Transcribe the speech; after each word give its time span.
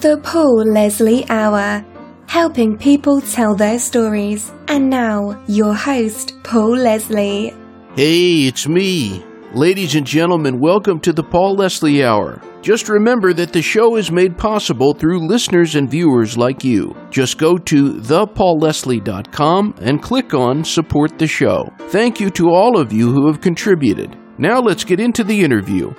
The 0.00 0.16
Paul 0.22 0.62
Leslie 0.64 1.28
Hour, 1.28 1.84
helping 2.28 2.78
people 2.78 3.20
tell 3.20 3.56
their 3.56 3.80
stories. 3.80 4.52
And 4.68 4.88
now, 4.88 5.42
your 5.48 5.74
host, 5.74 6.34
Paul 6.44 6.76
Leslie. 6.76 7.52
Hey, 7.96 8.46
it's 8.46 8.68
me. 8.68 9.24
Ladies 9.54 9.96
and 9.96 10.06
gentlemen, 10.06 10.60
welcome 10.60 11.00
to 11.00 11.12
the 11.12 11.24
Paul 11.24 11.56
Leslie 11.56 12.04
Hour. 12.04 12.40
Just 12.62 12.88
remember 12.88 13.32
that 13.32 13.52
the 13.52 13.60
show 13.60 13.96
is 13.96 14.12
made 14.12 14.38
possible 14.38 14.94
through 14.94 15.26
listeners 15.26 15.74
and 15.74 15.90
viewers 15.90 16.38
like 16.38 16.62
you. 16.62 16.94
Just 17.10 17.36
go 17.36 17.58
to 17.58 17.94
thepaulleslie.com 17.94 19.74
and 19.80 20.00
click 20.00 20.32
on 20.32 20.62
Support 20.62 21.18
the 21.18 21.26
Show. 21.26 21.72
Thank 21.88 22.20
you 22.20 22.30
to 22.30 22.50
all 22.50 22.78
of 22.78 22.92
you 22.92 23.10
who 23.10 23.26
have 23.26 23.40
contributed. 23.40 24.16
Now 24.38 24.60
let's 24.60 24.84
get 24.84 25.00
into 25.00 25.24
the 25.24 25.40
interview. 25.40 25.92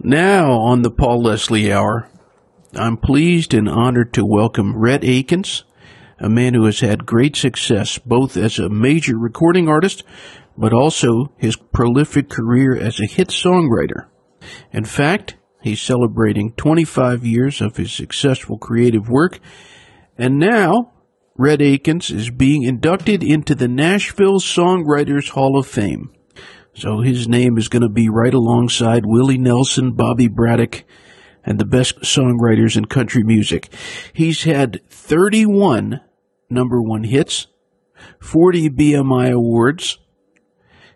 Now, 0.00 0.50
on 0.50 0.82
the 0.82 0.90
Paul 0.90 1.22
Leslie 1.22 1.72
Hour, 1.72 2.10
I'm 2.76 2.96
pleased 2.96 3.54
and 3.54 3.68
honored 3.68 4.12
to 4.14 4.24
welcome 4.26 4.76
Rhett 4.76 5.04
Akins, 5.04 5.64
a 6.18 6.28
man 6.28 6.54
who 6.54 6.64
has 6.64 6.80
had 6.80 7.06
great 7.06 7.36
success 7.36 7.98
both 7.98 8.36
as 8.36 8.58
a 8.58 8.68
major 8.68 9.16
recording 9.16 9.68
artist, 9.68 10.02
but 10.56 10.72
also 10.72 11.32
his 11.36 11.56
prolific 11.56 12.28
career 12.28 12.76
as 12.76 13.00
a 13.00 13.06
hit 13.06 13.28
songwriter. 13.28 14.06
In 14.72 14.84
fact, 14.84 15.36
he's 15.62 15.80
celebrating 15.80 16.52
25 16.52 17.24
years 17.24 17.60
of 17.60 17.76
his 17.76 17.92
successful 17.92 18.58
creative 18.58 19.08
work, 19.08 19.38
and 20.18 20.38
now 20.38 20.92
Rhett 21.36 21.62
Akins 21.62 22.10
is 22.10 22.30
being 22.30 22.62
inducted 22.62 23.22
into 23.22 23.54
the 23.54 23.68
Nashville 23.68 24.40
Songwriters 24.40 25.30
Hall 25.30 25.58
of 25.58 25.66
Fame. 25.66 26.12
So 26.74 27.00
his 27.00 27.28
name 27.28 27.56
is 27.56 27.68
going 27.68 27.82
to 27.82 27.88
be 27.88 28.08
right 28.08 28.34
alongside 28.34 29.04
Willie 29.06 29.38
Nelson, 29.38 29.92
Bobby 29.92 30.28
Braddock, 30.28 30.84
and 31.44 31.58
the 31.58 31.64
best 31.64 32.00
songwriters 32.00 32.76
in 32.76 32.86
country 32.86 33.22
music. 33.22 33.72
He's 34.12 34.44
had 34.44 34.80
31 34.88 36.00
number 36.50 36.80
one 36.80 37.04
hits, 37.04 37.46
40 38.20 38.70
BMI 38.70 39.32
awards. 39.32 39.98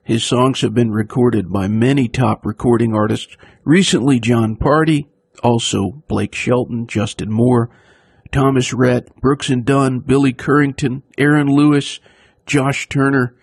His 0.03 0.25
songs 0.25 0.63
have 0.63 0.73
been 0.73 0.91
recorded 0.91 1.53
by 1.53 1.69
many 1.69 2.09
top 2.09 2.47
recording 2.47 2.95
artists. 2.95 3.37
Recently, 3.65 4.19
Jon 4.21 4.57
Pardi, 4.57 5.09
also 5.43 6.03
Blake 6.09 6.35
Shelton, 6.35 6.87
Justin 6.87 7.31
Moore, 7.31 7.71
Thomas 8.33 8.73
Rhett, 8.73 9.15
Brooks 9.17 9.49
and 9.49 9.65
Dunn, 9.65 10.01
Billy 10.01 10.33
Currington, 10.33 11.03
Aaron 11.19 11.49
Lewis, 11.49 12.01
Josh 12.47 12.89
Turner, 12.89 13.35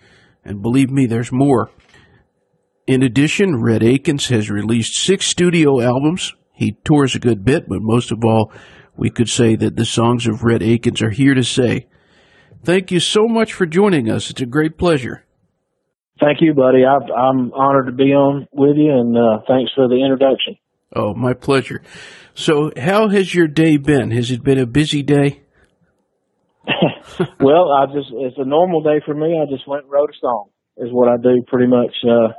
and 0.44 0.62
believe 0.62 0.90
me, 0.90 1.06
there's 1.06 1.32
more. 1.32 1.70
In 2.86 3.02
addition, 3.02 3.60
Rhett 3.60 3.82
Akins 3.82 4.28
has 4.28 4.48
released 4.48 4.94
six 4.94 5.26
studio 5.26 5.80
albums, 5.80 6.34
he 6.56 6.72
tours 6.84 7.14
a 7.14 7.18
good 7.18 7.44
bit, 7.44 7.68
but 7.68 7.82
most 7.82 8.10
of 8.10 8.24
all, 8.24 8.50
we 8.96 9.10
could 9.10 9.28
say 9.28 9.56
that 9.56 9.76
the 9.76 9.84
songs 9.84 10.26
of 10.26 10.42
Rhett 10.42 10.62
Akins 10.62 11.02
are 11.02 11.10
here 11.10 11.34
to 11.34 11.44
say. 11.44 11.86
Thank 12.64 12.90
you 12.90 12.98
so 12.98 13.28
much 13.28 13.52
for 13.52 13.66
joining 13.66 14.10
us. 14.10 14.30
It's 14.30 14.40
a 14.40 14.46
great 14.46 14.78
pleasure. 14.78 15.26
Thank 16.18 16.38
you, 16.40 16.54
buddy. 16.54 16.82
i 16.86 16.96
am 17.28 17.52
honored 17.52 17.86
to 17.86 17.92
be 17.92 18.14
on 18.14 18.48
with 18.52 18.76
you, 18.76 18.90
and 18.90 19.14
uh, 19.14 19.44
thanks 19.46 19.70
for 19.74 19.86
the 19.86 20.02
introduction. 20.02 20.56
Oh, 20.94 21.12
my 21.12 21.34
pleasure. 21.34 21.82
So, 22.32 22.72
how 22.74 23.08
has 23.08 23.34
your 23.34 23.48
day 23.48 23.76
been? 23.76 24.10
Has 24.12 24.30
it 24.30 24.42
been 24.42 24.58
a 24.58 24.64
busy 24.64 25.02
day? 25.02 25.42
well, 27.38 27.70
I 27.70 27.84
just 27.86 28.08
it's 28.12 28.38
a 28.38 28.46
normal 28.46 28.82
day 28.82 29.02
for 29.04 29.14
me. 29.14 29.38
I 29.38 29.44
just 29.44 29.68
went 29.68 29.84
and 29.84 29.92
wrote 29.92 30.08
a 30.08 30.18
song. 30.18 30.48
Is 30.78 30.88
what 30.90 31.08
I 31.08 31.16
do 31.22 31.42
pretty 31.46 31.66
much 31.66 31.94
uh, 32.02 32.32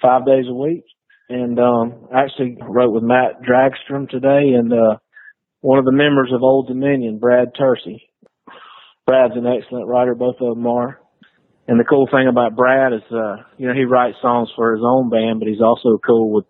five 0.00 0.24
days 0.24 0.46
a 0.48 0.54
week 0.54 0.84
and 1.32 1.58
um, 1.58 2.08
I 2.14 2.24
actually 2.24 2.58
wrote 2.60 2.92
with 2.92 3.02
Matt 3.02 3.42
Dragstem 3.42 4.08
today 4.08 4.52
and 4.54 4.72
uh, 4.72 4.98
one 5.60 5.78
of 5.78 5.84
the 5.84 5.92
members 5.92 6.30
of 6.32 6.42
Old 6.42 6.68
Dominion, 6.68 7.18
Brad 7.18 7.48
Tursi. 7.58 8.02
Brad's 9.06 9.34
an 9.36 9.46
excellent 9.46 9.88
writer, 9.88 10.14
both 10.14 10.36
of 10.40 10.54
them 10.54 10.66
are. 10.66 11.00
And 11.66 11.80
the 11.80 11.84
cool 11.84 12.06
thing 12.10 12.28
about 12.28 12.54
Brad 12.54 12.92
is, 12.92 13.02
uh, 13.10 13.36
you 13.56 13.66
know, 13.66 13.74
he 13.74 13.84
writes 13.84 14.16
songs 14.20 14.50
for 14.54 14.74
his 14.74 14.82
own 14.84 15.08
band, 15.08 15.38
but 15.38 15.48
he's 15.48 15.62
also 15.62 15.98
cool 16.04 16.30
with 16.32 16.44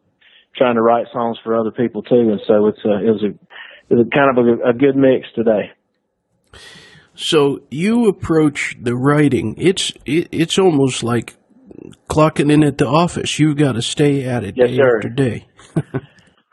trying 0.57 0.75
to 0.75 0.83
write 0.83 1.07
songs 1.13 1.39
for 1.45 1.57
other 1.57 1.71
people 1.71 2.03
too. 2.03 2.31
And 2.31 2.41
so 2.47 2.67
it's 2.67 2.85
a, 2.85 3.07
it 3.07 3.11
was 3.11 3.23
a, 3.23 3.29
it 3.89 3.95
was 3.95 4.07
a 4.07 4.11
kind 4.11 4.37
of 4.37 4.45
a, 4.45 4.71
a 4.71 4.73
good 4.73 4.97
mix 4.97 5.29
today. 5.35 5.71
So 7.15 7.63
you 7.71 8.09
approach 8.09 8.77
the 8.81 8.97
writing. 8.97 9.55
It's 9.59 9.93
it, 10.07 10.29
it's 10.33 10.59
almost 10.59 11.03
like 11.03 11.35
clocking 12.09 12.53
in 12.53 12.65
at 12.65 12.79
the 12.79 12.87
office. 12.87 13.39
You've 13.39 13.57
got 13.57 13.73
to 13.73 13.83
stay 13.83 14.25
at 14.25 14.45
it 14.45 14.55
yes, 14.57 14.69
day 14.69 14.77
sir. 14.77 14.97
after 14.97 15.09
day. 15.09 15.47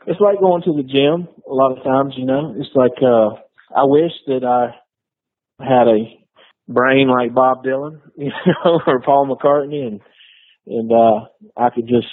it's 0.07 0.19
like 0.19 0.39
going 0.39 0.63
to 0.63 0.73
the 0.73 0.83
gym 0.83 1.27
a 1.49 1.53
lot 1.53 1.77
of 1.77 1.83
times, 1.83 2.13
you 2.17 2.25
know. 2.25 2.55
It's 2.57 2.69
like 2.75 3.01
uh 3.01 3.35
I 3.75 3.85
wish 3.85 4.11
that 4.27 4.43
I 4.43 4.75
had 5.63 5.87
a 5.87 6.19
brain 6.67 7.09
like 7.09 7.33
Bob 7.33 7.63
Dylan, 7.63 8.01
you 8.17 8.31
know, 8.47 8.79
or 8.85 9.01
Paul 9.01 9.27
McCartney 9.27 9.87
and 9.87 10.01
and 10.67 10.91
uh 10.91 11.27
I 11.57 11.69
could 11.69 11.87
just 11.87 12.07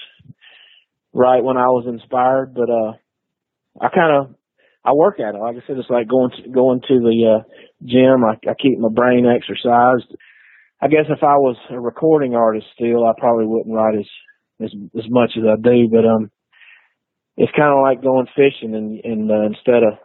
write 1.13 1.45
when 1.45 1.57
I 1.57 1.67
was 1.67 1.87
inspired, 1.89 2.55
but 2.55 2.71
uh 2.71 2.93
I 3.81 3.89
kind 3.89 4.17
of 4.17 4.35
I 4.85 4.93
work 4.93 5.19
at 5.19 5.35
it. 5.35 5.39
Like 5.39 5.57
I 5.57 5.67
said, 5.67 5.79
it's 5.79 5.91
like 5.91 6.09
going 6.09 6.31
to 6.31 6.51
going 6.51 6.81
to 6.89 7.01
the 7.01 7.41
uh 7.41 7.43
gym. 7.85 8.25
I, 8.25 8.35
I 8.49 8.55
keep 8.55 8.79
my 8.79 8.89
brain 8.93 9.27
exercised 9.27 10.15
I 10.81 10.89
guess 10.89 11.07
if 11.09 11.23
I 11.23 11.37
was 11.37 11.57
a 11.71 11.81
recording 11.81 12.35
artist 12.35 12.67
still, 12.75 13.05
I 13.05 13.13
probably 13.19 13.47
wouldn't 13.47 13.75
write 13.75 13.99
as 13.99 14.07
as 14.61 14.71
as 14.97 15.05
much 15.09 15.33
as 15.37 15.45
I 15.45 15.57
do. 15.57 15.89
But 15.91 16.05
um, 16.05 16.31
it's 17.37 17.53
kind 17.57 17.73
of 17.73 17.83
like 17.83 18.03
going 18.03 18.27
fishing, 18.37 18.75
and 18.75 19.01
and 19.03 19.31
uh, 19.31 19.47
instead 19.47 19.83
of 19.83 19.99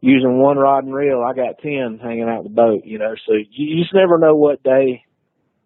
using 0.00 0.38
one 0.38 0.58
rod 0.58 0.84
and 0.84 0.94
reel, 0.94 1.22
I 1.22 1.34
got 1.34 1.58
ten 1.62 1.98
hanging 2.02 2.28
out 2.28 2.44
the 2.44 2.50
boat. 2.50 2.82
You 2.84 2.98
know, 2.98 3.14
so 3.26 3.34
you, 3.34 3.76
you 3.76 3.82
just 3.82 3.94
never 3.94 4.18
know 4.18 4.36
what 4.36 4.62
day 4.62 5.02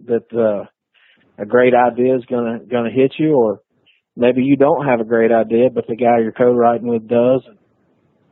that 0.06 0.32
uh, 0.32 0.66
a 1.42 1.46
great 1.46 1.74
idea 1.74 2.16
is 2.16 2.24
gonna 2.26 2.60
gonna 2.70 2.90
hit 2.90 3.14
you, 3.18 3.34
or 3.34 3.62
maybe 4.16 4.42
you 4.42 4.56
don't 4.56 4.86
have 4.86 5.00
a 5.00 5.04
great 5.04 5.32
idea, 5.32 5.70
but 5.74 5.86
the 5.88 5.96
guy 5.96 6.20
you're 6.20 6.32
co-writing 6.32 6.86
with 6.86 7.08
does. 7.08 7.42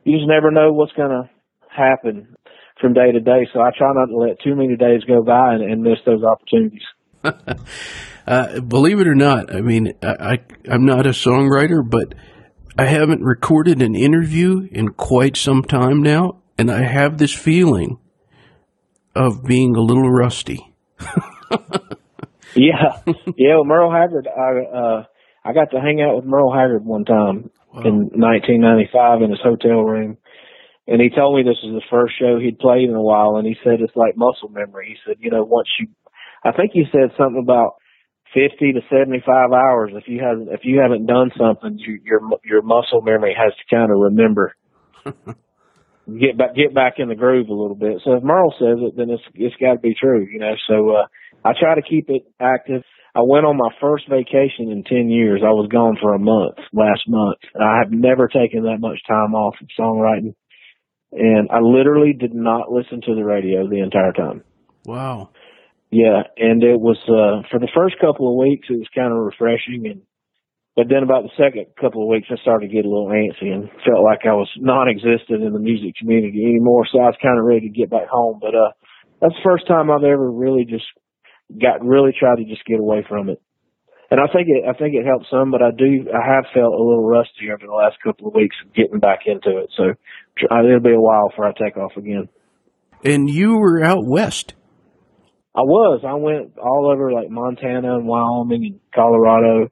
You 0.05 0.17
just 0.17 0.29
never 0.29 0.49
know 0.49 0.71
what's 0.71 0.93
gonna 0.93 1.29
happen 1.69 2.35
from 2.81 2.93
day 2.93 3.11
to 3.11 3.19
day. 3.19 3.47
So 3.53 3.61
I 3.61 3.69
try 3.77 3.91
not 3.93 4.07
to 4.07 4.17
let 4.17 4.39
too 4.43 4.55
many 4.55 4.75
days 4.75 5.03
go 5.07 5.23
by 5.23 5.53
and, 5.53 5.63
and 5.63 5.81
miss 5.83 5.99
those 6.05 6.23
opportunities. 6.23 6.81
uh, 8.27 8.59
believe 8.61 8.99
it 8.99 9.07
or 9.07 9.15
not, 9.15 9.53
I 9.53 9.61
mean, 9.61 9.93
I, 10.01 10.39
I 10.67 10.73
am 10.73 10.85
not 10.85 11.05
a 11.05 11.11
songwriter, 11.11 11.87
but 11.87 12.15
I 12.77 12.85
haven't 12.85 13.21
recorded 13.21 13.81
an 13.81 13.95
interview 13.95 14.67
in 14.71 14.89
quite 14.89 15.37
some 15.37 15.61
time 15.61 16.01
now, 16.01 16.41
and 16.57 16.71
I 16.71 16.83
have 16.83 17.17
this 17.17 17.33
feeling 17.33 17.99
of 19.15 19.43
being 19.43 19.75
a 19.75 19.81
little 19.81 20.09
rusty. 20.09 20.73
yeah, 22.55 23.01
yeah. 23.35 23.55
Well, 23.55 23.65
Merle 23.65 23.91
Haggard, 23.91 24.27
I 24.27 24.77
uh, 24.77 25.03
I 25.43 25.53
got 25.53 25.71
to 25.71 25.81
hang 25.81 26.01
out 26.01 26.15
with 26.15 26.25
Merle 26.25 26.53
Haggard 26.53 26.85
one 26.85 27.03
time 27.03 27.49
wow. 27.73 27.81
in 27.81 28.09
1995 28.13 29.21
in 29.21 29.29
his 29.31 29.39
hotel 29.43 29.81
room 29.81 30.17
and 30.87 31.01
he 31.01 31.09
told 31.09 31.37
me 31.37 31.43
this 31.43 31.61
was 31.63 31.77
the 31.77 31.89
first 31.89 32.13
show 32.19 32.39
he'd 32.39 32.59
played 32.59 32.89
in 32.89 32.95
a 32.95 33.01
while, 33.01 33.37
and 33.37 33.45
he 33.45 33.55
said 33.63 33.81
it's 33.81 33.95
like 33.95 34.17
muscle 34.17 34.49
memory. 34.49 34.89
He 34.89 34.97
said, 35.05 35.17
you 35.19 35.29
know, 35.29 35.43
once 35.43 35.67
you, 35.79 35.87
I 36.43 36.51
think 36.51 36.71
he 36.73 36.85
said 36.91 37.15
something 37.17 37.41
about 37.41 37.75
fifty 38.33 38.73
to 38.73 38.81
seventy-five 38.89 39.51
hours. 39.51 39.91
If 39.93 40.07
you 40.07 40.21
haven't, 40.21 40.49
if 40.49 40.61
you 40.63 40.81
haven't 40.81 41.05
done 41.05 41.31
something, 41.37 41.77
you, 41.77 41.99
your 42.03 42.21
your 42.43 42.61
muscle 42.61 43.01
memory 43.01 43.35
has 43.37 43.53
to 43.53 43.75
kind 43.75 43.91
of 43.91 43.99
remember, 43.99 44.55
get 45.05 46.37
back 46.37 46.55
get 46.55 46.73
back 46.73 46.95
in 46.97 47.09
the 47.09 47.15
groove 47.15 47.49
a 47.49 47.53
little 47.53 47.77
bit. 47.77 48.01
So 48.03 48.13
if 48.13 48.23
Merle 48.23 48.53
says 48.57 48.81
it, 48.81 48.97
then 48.97 49.11
it's 49.11 49.23
it's 49.35 49.55
got 49.61 49.73
to 49.73 49.79
be 49.79 49.93
true, 49.93 50.25
you 50.25 50.39
know. 50.39 50.55
So 50.67 50.97
uh, 50.97 51.05
I 51.45 51.53
try 51.59 51.75
to 51.75 51.81
keep 51.81 52.09
it 52.09 52.23
active. 52.39 52.81
I 53.13 53.21
went 53.27 53.45
on 53.45 53.57
my 53.57 53.69
first 53.81 54.07
vacation 54.09 54.71
in 54.71 54.85
10 54.87 55.09
years. 55.09 55.41
I 55.43 55.51
was 55.51 55.67
gone 55.67 55.97
for 56.01 56.13
a 56.13 56.19
month 56.19 56.55
last 56.71 57.03
month. 57.09 57.39
I 57.59 57.79
have 57.83 57.91
never 57.91 58.29
taken 58.29 58.63
that 58.63 58.79
much 58.79 58.99
time 59.05 59.35
off 59.35 59.55
of 59.61 59.67
songwriting 59.77 60.33
and 61.11 61.49
I 61.51 61.59
literally 61.59 62.13
did 62.13 62.33
not 62.33 62.71
listen 62.71 63.01
to 63.01 63.15
the 63.15 63.23
radio 63.23 63.67
the 63.67 63.83
entire 63.83 64.13
time. 64.13 64.43
Wow. 64.85 65.29
Yeah, 65.91 66.23
and 66.37 66.63
it 66.63 66.79
was 66.79 66.97
uh 67.03 67.47
for 67.51 67.59
the 67.59 67.71
first 67.75 67.99
couple 67.99 68.31
of 68.31 68.39
weeks 68.39 68.67
it 68.69 68.79
was 68.79 68.87
kind 68.95 69.11
of 69.11 69.19
refreshing 69.19 69.87
and 69.87 70.01
but 70.73 70.87
then 70.87 71.03
about 71.03 71.27
the 71.27 71.35
second 71.35 71.67
couple 71.75 72.01
of 72.01 72.07
weeks 72.07 72.31
I 72.31 72.39
started 72.39 72.71
to 72.71 72.73
get 72.73 72.85
a 72.85 72.89
little 72.89 73.11
antsy 73.11 73.51
and 73.51 73.67
felt 73.83 74.07
like 74.07 74.23
I 74.23 74.31
was 74.31 74.47
non 74.55 74.87
existent 74.87 75.43
in 75.43 75.51
the 75.51 75.59
music 75.59 75.99
community 75.99 76.45
anymore, 76.47 76.87
so 76.87 76.99
I 76.99 77.11
was 77.11 77.19
kinda 77.21 77.43
ready 77.43 77.67
to 77.67 77.75
get 77.75 77.91
back 77.91 78.07
home. 78.07 78.39
But 78.39 78.55
uh 78.55 78.71
that's 79.19 79.35
the 79.35 79.47
first 79.47 79.67
time 79.67 79.91
I've 79.91 80.07
ever 80.07 80.31
really 80.31 80.63
just 80.63 80.87
got 81.51 81.83
really 81.83 82.15
tried 82.17 82.37
to 82.37 82.45
just 82.45 82.63
get 82.65 82.79
away 82.79 83.03
from 83.07 83.29
it 83.29 83.41
and 84.11 84.19
I 84.19 84.27
think 84.27 84.47
it 84.49 84.67
I 84.67 84.73
think 84.73 84.93
it 84.93 85.05
helped 85.05 85.27
some, 85.31 85.51
but 85.51 85.61
I 85.63 85.71
do 85.71 86.05
I 86.11 86.35
have 86.35 86.43
felt 86.53 86.75
a 86.75 86.83
little 86.83 87.07
rusty 87.07 87.47
over 87.47 87.65
the 87.65 87.73
last 87.73 87.95
couple 88.03 88.27
of 88.27 88.35
weeks 88.35 88.55
getting 88.75 88.99
back 88.99 89.19
into 89.25 89.57
it. 89.57 89.71
So 89.77 89.95
uh, 90.51 90.63
it'll 90.67 90.81
be 90.81 90.91
a 90.91 90.99
while 90.99 91.29
before 91.29 91.47
I 91.47 91.53
take 91.53 91.77
off 91.77 91.95
again. 91.95 92.27
And 93.05 93.29
you 93.29 93.57
were 93.57 93.81
out 93.81 94.03
west. 94.05 94.53
I 95.55 95.61
was. 95.61 96.03
I 96.05 96.15
went 96.15 96.57
all 96.57 96.91
over 96.91 97.11
like 97.11 97.29
Montana 97.29 97.95
and 97.95 98.07
Wyoming 98.07 98.63
and 98.65 98.79
Colorado, 98.93 99.71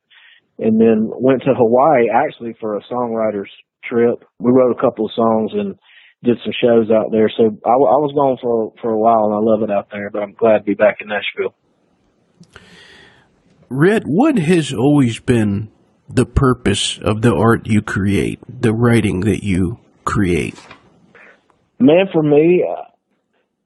and 0.58 0.80
then 0.80 1.12
went 1.12 1.44
to 1.44 1.54
Hawaii 1.54 2.08
actually 2.10 2.56
for 2.60 2.78
a 2.78 2.82
songwriters 2.92 3.52
trip. 3.84 4.24
We 4.40 4.52
wrote 4.52 4.76
a 4.76 4.82
couple 4.82 5.06
of 5.06 5.12
songs 5.16 5.52
and 5.54 5.76
did 6.24 6.38
some 6.44 6.54
shows 6.62 6.92
out 6.92 7.12
there. 7.12 7.30
So 7.36 7.44
I, 7.44 7.76
I 7.76 8.00
was 8.00 8.14
gone 8.16 8.38
for 8.42 8.74
for 8.82 8.92
a 8.92 8.98
while, 8.98 9.26
and 9.26 9.36
I 9.36 9.40
love 9.42 9.64
it 9.64 9.72
out 9.72 9.90
there. 9.92 10.10
But 10.10 10.24
I'm 10.24 10.34
glad 10.34 10.60
to 10.60 10.64
be 10.64 10.76
back 10.76 10.98
in 11.02 11.10
Nashville. 11.10 11.56
Rhett, 13.70 14.04
what 14.06 14.38
has 14.38 14.74
always 14.74 15.20
been 15.20 15.72
the 16.10 16.26
purpose 16.26 16.98
of 17.04 17.22
the 17.22 17.34
art 17.34 17.68
you 17.68 17.82
create, 17.82 18.40
the 18.48 18.74
writing 18.74 19.22
that 19.22 19.44
you 19.44 19.80
create? 20.06 20.56
Man, 21.80 22.08
for 22.12 22.24
me, 22.24 22.66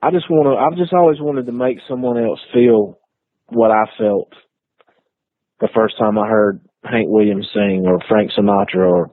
I 0.01 0.11
just 0.11 0.29
want 0.29 0.51
to. 0.51 0.59
I've 0.59 0.77
just 0.77 0.94
always 0.94 1.21
wanted 1.21 1.45
to 1.45 1.53
make 1.53 1.77
someone 1.88 2.17
else 2.17 2.39
feel 2.53 3.00
what 3.47 3.71
I 3.71 3.85
felt 3.97 4.33
the 5.61 5.69
first 5.73 5.97
time 5.97 6.19
I 6.19 6.27
heard 6.27 6.59
Hank 6.83 7.07
Williams 7.07 7.47
sing, 7.53 7.85
or 7.88 7.99
Frank 8.09 8.31
Sinatra, 8.38 8.91
or 8.91 9.11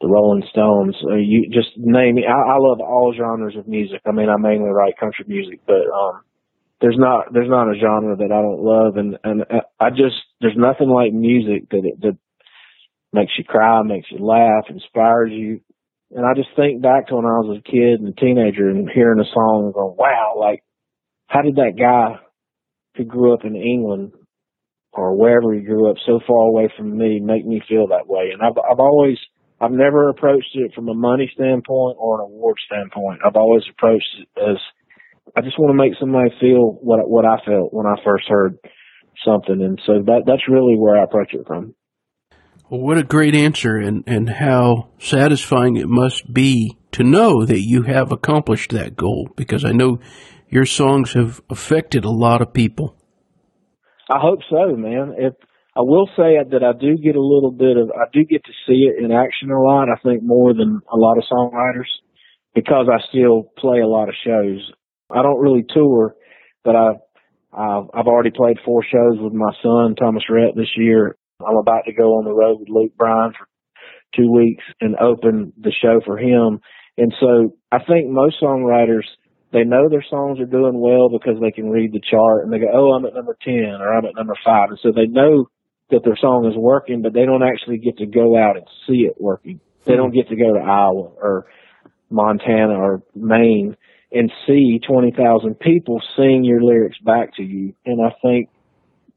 the 0.00 0.08
Rolling 0.08 0.42
Stones. 0.50 0.96
Uh, 1.04 1.14
you 1.14 1.48
just 1.54 1.70
name 1.76 2.18
it. 2.18 2.24
I, 2.26 2.34
I 2.34 2.58
love 2.58 2.80
all 2.80 3.14
genres 3.16 3.54
of 3.56 3.68
music. 3.68 4.00
I 4.04 4.10
mean, 4.10 4.28
I 4.28 4.36
mainly 4.36 4.70
write 4.70 4.98
country 4.98 5.24
music, 5.28 5.60
but 5.64 5.86
um, 5.86 6.22
there's 6.84 6.98
not 6.98 7.32
there's 7.32 7.48
not 7.48 7.72
a 7.72 7.80
genre 7.80 8.14
that 8.14 8.28
I 8.28 8.42
don't 8.44 8.60
love, 8.60 8.98
and 8.98 9.16
and 9.24 9.40
uh, 9.48 9.64
I 9.80 9.88
just 9.88 10.20
there's 10.42 10.56
nothing 10.56 10.90
like 10.90 11.14
music 11.14 11.70
that 11.70 11.80
it, 11.80 11.98
that 12.02 12.18
makes 13.10 13.32
you 13.38 13.44
cry, 13.44 13.80
makes 13.82 14.08
you 14.10 14.18
laugh, 14.18 14.68
inspires 14.68 15.32
you. 15.32 15.60
And 16.10 16.26
I 16.26 16.34
just 16.36 16.50
think 16.54 16.82
back 16.82 17.08
to 17.08 17.16
when 17.16 17.24
I 17.24 17.40
was 17.40 17.56
a 17.56 17.70
kid 17.70 18.04
and 18.04 18.12
a 18.12 18.20
teenager 18.20 18.68
and 18.68 18.90
hearing 18.92 19.18
a 19.18 19.32
song 19.32 19.64
and 19.64 19.72
going, 19.72 19.96
wow, 19.96 20.36
like, 20.38 20.62
how 21.26 21.40
did 21.40 21.56
that 21.56 21.72
guy 21.78 22.20
who 22.96 23.04
grew 23.04 23.32
up 23.32 23.44
in 23.44 23.56
England 23.56 24.12
or 24.92 25.16
wherever 25.16 25.54
he 25.54 25.62
grew 25.62 25.90
up 25.90 25.96
so 26.04 26.20
far 26.26 26.48
away 26.48 26.68
from 26.76 26.98
me 26.98 27.18
make 27.18 27.46
me 27.46 27.62
feel 27.66 27.88
that 27.88 28.06
way? 28.06 28.28
And 28.30 28.42
I've, 28.42 28.58
I've 28.58 28.78
always, 28.78 29.16
I've 29.58 29.72
never 29.72 30.10
approached 30.10 30.52
it 30.52 30.74
from 30.74 30.90
a 30.90 30.94
money 30.94 31.30
standpoint 31.32 31.96
or 31.98 32.20
an 32.20 32.26
award 32.26 32.56
standpoint. 32.66 33.20
I've 33.24 33.36
always 33.36 33.64
approached 33.70 34.20
it 34.20 34.28
as 34.38 34.58
I 35.36 35.40
just 35.40 35.58
want 35.58 35.70
to 35.70 35.82
make 35.82 35.98
somebody 35.98 36.30
feel 36.40 36.78
what 36.80 37.08
what 37.08 37.24
I 37.24 37.38
felt 37.44 37.72
when 37.72 37.86
I 37.86 37.96
first 38.04 38.28
heard 38.28 38.58
something, 39.24 39.62
and 39.62 39.80
so 39.86 40.02
that 40.06 40.22
that's 40.26 40.48
really 40.48 40.76
where 40.76 40.98
I 40.98 41.04
approach 41.04 41.32
it 41.32 41.46
from. 41.46 41.74
Well, 42.70 42.80
what 42.80 42.98
a 42.98 43.02
great 43.02 43.34
answer, 43.34 43.76
and, 43.76 44.04
and 44.06 44.28
how 44.28 44.88
satisfying 44.98 45.76
it 45.76 45.88
must 45.88 46.32
be 46.32 46.78
to 46.92 47.04
know 47.04 47.44
that 47.44 47.60
you 47.60 47.82
have 47.82 48.10
accomplished 48.10 48.70
that 48.70 48.96
goal 48.96 49.28
because 49.36 49.64
I 49.64 49.72
know 49.72 49.98
your 50.48 50.64
songs 50.64 51.12
have 51.12 51.40
affected 51.50 52.04
a 52.04 52.10
lot 52.10 52.40
of 52.40 52.54
people. 52.54 52.96
I 54.08 54.18
hope 54.18 54.40
so, 54.48 54.76
man. 54.76 55.14
If 55.18 55.34
I 55.76 55.80
will 55.80 56.06
say 56.16 56.38
that 56.50 56.62
I 56.62 56.72
do 56.78 56.96
get 56.96 57.16
a 57.16 57.20
little 57.20 57.50
bit 57.50 57.76
of, 57.76 57.90
I 57.90 58.06
do 58.12 58.24
get 58.24 58.44
to 58.44 58.52
see 58.66 58.86
it 58.88 59.02
in 59.02 59.10
action 59.10 59.50
a 59.50 59.60
lot. 59.60 59.88
I 59.88 59.98
think 60.02 60.22
more 60.22 60.54
than 60.54 60.80
a 60.92 60.96
lot 60.96 61.18
of 61.18 61.24
songwriters 61.30 61.90
because 62.54 62.86
I 62.88 63.02
still 63.08 63.50
play 63.58 63.80
a 63.80 63.88
lot 63.88 64.08
of 64.08 64.14
shows. 64.24 64.72
I 65.10 65.22
don't 65.22 65.40
really 65.40 65.64
tour, 65.68 66.14
but 66.64 66.76
I, 66.76 66.88
I've, 67.52 67.84
I've 67.94 68.06
already 68.06 68.30
played 68.30 68.58
four 68.64 68.82
shows 68.82 69.18
with 69.20 69.32
my 69.32 69.52
son 69.62 69.94
Thomas 69.96 70.24
Rhett 70.28 70.56
this 70.56 70.76
year, 70.76 71.16
I'm 71.40 71.56
about 71.56 71.84
to 71.86 71.92
go 71.92 72.16
on 72.18 72.24
the 72.24 72.32
road 72.32 72.60
with 72.60 72.68
Luke 72.68 72.96
Bryan 72.96 73.32
for 73.32 73.46
two 74.14 74.30
weeks 74.30 74.64
and 74.80 74.96
open 74.96 75.52
the 75.58 75.72
show 75.72 76.00
for 76.04 76.16
him. 76.16 76.60
And 76.96 77.12
so 77.18 77.56
I 77.72 77.78
think 77.82 78.08
most 78.08 78.36
songwriters, 78.40 79.04
they 79.52 79.64
know 79.64 79.88
their 79.88 80.04
songs 80.08 80.38
are 80.40 80.46
doing 80.46 80.80
well 80.80 81.08
because 81.10 81.40
they 81.40 81.50
can 81.50 81.70
read 81.70 81.92
the 81.92 82.00
chart 82.00 82.44
and 82.44 82.52
they 82.52 82.58
go, 82.58 82.70
oh, 82.72 82.92
I'm 82.92 83.04
at 83.04 83.14
number 83.14 83.36
10 83.42 83.54
or 83.54 83.94
I'm 83.94 84.06
at 84.06 84.14
number 84.14 84.34
5. 84.44 84.70
And 84.70 84.78
so 84.82 84.92
they 84.92 85.06
know 85.06 85.48
that 85.90 86.04
their 86.04 86.16
song 86.16 86.46
is 86.46 86.56
working, 86.56 87.02
but 87.02 87.12
they 87.12 87.26
don't 87.26 87.42
actually 87.42 87.78
get 87.78 87.98
to 87.98 88.06
go 88.06 88.38
out 88.38 88.56
and 88.56 88.66
see 88.86 89.06
it 89.06 89.16
working. 89.18 89.60
They 89.84 89.94
hmm. 89.94 89.98
don't 89.98 90.14
get 90.14 90.28
to 90.28 90.36
go 90.36 90.54
to 90.54 90.60
Iowa 90.60 91.10
or 91.20 91.46
Montana 92.10 92.74
or 92.74 93.02
Maine 93.14 93.76
and 94.14 94.32
see 94.46 94.78
20,000 94.86 95.58
people 95.58 96.00
sing 96.16 96.44
your 96.44 96.62
lyrics 96.62 96.96
back 97.04 97.34
to 97.36 97.42
you. 97.42 97.74
And 97.84 98.00
I 98.00 98.14
think 98.22 98.48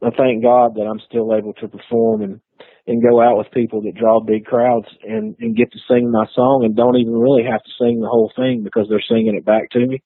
I 0.03 0.09
thank 0.09 0.43
God 0.43 0.75
that 0.75 0.89
I'm 0.89 0.99
still 1.07 1.33
able 1.33 1.53
to 1.53 1.67
perform 1.67 2.21
and 2.21 2.41
and 2.87 3.03
go 3.03 3.21
out 3.21 3.37
with 3.37 3.51
people 3.51 3.81
that 3.81 3.95
draw 3.95 4.21
big 4.21 4.45
crowds 4.45 4.87
and 5.03 5.35
and 5.39 5.55
get 5.55 5.71
to 5.71 5.79
sing 5.87 6.11
my 6.11 6.25
song 6.33 6.63
and 6.65 6.75
don't 6.75 6.97
even 6.97 7.13
really 7.13 7.43
have 7.43 7.61
to 7.61 7.71
sing 7.79 8.01
the 8.01 8.07
whole 8.07 8.31
thing 8.35 8.63
because 8.63 8.87
they're 8.89 9.03
singing 9.07 9.35
it 9.35 9.45
back 9.45 9.69
to 9.71 9.85
me. 9.85 10.01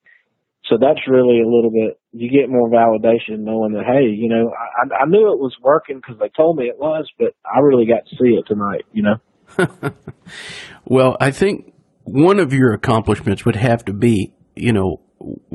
So 0.65 0.77
that's 0.79 1.07
really 1.07 1.41
a 1.41 1.47
little 1.47 1.71
bit. 1.71 1.99
You 2.11 2.29
get 2.29 2.49
more 2.49 2.69
validation 2.69 3.39
knowing 3.39 3.73
that 3.73 3.85
hey, 3.85 4.11
you 4.11 4.29
know, 4.29 4.51
I, 4.51 5.03
I 5.03 5.05
knew 5.05 5.31
it 5.31 5.39
was 5.39 5.55
working 5.61 5.97
because 5.97 6.19
they 6.19 6.29
told 6.35 6.57
me 6.57 6.65
it 6.65 6.79
was, 6.79 7.07
but 7.17 7.33
I 7.45 7.59
really 7.59 7.85
got 7.85 8.05
to 8.07 8.15
see 8.15 8.35
it 8.35 8.45
tonight. 8.47 8.85
You 8.91 9.03
know. 9.03 9.17
well, 10.85 11.17
I 11.19 11.31
think 11.31 11.73
one 12.03 12.39
of 12.39 12.53
your 12.53 12.73
accomplishments 12.73 13.45
would 13.45 13.55
have 13.55 13.85
to 13.85 13.93
be, 13.93 14.33
you 14.55 14.73
know, 14.73 15.01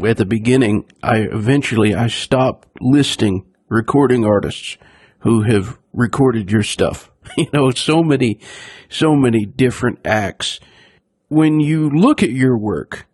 at 0.05 0.17
the 0.17 0.27
beginning, 0.27 0.85
I 1.03 1.19
eventually 1.19 1.95
I 1.95 2.09
stopped 2.09 2.69
listing 2.81 3.45
recording 3.69 4.25
artists 4.25 4.77
who 5.21 5.43
have 5.43 5.79
recorded 5.93 6.51
your 6.51 6.63
stuff. 6.63 7.11
You 7.37 7.49
know, 7.53 7.73
so 7.73 8.05
many, 8.05 8.39
so 8.89 9.17
many 9.17 9.45
different 9.45 9.99
acts. 10.07 10.61
When 11.27 11.59
you 11.59 11.91
look 11.91 12.23
at 12.23 12.31
your 12.31 12.57
work, 12.57 13.09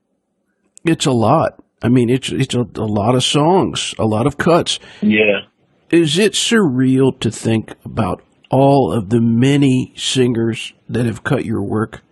it's 0.84 1.06
a 1.06 1.12
lot. 1.12 1.62
I 1.82 1.88
mean, 1.88 2.10
it's 2.10 2.30
it's 2.30 2.54
a, 2.54 2.66
a 2.76 2.84
lot 2.84 3.14
of 3.14 3.24
songs, 3.24 3.94
a 3.98 4.04
lot 4.04 4.26
of 4.26 4.36
cuts. 4.36 4.78
Yeah. 5.00 5.46
Is 5.90 6.18
it 6.18 6.34
surreal 6.34 7.18
to 7.20 7.30
think 7.30 7.72
about 7.86 8.22
all 8.50 8.92
of 8.92 9.08
the 9.08 9.20
many 9.20 9.94
singers 9.96 10.74
that 10.90 11.06
have 11.06 11.24
cut 11.24 11.46
your 11.46 11.62
work? 11.62 12.02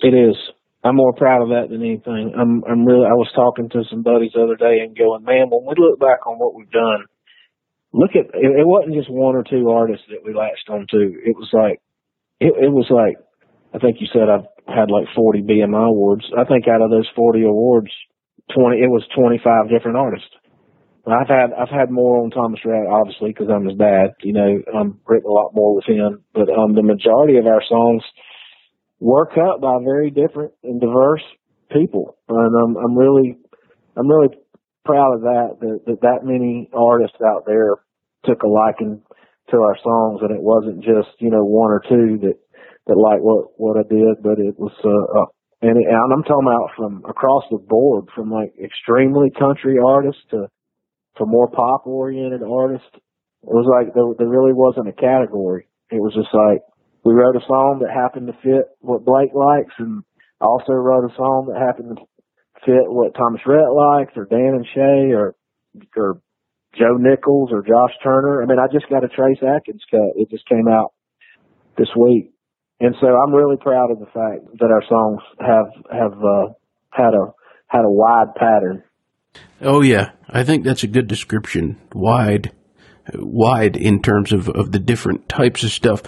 It 0.00 0.14
is. 0.14 0.36
I'm 0.82 0.96
more 0.96 1.12
proud 1.12 1.42
of 1.42 1.50
that 1.50 1.68
than 1.68 1.84
anything. 1.84 2.32
I'm 2.32 2.64
I'm 2.64 2.84
really 2.86 3.04
I 3.04 3.12
was 3.12 3.28
talking 3.34 3.68
to 3.70 3.84
some 3.90 4.02
buddies 4.02 4.32
the 4.34 4.42
other 4.42 4.56
day 4.56 4.80
and 4.80 4.96
going, 4.96 5.24
Man, 5.24 5.52
when 5.52 5.68
we 5.68 5.74
look 5.76 6.00
back 6.00 6.26
on 6.26 6.38
what 6.38 6.54
we've 6.54 6.70
done, 6.70 7.04
look 7.92 8.16
at 8.16 8.32
it, 8.32 8.50
it 8.56 8.66
wasn't 8.66 8.96
just 8.96 9.10
one 9.10 9.36
or 9.36 9.44
two 9.44 9.68
artists 9.68 10.06
that 10.08 10.24
we 10.24 10.32
latched 10.32 10.70
onto. 10.70 11.20
It 11.20 11.36
was 11.36 11.50
like 11.52 11.84
it, 12.40 12.56
it 12.56 12.72
was 12.72 12.88
like 12.88 13.20
I 13.74 13.78
think 13.78 14.00
you 14.00 14.08
said 14.08 14.32
I've 14.32 14.48
had 14.66 14.90
like 14.90 15.06
40 15.14 15.42
BMI 15.42 15.88
awards. 15.92 16.24
I 16.32 16.44
think 16.44 16.66
out 16.66 16.80
of 16.80 16.90
those 16.90 17.08
40 17.14 17.44
awards, 17.44 17.92
20 18.56 18.80
it 18.80 18.88
was 18.88 19.04
25 19.14 19.68
different 19.68 19.98
artists. 19.98 20.32
I've 21.06 21.28
had 21.28 21.52
I've 21.52 21.72
had 21.72 21.90
more 21.90 22.24
on 22.24 22.30
Thomas 22.30 22.60
Rhett, 22.64 22.86
obviously, 22.88 23.30
because 23.30 23.48
I'm 23.52 23.68
his 23.68 23.76
dad. 23.76 24.16
You 24.22 24.32
know, 24.32 24.62
I'm 24.72 25.00
written 25.04 25.28
a 25.28 25.32
lot 25.32 25.52
more 25.52 25.74
with 25.74 25.84
him. 25.84 26.24
But 26.32 26.48
um, 26.48 26.74
the 26.74 26.82
majority 26.82 27.36
of 27.36 27.46
our 27.46 27.62
songs 27.68 28.02
were 29.00 29.26
cut 29.26 29.60
by 29.60 29.78
very 29.82 30.10
different 30.10 30.52
and 30.62 30.80
diverse 30.80 31.24
people, 31.72 32.16
and 32.28 32.54
um, 32.54 32.76
I'm 32.76 32.96
really 32.96 33.36
I'm 33.96 34.08
really 34.08 34.36
proud 34.84 35.14
of 35.14 35.20
that, 35.22 35.60
that, 35.60 35.80
that 35.86 36.00
that 36.02 36.20
many 36.24 36.70
artists 36.72 37.18
out 37.20 37.44
there 37.46 37.76
took 38.24 38.42
a 38.42 38.48
liking 38.48 39.02
to 39.50 39.56
our 39.56 39.76
songs 39.82 40.20
and 40.22 40.30
it 40.30 40.42
wasn't 40.42 40.82
just, 40.82 41.14
you 41.18 41.30
know, 41.30 41.44
one 41.44 41.70
or 41.70 41.82
two 41.88 42.18
that, 42.22 42.38
that 42.86 42.96
liked 42.96 43.22
what, 43.22 43.52
what 43.56 43.76
I 43.76 43.84
did, 43.88 44.22
but 44.22 44.38
it 44.38 44.58
was, 44.58 44.72
uh, 44.84 45.20
uh 45.20 45.26
and, 45.62 45.76
it, 45.76 45.86
and 45.88 46.12
I'm 46.12 46.24
talking 46.24 46.48
about 46.48 46.72
from 46.76 47.04
across 47.04 47.44
the 47.50 47.58
board, 47.58 48.08
from 48.14 48.30
like 48.30 48.54
extremely 48.62 49.28
country 49.30 49.76
artists 49.76 50.22
to, 50.30 50.48
to 51.18 51.26
more 51.26 51.50
pop 51.50 51.86
oriented 51.86 52.42
artists. 52.42 52.88
It 52.94 53.52
was 53.52 53.68
like 53.68 53.92
there, 53.92 54.04
there 54.16 54.28
really 54.28 54.52
wasn't 54.52 54.88
a 54.88 54.96
category. 54.96 55.68
It 55.90 56.00
was 56.00 56.14
just 56.14 56.32
like 56.32 56.62
we 57.04 57.14
wrote 57.14 57.36
a 57.36 57.46
song 57.46 57.80
that 57.80 57.92
happened 57.92 58.28
to 58.28 58.36
fit 58.42 58.66
what 58.80 59.04
Blake 59.04 59.32
likes 59.34 59.74
and 59.78 60.02
also 60.40 60.72
wrote 60.72 61.10
a 61.10 61.16
song 61.16 61.48
that 61.52 61.60
happened 61.60 61.96
to 61.96 62.04
fit 62.64 62.88
what 62.88 63.14
Thomas 63.14 63.40
Rhett 63.46 63.72
likes 63.72 64.12
or 64.16 64.26
Dan 64.26 64.60
and 64.60 64.66
Shay 64.74 65.14
or 65.14 65.34
or 65.96 66.20
Joe 66.78 66.96
Nichols 66.98 67.50
or 67.52 67.62
Josh 67.62 67.94
Turner. 68.02 68.42
I 68.42 68.46
mean, 68.46 68.58
I 68.58 68.66
just 68.72 68.88
got 68.88 69.04
a 69.04 69.08
Trace 69.08 69.42
Atkins 69.42 69.82
cut. 69.90 70.16
It 70.16 70.30
just 70.30 70.48
came 70.48 70.68
out 70.68 70.92
this 71.76 71.88
week. 71.96 72.32
And 72.80 72.94
so 73.00 73.06
I'm 73.06 73.34
really 73.34 73.56
proud 73.56 73.90
of 73.90 73.98
the 73.98 74.06
fact 74.06 74.58
that 74.58 74.70
our 74.70 74.82
songs 74.88 75.20
have 75.40 75.66
have 75.92 76.18
uh, 76.18 76.52
had 76.90 77.14
a 77.14 77.32
had 77.66 77.84
a 77.84 77.90
wide 77.90 78.34
pattern. 78.36 78.82
Oh 79.60 79.82
yeah, 79.82 80.10
I 80.28 80.44
think 80.44 80.64
that's 80.64 80.82
a 80.82 80.88
good 80.88 81.06
description. 81.06 81.78
Wide, 81.92 82.52
wide 83.14 83.76
in 83.76 84.00
terms 84.00 84.32
of 84.32 84.48
of 84.48 84.72
the 84.72 84.78
different 84.78 85.28
types 85.28 85.62
of 85.62 85.70
stuff. 85.70 86.02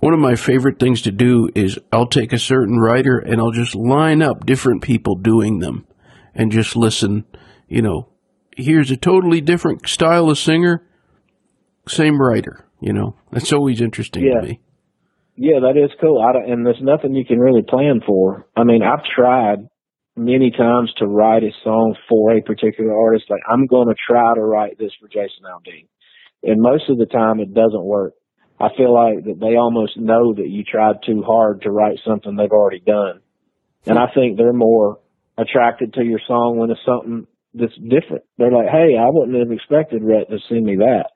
One 0.00 0.14
of 0.14 0.20
my 0.20 0.36
favorite 0.36 0.78
things 0.78 1.02
to 1.02 1.10
do 1.10 1.48
is 1.54 1.78
I'll 1.92 2.06
take 2.06 2.32
a 2.32 2.38
certain 2.38 2.78
writer 2.78 3.18
and 3.18 3.40
I'll 3.40 3.50
just 3.50 3.74
line 3.74 4.22
up 4.22 4.46
different 4.46 4.82
people 4.82 5.16
doing 5.16 5.58
them 5.58 5.86
and 6.34 6.52
just 6.52 6.76
listen. 6.76 7.24
You 7.66 7.82
know, 7.82 8.08
here's 8.56 8.90
a 8.90 8.96
totally 8.96 9.40
different 9.40 9.88
style 9.88 10.30
of 10.30 10.38
singer, 10.38 10.86
same 11.88 12.20
writer. 12.20 12.64
You 12.80 12.92
know, 12.92 13.16
that's 13.32 13.52
always 13.52 13.80
interesting 13.80 14.24
yeah. 14.24 14.40
to 14.40 14.46
me. 14.46 14.60
Yeah, 15.34 15.60
that 15.60 15.76
is 15.76 15.90
cool. 16.00 16.20
I 16.20 16.50
and 16.50 16.64
there's 16.64 16.82
nothing 16.82 17.14
you 17.14 17.24
can 17.24 17.38
really 17.38 17.62
plan 17.62 18.00
for. 18.06 18.46
I 18.56 18.64
mean, 18.64 18.82
I've 18.82 19.04
tried 19.04 19.68
many 20.16 20.50
times 20.50 20.92
to 20.98 21.06
write 21.06 21.44
a 21.44 21.50
song 21.62 21.94
for 22.08 22.36
a 22.36 22.42
particular 22.42 22.92
artist. 22.96 23.26
Like, 23.30 23.42
I'm 23.48 23.66
going 23.66 23.88
to 23.88 23.94
try 23.94 24.34
to 24.34 24.40
write 24.40 24.78
this 24.78 24.90
for 25.00 25.08
Jason 25.08 25.46
Aldean. 25.46 25.86
And 26.42 26.60
most 26.60 26.88
of 26.88 26.98
the 26.98 27.06
time 27.06 27.40
it 27.40 27.54
doesn't 27.54 27.84
work. 27.84 28.14
I 28.60 28.68
feel 28.76 28.92
like 28.92 29.24
that 29.24 29.38
they 29.40 29.56
almost 29.56 29.96
know 29.96 30.34
that 30.34 30.48
you 30.48 30.64
tried 30.64 30.96
too 31.06 31.22
hard 31.22 31.62
to 31.62 31.70
write 31.70 32.00
something 32.04 32.34
they've 32.34 32.50
already 32.50 32.80
done. 32.80 33.20
And 33.86 33.98
I 33.98 34.06
think 34.12 34.36
they're 34.36 34.52
more 34.52 34.98
attracted 35.36 35.94
to 35.94 36.04
your 36.04 36.20
song 36.26 36.58
when 36.58 36.70
it's 36.70 36.80
something 36.84 37.26
that's 37.54 37.76
different. 37.76 38.24
They're 38.36 38.50
like, 38.50 38.68
Hey, 38.68 38.98
I 38.98 39.06
wouldn't 39.08 39.38
have 39.38 39.52
expected 39.52 40.02
Rhett 40.02 40.28
to 40.30 40.38
send 40.48 40.64
me 40.64 40.76
that. 40.76 41.10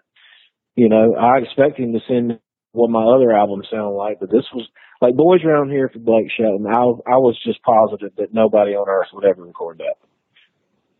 You 0.76 0.88
know, 0.88 1.16
I 1.16 1.42
expect 1.42 1.78
him 1.78 1.92
to 1.92 2.00
send 2.06 2.38
what 2.70 2.90
my 2.90 3.04
other 3.04 3.32
albums 3.32 3.68
sound 3.70 3.94
like, 3.96 4.20
but 4.20 4.30
this 4.30 4.46
was 4.54 4.66
like 5.00 5.14
Boys 5.16 5.44
Around 5.44 5.70
Here 5.70 5.90
for 5.92 5.98
Blake 5.98 6.30
Shelton. 6.34 6.66
I, 6.66 6.78
I 6.78 7.18
was 7.18 7.38
just 7.44 7.60
positive 7.62 8.12
that 8.16 8.32
nobody 8.32 8.72
on 8.72 8.88
earth 8.88 9.08
would 9.12 9.26
ever 9.26 9.42
record 9.42 9.78
that. 9.78 9.96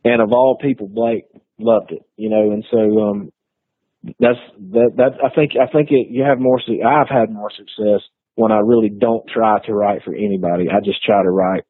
And 0.05 0.21
of 0.21 0.33
all 0.33 0.59
people, 0.61 0.89
Blake 0.89 1.25
loved 1.59 1.93
it, 1.93 2.03
you 2.17 2.29
know, 2.29 2.51
and 2.51 2.65
so, 2.71 3.01
um, 3.01 3.33
that's 4.19 4.39
that 4.73 4.93
that 4.97 5.13
I 5.25 5.35
think 5.35 5.53
I 5.61 5.71
think 5.71 5.91
it 5.91 6.09
you 6.11 6.25
have 6.25 6.39
more 6.39 6.59
I've 6.61 7.09
had 7.09 7.31
more 7.31 7.51
success 7.51 8.03
when 8.35 8.51
I 8.51 8.59
really 8.59 8.89
don't 8.89 9.25
try 9.33 9.59
to 9.67 9.75
write 9.75 10.03
for 10.05 10.15
anybody. 10.15 10.69
I 10.69 10.81
just 10.85 11.05
try 11.05 11.23
to 11.23 11.31
write 11.31 11.63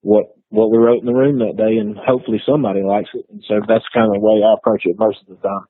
what 0.00 0.26
what 0.48 0.70
we 0.70 0.78
wrote 0.78 1.00
in 1.00 1.06
the 1.06 1.12
room 1.12 1.38
that 1.40 1.56
day, 1.56 1.76
and 1.78 1.96
hopefully 1.96 2.40
somebody 2.46 2.82
likes 2.82 3.10
it. 3.12 3.26
And 3.28 3.42
so 3.46 3.56
that's 3.66 3.84
kind 3.92 4.06
of 4.06 4.14
the 4.14 4.20
way 4.20 4.42
I 4.44 4.54
approach 4.54 4.82
it 4.84 4.96
most 4.98 5.18
of 5.22 5.36
the 5.36 5.48
time. 5.48 5.66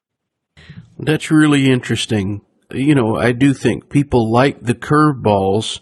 That's 0.99 1.31
really 1.31 1.71
interesting. 1.71 2.43
You 2.71 2.95
know, 2.95 3.17
I 3.17 3.33
do 3.33 3.55
think 3.55 3.89
people 3.89 4.31
like 4.31 4.61
the 4.61 4.75
curveballs. 4.75 5.81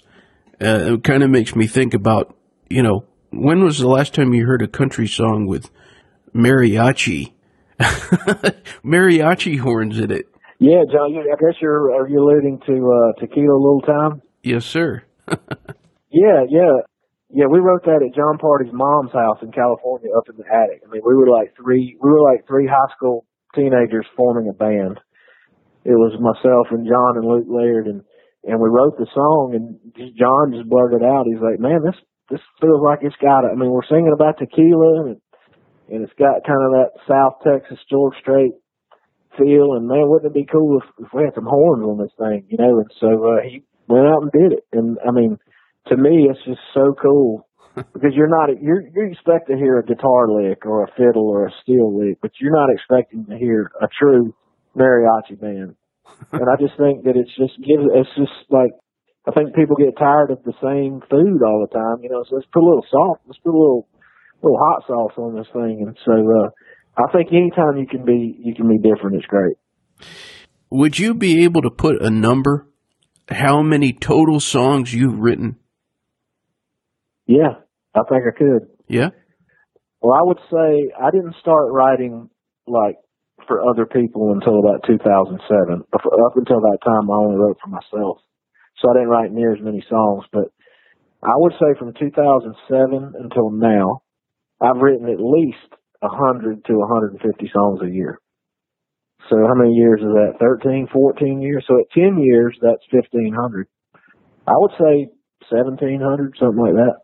Uh, 0.60 0.94
it 0.94 1.04
kind 1.04 1.24
of 1.24 1.30
makes 1.30 1.56
me 1.56 1.66
think 1.66 1.92
about, 1.92 2.36
you 2.70 2.82
know, 2.82 3.04
when 3.30 3.64
was 3.64 3.80
the 3.80 3.88
last 3.88 4.14
time 4.14 4.32
you 4.32 4.46
heard 4.46 4.62
a 4.62 4.68
country 4.68 5.08
song 5.08 5.46
with 5.46 5.70
mariachi 6.32 7.32
mariachi 8.84 9.58
horns 9.58 9.98
in 9.98 10.10
it. 10.10 10.26
Yeah, 10.58 10.86
Jon. 10.90 11.10
I 11.16 11.34
guess 11.40 11.58
you're 11.60 11.90
are 11.90 12.08
you 12.08 12.22
alluding 12.22 12.60
to 12.66 12.74
uh, 12.86 13.20
Tequila 13.20 13.58
Little 13.58 13.82
Time? 13.82 14.22
Yes, 14.42 14.64
sir. 14.64 15.02
yeah, 16.10 16.46
yeah, 16.48 16.86
yeah. 17.30 17.46
We 17.50 17.58
wrote 17.58 17.82
that 17.84 17.98
at 17.98 18.14
Jon 18.14 18.38
Pardi's 18.38 18.72
mom's 18.72 19.12
house 19.12 19.38
in 19.42 19.50
California, 19.50 20.10
up 20.16 20.28
in 20.28 20.36
the 20.36 20.46
attic. 20.46 20.82
I 20.86 20.90
mean, 20.90 21.02
we 21.04 21.14
were 21.14 21.28
like 21.28 21.54
three. 21.56 21.96
We 22.00 22.10
were 22.10 22.22
like 22.22 22.46
three 22.46 22.68
high 22.68 22.94
school 22.94 23.26
teenagers 23.54 24.06
forming 24.16 24.48
a 24.48 24.54
band. 24.54 25.00
It 25.84 25.98
was 25.98 26.14
myself 26.22 26.68
and 26.70 26.86
Jon 26.86 27.18
and 27.18 27.26
Luke 27.26 27.50
Laird, 27.50 27.86
and 27.86 28.02
and 28.44 28.60
we 28.60 28.68
wrote 28.68 28.98
the 28.98 29.10
song. 29.12 29.58
And 29.58 29.78
Jon 30.14 30.54
just 30.54 30.68
blurted 30.68 31.02
out, 31.02 31.26
he's 31.26 31.42
like, 31.42 31.58
"Man, 31.58 31.82
this 31.82 31.98
this 32.30 32.40
feels 32.60 32.82
like 32.82 33.00
it's 33.02 33.18
got 33.18 33.42
it." 33.42 33.50
I 33.50 33.58
mean, 33.58 33.70
we're 33.70 33.86
singing 33.90 34.14
about 34.14 34.38
tequila 34.38 35.10
and 35.10 35.21
and 35.92 36.02
it's 36.02 36.16
got 36.18 36.48
kind 36.48 36.64
of 36.64 36.72
that 36.72 36.90
South 37.04 37.44
Texas 37.44 37.78
George 37.90 38.16
Strait 38.20 38.52
feel. 39.36 39.76
And 39.76 39.86
man, 39.86 40.08
wouldn't 40.08 40.32
it 40.32 40.34
be 40.34 40.48
cool 40.50 40.80
if, 40.80 41.06
if 41.06 41.12
we 41.12 41.24
had 41.24 41.34
some 41.34 41.48
horns 41.48 41.84
on 41.84 42.00
this 42.00 42.16
thing, 42.16 42.48
you 42.48 42.56
know? 42.56 42.80
And 42.80 42.90
so 42.98 43.08
uh, 43.28 43.44
he 43.44 43.62
went 43.88 44.08
out 44.08 44.24
and 44.24 44.32
did 44.32 44.56
it. 44.56 44.64
And 44.72 44.96
I 45.06 45.12
mean, 45.12 45.38
to 45.88 45.96
me, 45.96 46.28
it's 46.32 46.44
just 46.44 46.64
so 46.72 46.94
cool 46.96 47.46
because 47.76 48.12
you're 48.16 48.32
not 48.32 48.48
you're 48.60 48.82
you 48.82 49.12
expect 49.12 49.48
to 49.48 49.56
hear 49.56 49.78
a 49.78 49.84
guitar 49.84 50.28
lick 50.28 50.64
or 50.66 50.84
a 50.84 50.92
fiddle 50.96 51.28
or 51.28 51.46
a 51.46 51.54
steel 51.62 51.92
lick, 51.92 52.18
but 52.20 52.32
you're 52.40 52.56
not 52.56 52.72
expecting 52.72 53.24
to 53.26 53.36
hear 53.36 53.70
a 53.80 53.88
true 54.00 54.34
mariachi 54.76 55.40
band. 55.40 55.76
and 56.32 56.48
I 56.48 56.56
just 56.60 56.76
think 56.76 57.04
that 57.04 57.16
it's 57.16 57.32
just 57.36 57.56
gives 57.60 57.84
it's 57.92 58.14
just 58.16 58.50
like 58.50 58.72
I 59.26 59.30
think 59.30 59.54
people 59.54 59.76
get 59.76 59.96
tired 59.96 60.30
of 60.30 60.42
the 60.44 60.52
same 60.60 61.00
food 61.08 61.40
all 61.46 61.64
the 61.64 61.72
time, 61.72 62.02
you 62.02 62.10
know. 62.10 62.24
So 62.28 62.36
let's 62.36 62.48
put 62.52 62.62
a 62.62 62.68
little 62.68 62.86
salt, 62.90 63.20
let's 63.26 63.38
put 63.38 63.54
a 63.54 63.58
little 63.58 63.88
little 64.42 64.58
hot 64.58 64.84
sauce 64.86 65.12
on 65.16 65.36
this 65.36 65.46
thing. 65.52 65.84
And 65.86 65.96
so, 66.04 66.12
uh, 66.12 66.50
I 66.96 67.10
think 67.12 67.32
anytime 67.32 67.78
you 67.78 67.86
can 67.86 68.04
be, 68.04 68.36
you 68.38 68.54
can 68.54 68.68
be 68.68 68.78
different, 68.78 69.16
it's 69.16 69.26
great. 69.26 69.56
Would 70.70 70.98
you 70.98 71.14
be 71.14 71.44
able 71.44 71.62
to 71.62 71.70
put 71.70 72.02
a 72.02 72.10
number? 72.10 72.68
How 73.28 73.62
many 73.62 73.92
total 73.92 74.40
songs 74.40 74.92
you've 74.92 75.18
written? 75.18 75.56
Yeah, 77.26 77.60
I 77.94 78.00
think 78.08 78.22
I 78.26 78.36
could. 78.36 78.68
Yeah. 78.88 79.10
Well, 80.00 80.18
I 80.18 80.22
would 80.22 80.40
say 80.50 80.92
I 81.00 81.10
didn't 81.10 81.36
start 81.40 81.70
writing 81.70 82.28
like 82.66 82.96
for 83.46 83.62
other 83.68 83.86
people 83.86 84.32
until 84.32 84.58
about 84.58 84.84
2007. 84.86 85.84
Up 85.92 86.36
until 86.36 86.60
that 86.60 86.78
time, 86.84 87.10
I 87.10 87.14
only 87.14 87.36
wrote 87.36 87.58
for 87.62 87.70
myself, 87.70 88.18
so 88.78 88.90
I 88.90 88.94
didn't 88.94 89.08
write 89.08 89.32
near 89.32 89.54
as 89.54 89.62
many 89.62 89.84
songs. 89.88 90.24
But 90.32 90.50
I 91.22 91.34
would 91.36 91.52
say 91.52 91.78
from 91.78 91.94
2007 91.94 93.14
until 93.18 93.50
now, 93.50 94.02
I've 94.62 94.80
written 94.80 95.08
at 95.08 95.18
least 95.18 95.74
100 96.00 96.64
to 96.66 96.72
150 96.78 97.50
songs 97.52 97.80
a 97.82 97.90
year. 97.90 98.18
So 99.30 99.36
how 99.46 99.54
many 99.54 99.74
years 99.74 100.00
is 100.00 100.12
that? 100.14 100.38
13, 100.40 100.88
14 100.92 101.42
years. 101.42 101.64
So 101.66 101.78
at 101.78 101.90
10 101.94 102.18
years, 102.18 102.56
that's 102.60 102.82
1500. 102.90 103.66
I 104.46 104.52
would 104.56 104.72
say 104.78 105.10
1700, 105.50 106.36
something 106.38 106.58
like 106.58 106.74
that. 106.74 106.96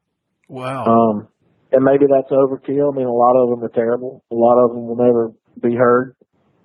Wow. 0.49 0.85
Um, 0.85 1.29
and 1.71 1.85
maybe 1.85 2.07
that's 2.09 2.33
overkill. 2.33 2.93
I 2.93 2.97
mean, 2.97 3.07
a 3.07 3.13
lot 3.13 3.37
of 3.37 3.51
them 3.51 3.63
are 3.63 3.75
terrible. 3.75 4.25
A 4.33 4.35
lot 4.35 4.65
of 4.65 4.75
them 4.75 4.87
will 4.87 4.97
never 4.97 5.31
be 5.61 5.77
heard. 5.77 6.17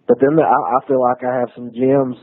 But 0.07 0.17
then 0.19 0.35
the, 0.35 0.43
I, 0.43 0.77
I 0.77 0.87
feel 0.87 1.01
like 1.01 1.23
I 1.23 1.39
have 1.39 1.49
some 1.55 1.71
gems 1.71 2.17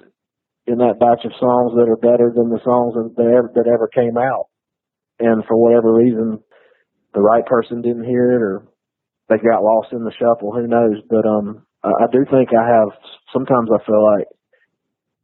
in 0.67 0.79
that 0.79 0.99
batch 0.99 1.25
of 1.25 1.33
songs 1.39 1.73
that 1.77 1.89
are 1.89 2.01
better 2.01 2.33
than 2.35 2.51
the 2.51 2.61
songs 2.65 2.95
that 2.95 3.25
ever, 3.25 3.51
that 3.55 3.67
ever 3.67 3.89
came 3.89 4.17
out. 4.17 4.47
And 5.19 5.45
for 5.47 5.57
whatever 5.57 5.93
reason, 5.93 6.41
the 7.15 7.21
right 7.21 7.45
person 7.47 7.83
didn't 7.83 8.05
hear 8.05 8.33
it 8.33 8.43
or 8.43 8.67
they 9.29 9.37
got 9.39 9.63
lost 9.63 9.93
in 9.93 10.05
the 10.05 10.13
shuffle. 10.13 10.53
Who 10.53 10.67
knows? 10.67 11.03
But 11.09 11.27
um, 11.27 11.67
I, 11.83 11.89
I 11.89 12.07
do 12.11 12.25
think 12.31 12.51
I 12.51 12.67
have. 12.67 12.91
Sometimes 13.33 13.71
I 13.71 13.85
feel 13.87 14.03
like, 14.03 14.27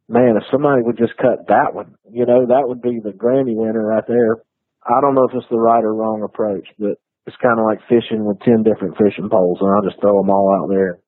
man, 0.07 0.37
if 0.37 0.43
somebody 0.51 0.81
would 0.81 0.97
just 0.97 1.17
cut 1.17 1.47
that 1.47 1.73
one, 1.73 1.95
you 2.11 2.25
know, 2.25 2.47
that 2.47 2.67
would 2.67 2.81
be 2.81 2.99
the 3.03 3.11
Grammy 3.11 3.55
winner 3.55 3.85
right 3.85 4.07
there. 4.07 4.37
I 4.83 5.01
don't 5.01 5.15
know 5.15 5.27
if 5.27 5.35
it's 5.35 5.49
the 5.51 5.59
right 5.59 5.83
or 5.83 5.93
wrong 5.93 6.23
approach, 6.23 6.67
but 6.79 6.95
it's 7.27 7.35
kind 7.43 7.59
of 7.59 7.65
like 7.65 7.83
fishing 7.89 8.23
with 8.23 8.39
ten 8.39 8.63
different 8.63 8.95
fishing 8.95 9.27
poles, 9.29 9.59
and 9.59 9.69
I'll 9.69 9.83
just 9.83 9.99
throw 9.99 10.15
them 10.21 10.29
all 10.29 10.55
out 10.55 10.69
there. 10.69 10.99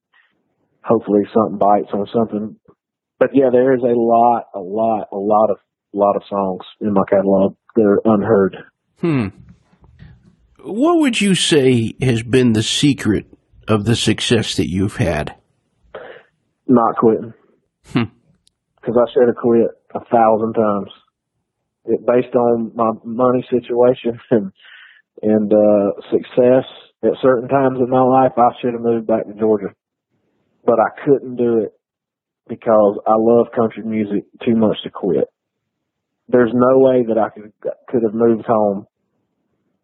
Hopefully, 0.83 1.23
something 1.33 1.57
bites 1.57 1.93
on 1.93 2.07
something. 2.13 2.57
But 3.19 3.29
yeah, 3.33 3.49
there 3.51 3.73
is 3.73 3.83
a 3.83 3.95
lot, 3.95 4.47
a 4.53 4.59
lot, 4.59 5.07
a 5.11 5.17
lot 5.17 5.49
of, 5.51 5.57
a 5.93 5.97
lot 5.97 6.15
of 6.15 6.23
songs 6.29 6.63
in 6.81 6.93
my 6.93 7.03
catalog 7.09 7.55
that 7.75 7.83
are 7.83 8.01
unheard. 8.03 8.57
Hmm. 8.99 9.27
What 10.63 10.99
would 10.99 11.21
you 11.21 11.35
say 11.35 11.93
has 12.01 12.23
been 12.23 12.53
the 12.53 12.63
secret 12.63 13.25
of 13.67 13.85
the 13.85 13.95
success 13.95 14.55
that 14.57 14.69
you've 14.69 14.97
had? 14.97 15.35
Not 16.67 16.97
quitting. 16.97 17.33
Because 17.83 18.07
hmm. 18.83 18.97
I 18.97 19.05
should 19.13 19.27
have 19.27 19.35
quit 19.41 19.67
a 19.95 20.05
thousand 20.05 20.53
times. 20.53 20.91
It, 21.85 22.05
based 22.05 22.35
on 22.35 22.71
my 22.75 22.91
money 23.03 23.45
situation 23.49 24.19
and 24.31 24.51
and 25.21 25.51
uh, 25.51 26.01
success 26.11 26.65
at 27.03 27.11
certain 27.21 27.49
times 27.49 27.79
in 27.79 27.89
my 27.89 28.01
life, 28.01 28.31
I 28.37 28.49
should 28.61 28.73
have 28.73 28.81
moved 28.81 29.07
back 29.07 29.25
to 29.27 29.33
Georgia, 29.33 29.73
but 30.65 30.79
I 30.79 31.03
couldn't 31.03 31.35
do 31.35 31.59
it 31.59 31.73
because 32.47 32.99
I 33.05 33.15
love 33.17 33.47
country 33.55 33.83
music 33.83 34.25
too 34.45 34.55
much 34.55 34.77
to 34.83 34.89
quit. 34.89 35.25
There's 36.27 36.51
no 36.53 36.79
way 36.79 37.05
that 37.07 37.17
I 37.17 37.29
could 37.29 37.51
could 37.89 38.03
have 38.03 38.13
moved 38.13 38.45
home 38.45 38.87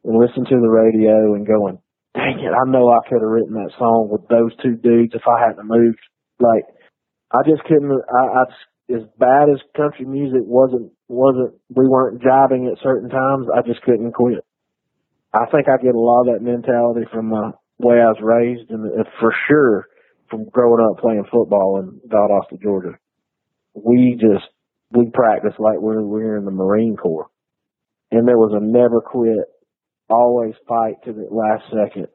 and 0.06 0.22
listening 0.22 0.46
to 0.46 0.62
the 0.62 0.70
radio 0.70 1.34
and 1.34 1.48
going, 1.48 1.82
dang 2.14 2.40
it, 2.40 2.54
I 2.54 2.70
know 2.70 2.90
I 2.94 3.02
could 3.10 3.22
have 3.22 3.34
written 3.34 3.58
that 3.58 3.74
song 3.78 4.08
with 4.10 4.30
those 4.30 4.54
two 4.62 4.78
dudes 4.78 5.14
if 5.14 5.26
I 5.26 5.42
hadn't 5.42 5.68
moved. 5.68 6.00
Like, 6.40 6.64
I 7.34 7.42
just 7.50 7.64
couldn't, 7.66 7.92
I, 7.92 8.24
I 8.40 8.44
as 8.94 9.02
bad 9.18 9.50
as 9.50 9.58
country 9.76 10.06
music 10.06 10.46
wasn't, 10.46 10.94
wasn't, 11.08 11.58
we 11.74 11.88
weren't 11.90 12.22
jiving 12.22 12.72
at 12.72 12.78
certain 12.84 13.10
times, 13.10 13.48
I 13.50 13.66
just 13.66 13.82
couldn't 13.82 14.14
quit. 14.14 14.46
I 15.34 15.50
think 15.52 15.66
I 15.68 15.82
get 15.82 15.96
a 15.96 16.00
lot 16.00 16.30
of 16.30 16.38
that 16.38 16.46
mentality 16.46 17.10
from 17.12 17.34
uh, 17.34 17.52
the 17.80 17.88
way 17.88 17.98
I 17.98 18.14
was 18.14 18.22
raised 18.22 18.70
and 18.70 18.86
uh, 18.86 19.04
for 19.20 19.34
sure 19.48 19.88
from 20.30 20.46
growing 20.50 20.86
up 20.86 21.02
playing 21.02 21.26
football 21.32 21.82
in 21.82 22.00
Valdosta, 22.08 22.62
Georgia. 22.62 22.94
We 23.74 24.18
just, 24.22 24.46
we 24.92 25.10
practiced 25.14 25.60
like 25.60 25.82
we 25.82 25.98
we're, 25.98 26.02
we 26.02 26.24
we're 26.24 26.38
in 26.38 26.46
the 26.46 26.52
Marine 26.52 26.96
Corps. 26.96 27.28
And 28.12 28.28
there 28.28 28.38
was 28.38 28.54
a 28.56 28.64
never 28.64 29.02
quit 29.02 29.50
always 30.10 30.54
fight 30.68 30.96
to 31.06 31.14
the 31.14 31.28
last 31.32 31.64
second. 31.70 32.08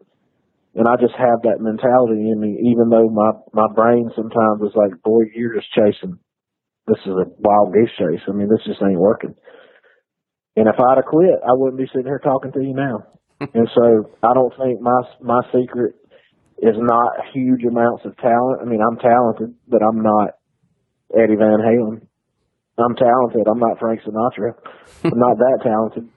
And 0.74 0.86
I 0.86 0.94
just 1.00 1.14
have 1.18 1.42
that 1.42 1.58
mentality 1.58 2.30
in 2.30 2.38
me, 2.38 2.70
even 2.70 2.90
though 2.90 3.10
my, 3.10 3.32
my 3.52 3.66
brain 3.74 4.10
sometimes 4.14 4.62
is 4.62 4.76
like, 4.76 5.02
boy, 5.02 5.26
you're 5.34 5.54
just 5.54 5.72
chasing. 5.74 6.18
This 6.86 7.02
is 7.06 7.14
a 7.14 7.26
wild 7.38 7.72
goose 7.74 7.90
chase. 7.98 8.22
I 8.28 8.32
mean, 8.32 8.48
this 8.48 8.64
just 8.64 8.82
ain't 8.82 8.98
working. 8.98 9.34
And 10.56 10.68
if 10.68 10.78
I'd 10.78 10.96
have 10.96 11.10
quit, 11.10 11.42
I 11.42 11.54
wouldn't 11.54 11.78
be 11.78 11.90
sitting 11.90 12.06
here 12.06 12.22
talking 12.22 12.52
to 12.52 12.62
you 12.62 12.74
now. 12.74 13.02
and 13.40 13.68
so 13.74 14.10
I 14.22 14.34
don't 14.34 14.54
think 14.58 14.80
my, 14.80 15.02
my 15.20 15.40
secret 15.50 15.94
is 16.62 16.76
not 16.78 17.32
huge 17.32 17.64
amounts 17.64 18.04
of 18.04 18.16
talent. 18.18 18.62
I 18.62 18.64
mean, 18.66 18.80
I'm 18.80 18.98
talented, 18.98 19.54
but 19.66 19.82
I'm 19.82 20.02
not 20.02 20.38
Eddie 21.10 21.36
Van 21.36 21.58
Halen. 21.58 22.06
I'm 22.78 22.94
talented. 22.94 23.48
I'm 23.50 23.58
not 23.58 23.78
Frank 23.78 24.00
Sinatra. 24.02 24.54
I'm 25.04 25.18
not 25.18 25.36
that 25.38 25.60
talented 25.64 26.08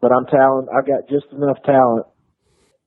but 0.00 0.12
I'm 0.12 0.26
talent. 0.26 0.68
I've 0.76 0.86
got 0.86 1.08
just 1.08 1.26
enough 1.32 1.58
talent, 1.64 2.06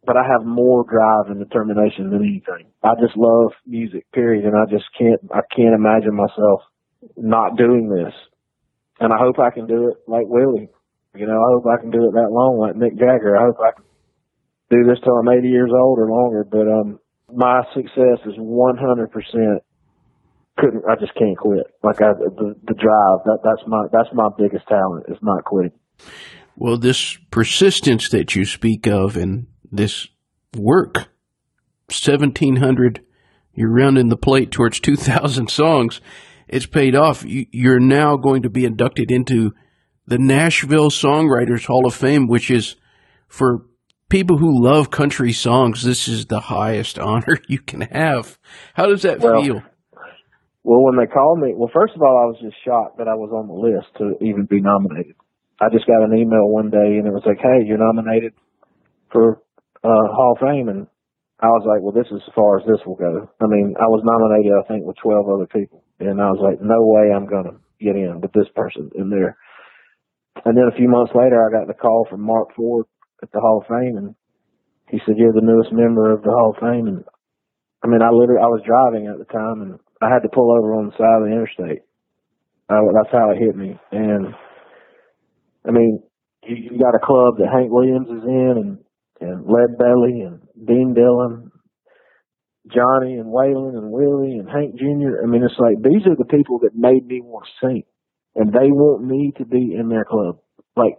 but 0.05 0.17
I 0.17 0.23
have 0.31 0.45
more 0.45 0.83
drive 0.83 1.29
and 1.29 1.39
determination 1.39 2.09
than 2.09 2.21
anything. 2.23 2.67
I 2.83 2.93
just 3.01 3.17
love 3.17 3.51
music, 3.67 4.05
period, 4.13 4.45
and 4.45 4.55
I 4.55 4.65
just 4.69 4.85
can't. 4.97 5.19
I 5.33 5.41
can't 5.55 5.75
imagine 5.75 6.15
myself 6.15 6.61
not 7.17 7.57
doing 7.57 7.89
this. 7.89 8.13
and 8.99 9.11
I 9.13 9.17
hope 9.17 9.39
I 9.39 9.49
can 9.51 9.67
do 9.67 9.89
it 9.89 9.97
like 10.07 10.25
Willie. 10.27 10.69
You 11.15 11.25
know, 11.27 11.37
I 11.41 11.47
hope 11.53 11.65
I 11.67 11.81
can 11.81 11.91
do 11.91 12.05
it 12.07 12.13
that 12.13 12.31
long 12.31 12.57
like 12.59 12.75
Mick 12.75 12.97
Jagger. 12.97 13.35
I 13.35 13.45
hope 13.45 13.57
I 13.59 13.71
can 13.75 13.83
do 14.69 14.83
this 14.87 14.99
till 15.03 15.17
I'm 15.17 15.27
80 15.27 15.47
years 15.49 15.71
old 15.73 15.99
or 15.99 16.09
longer. 16.09 16.45
But 16.45 16.67
um, 16.69 16.99
my 17.33 17.63
success 17.73 18.19
is 18.25 18.35
100 18.37 19.11
percent. 19.11 19.63
Couldn't 20.57 20.83
I 20.89 20.95
just 20.95 21.15
can't 21.15 21.37
quit? 21.37 21.65
Like 21.83 22.01
I, 22.01 22.13
the 22.13 22.55
the 22.63 22.75
drive 22.75 23.19
that 23.25 23.39
that's 23.43 23.67
my 23.67 23.87
that's 23.91 24.09
my 24.13 24.29
biggest 24.37 24.67
talent 24.67 25.05
is 25.09 25.17
not 25.21 25.43
quitting. 25.45 25.71
Well, 26.55 26.77
this 26.77 27.17
persistence 27.31 28.09
that 28.09 28.35
you 28.35 28.45
speak 28.45 28.87
of 28.87 29.17
and 29.17 29.47
this 29.71 30.07
work, 30.55 30.95
1700, 31.87 33.01
you're 33.53 33.73
rounding 33.73 34.09
the 34.09 34.17
plate 34.17 34.51
towards 34.51 34.79
2,000 34.79 35.49
songs. 35.49 36.01
It's 36.47 36.65
paid 36.65 36.95
off. 36.95 37.23
You're 37.25 37.79
now 37.79 38.17
going 38.17 38.43
to 38.43 38.49
be 38.49 38.65
inducted 38.65 39.11
into 39.11 39.53
the 40.05 40.17
Nashville 40.17 40.89
Songwriters 40.89 41.65
Hall 41.65 41.85
of 41.85 41.95
Fame, 41.95 42.27
which 42.27 42.51
is 42.51 42.75
for 43.27 43.65
people 44.09 44.37
who 44.37 44.61
love 44.61 44.91
country 44.91 45.31
songs, 45.31 45.83
this 45.83 46.07
is 46.07 46.25
the 46.25 46.41
highest 46.41 46.99
honor 46.99 47.37
you 47.47 47.59
can 47.59 47.81
have. 47.81 48.37
How 48.73 48.87
does 48.87 49.01
that 49.03 49.19
well, 49.19 49.41
feel? 49.41 49.63
Well, 50.63 50.83
when 50.83 50.97
they 50.97 51.07
called 51.07 51.39
me, 51.39 51.53
well, 51.55 51.71
first 51.73 51.93
of 51.95 52.01
all, 52.01 52.19
I 52.21 52.25
was 52.25 52.37
just 52.41 52.57
shocked 52.63 52.97
that 52.99 53.07
I 53.07 53.15
was 53.15 53.31
on 53.31 53.47
the 53.47 53.53
list 53.53 53.87
to 53.97 54.23
even 54.23 54.45
be 54.45 54.61
nominated. 54.61 55.15
I 55.61 55.69
just 55.69 55.85
got 55.85 56.01
an 56.01 56.17
email 56.17 56.49
one 56.49 56.73
day 56.73 56.97
and 56.97 57.05
it 57.05 57.13
was 57.13 57.21
like, 57.25 57.37
"Hey, 57.37 57.61
you're 57.63 57.77
nominated 57.77 58.33
for 59.13 59.45
uh, 59.85 60.07
Hall 60.09 60.33
of 60.33 60.41
Fame," 60.41 60.69
and 60.69 60.87
I 61.39 61.53
was 61.53 61.61
like, 61.69 61.85
"Well, 61.85 61.93
this 61.93 62.09
is 62.09 62.17
as 62.25 62.33
far 62.33 62.57
as 62.57 62.65
this 62.65 62.81
will 62.85 62.97
go." 62.97 63.29
I 63.39 63.45
mean, 63.45 63.77
I 63.77 63.85
was 63.85 64.01
nominated, 64.01 64.57
I 64.57 64.65
think, 64.65 64.89
with 64.89 64.97
12 64.97 65.29
other 65.29 65.45
people, 65.45 65.85
and 65.99 66.19
I 66.19 66.33
was 66.33 66.41
like, 66.41 66.57
"No 66.65 66.81
way, 66.81 67.13
I'm 67.13 67.29
gonna 67.29 67.61
get 67.79 67.95
in 67.95 68.21
with 68.21 68.33
this 68.33 68.49
person 68.57 68.89
in 68.95 69.11
there." 69.13 69.37
And 70.45 70.57
then 70.57 70.65
a 70.65 70.75
few 70.75 70.89
months 70.89 71.13
later, 71.13 71.37
I 71.37 71.53
got 71.53 71.67
the 71.67 71.77
call 71.77 72.07
from 72.09 72.21
Mark 72.25 72.55
Ford 72.55 72.87
at 73.21 73.31
the 73.31 73.39
Hall 73.39 73.61
of 73.61 73.69
Fame, 73.69 73.97
and 73.97 74.15
he 74.89 74.99
said, 75.05 75.17
"You're 75.17 75.37
the 75.37 75.45
newest 75.45 75.71
member 75.71 76.09
of 76.09 76.23
the 76.23 76.31
Hall 76.31 76.57
of 76.57 76.57
Fame." 76.57 76.87
And 76.87 77.05
I 77.83 77.87
mean, 77.87 78.01
I 78.01 78.09
literally, 78.09 78.41
I 78.41 78.49
was 78.49 78.65
driving 78.65 79.05
at 79.05 79.19
the 79.19 79.29
time, 79.29 79.61
and 79.61 79.79
I 80.01 80.09
had 80.09 80.23
to 80.23 80.33
pull 80.33 80.57
over 80.57 80.73
on 80.73 80.87
the 80.87 80.97
side 80.97 81.21
of 81.21 81.29
the 81.29 81.33
interstate. 81.33 81.85
Uh, 82.67 82.81
that's 82.97 83.13
how 83.13 83.29
it 83.29 83.37
hit 83.37 83.55
me, 83.55 83.77
and 83.91 84.33
I 85.67 85.71
mean, 85.71 86.01
you, 86.43 86.55
you 86.71 86.79
got 86.79 86.95
a 86.95 87.05
club 87.05 87.37
that 87.37 87.51
Hank 87.51 87.71
Williams 87.71 88.07
is 88.07 88.23
in, 88.23 88.53
and 88.57 88.77
and 89.21 89.45
Lead 89.45 89.77
Belly, 89.77 90.21
and 90.21 90.41
Dean 90.57 90.95
Dillon, 90.95 91.51
Johnny, 92.67 93.15
and 93.15 93.27
Waylon, 93.27 93.77
and 93.77 93.91
Willie, 93.91 94.37
and 94.37 94.49
Hank 94.49 94.75
Jr. 94.75 95.21
I 95.23 95.27
mean, 95.27 95.43
it's 95.43 95.59
like 95.59 95.77
these 95.83 96.07
are 96.07 96.15
the 96.17 96.25
people 96.25 96.59
that 96.59 96.75
made 96.75 97.05
me 97.05 97.21
want 97.21 97.45
to 97.45 97.67
sing, 97.67 97.83
and 98.35 98.51
they 98.51 98.71
want 98.71 99.03
me 99.03 99.33
to 99.37 99.45
be 99.45 99.75
in 99.77 99.89
their 99.89 100.05
club. 100.05 100.39
Like, 100.75 100.95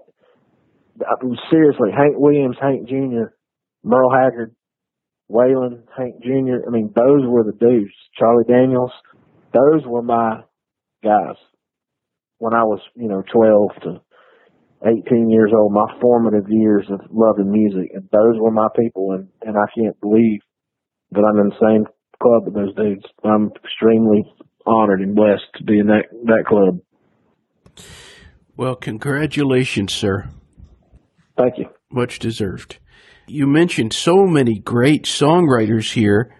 I 1.00 1.24
mean, 1.24 1.36
seriously, 1.50 1.90
Hank 1.90 2.14
Williams, 2.16 2.56
Hank 2.60 2.88
Jr., 2.88 3.34
Merle 3.82 4.12
Haggard, 4.12 4.54
Waylon, 5.30 5.82
Hank 5.96 6.22
Jr. 6.22 6.62
I 6.66 6.70
mean, 6.70 6.92
those 6.94 7.26
were 7.26 7.42
the 7.42 7.56
dudes. 7.58 7.94
Charlie 8.18 8.44
Daniels, 8.46 8.92
those 9.52 9.82
were 9.86 10.02
my 10.02 10.42
guys 11.02 11.36
when 12.38 12.54
I 12.54 12.62
was, 12.64 12.80
you 12.94 13.08
know, 13.08 13.22
12 13.32 13.70
to 13.82 14.00
18 14.84 15.30
years 15.30 15.52
old, 15.56 15.72
my 15.72 15.86
formative 16.00 16.46
years 16.48 16.86
of 16.90 17.00
loving 17.10 17.50
music, 17.50 17.90
and 17.94 18.08
those 18.10 18.38
were 18.38 18.50
my 18.50 18.68
people, 18.78 19.12
and 19.12 19.28
and 19.42 19.56
I 19.56 19.66
can't 19.76 19.98
believe 20.00 20.40
that 21.12 21.22
I'm 21.22 21.38
in 21.40 21.48
the 21.50 21.60
same 21.60 21.86
club 22.20 22.44
with 22.44 22.54
those 22.54 22.74
dudes. 22.74 23.04
I'm 23.24 23.50
extremely 23.64 24.24
honored 24.66 25.00
and 25.00 25.14
blessed 25.14 25.44
to 25.56 25.64
be 25.64 25.78
in 25.78 25.86
that 25.86 26.06
that 26.24 26.44
club. 26.46 26.80
Well, 28.56 28.76
congratulations, 28.76 29.92
sir. 29.92 30.28
Thank 31.38 31.58
you. 31.58 31.66
Much 31.90 32.18
deserved. 32.18 32.78
You 33.26 33.46
mentioned 33.46 33.92
so 33.92 34.26
many 34.26 34.58
great 34.58 35.04
songwriters 35.04 35.92
here. 35.92 36.34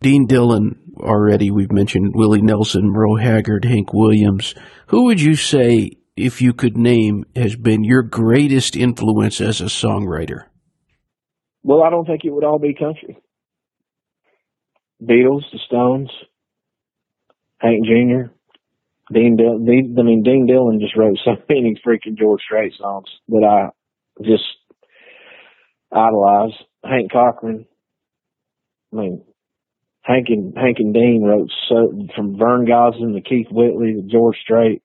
Dean 0.00 0.26
Dillon 0.26 0.78
already, 1.00 1.50
we've 1.50 1.72
mentioned 1.72 2.12
Willie 2.14 2.42
Nelson, 2.42 2.90
Merle 2.90 3.16
Haggard, 3.16 3.64
Hank 3.64 3.92
Williams. 3.92 4.54
Who 4.88 5.04
would 5.04 5.20
you 5.20 5.34
say 5.34 5.97
if 6.18 6.42
you 6.42 6.52
could 6.52 6.76
name, 6.76 7.24
has 7.36 7.56
been 7.56 7.84
your 7.84 8.02
greatest 8.02 8.76
influence 8.76 9.40
as 9.40 9.60
a 9.60 9.64
songwriter? 9.64 10.44
Well, 11.62 11.82
I 11.82 11.90
don't 11.90 12.06
think 12.06 12.24
it 12.24 12.30
would 12.30 12.44
all 12.44 12.58
be 12.58 12.74
country. 12.74 13.18
Beatles, 15.02 15.42
the 15.52 15.58
Stones, 15.66 16.10
Hank 17.58 17.84
Jr., 17.84 18.32
Dean 19.12 19.36
Dillon. 19.36 19.96
I 19.98 20.02
mean, 20.02 20.22
Dean 20.22 20.46
Dillon 20.46 20.80
just 20.80 20.96
wrote 20.96 21.18
so 21.24 21.32
many 21.48 21.80
freaking 21.86 22.18
George 22.18 22.42
Strait 22.42 22.74
songs 22.78 23.08
that 23.28 23.44
I 23.44 24.22
just 24.22 24.44
idolize. 25.92 26.52
Hank 26.84 27.12
Cochran. 27.12 27.66
I 28.92 28.96
mean, 28.96 29.24
Hank 30.02 30.26
and 30.28 30.56
Hank 30.56 30.78
and 30.78 30.94
Dean 30.94 31.22
wrote 31.24 31.50
so 31.68 31.92
from 32.14 32.38
Vern 32.38 32.66
Gosdin 32.66 33.14
to 33.14 33.20
Keith 33.20 33.48
Whitley 33.50 33.94
to 33.94 34.02
George 34.02 34.36
Strait 34.42 34.82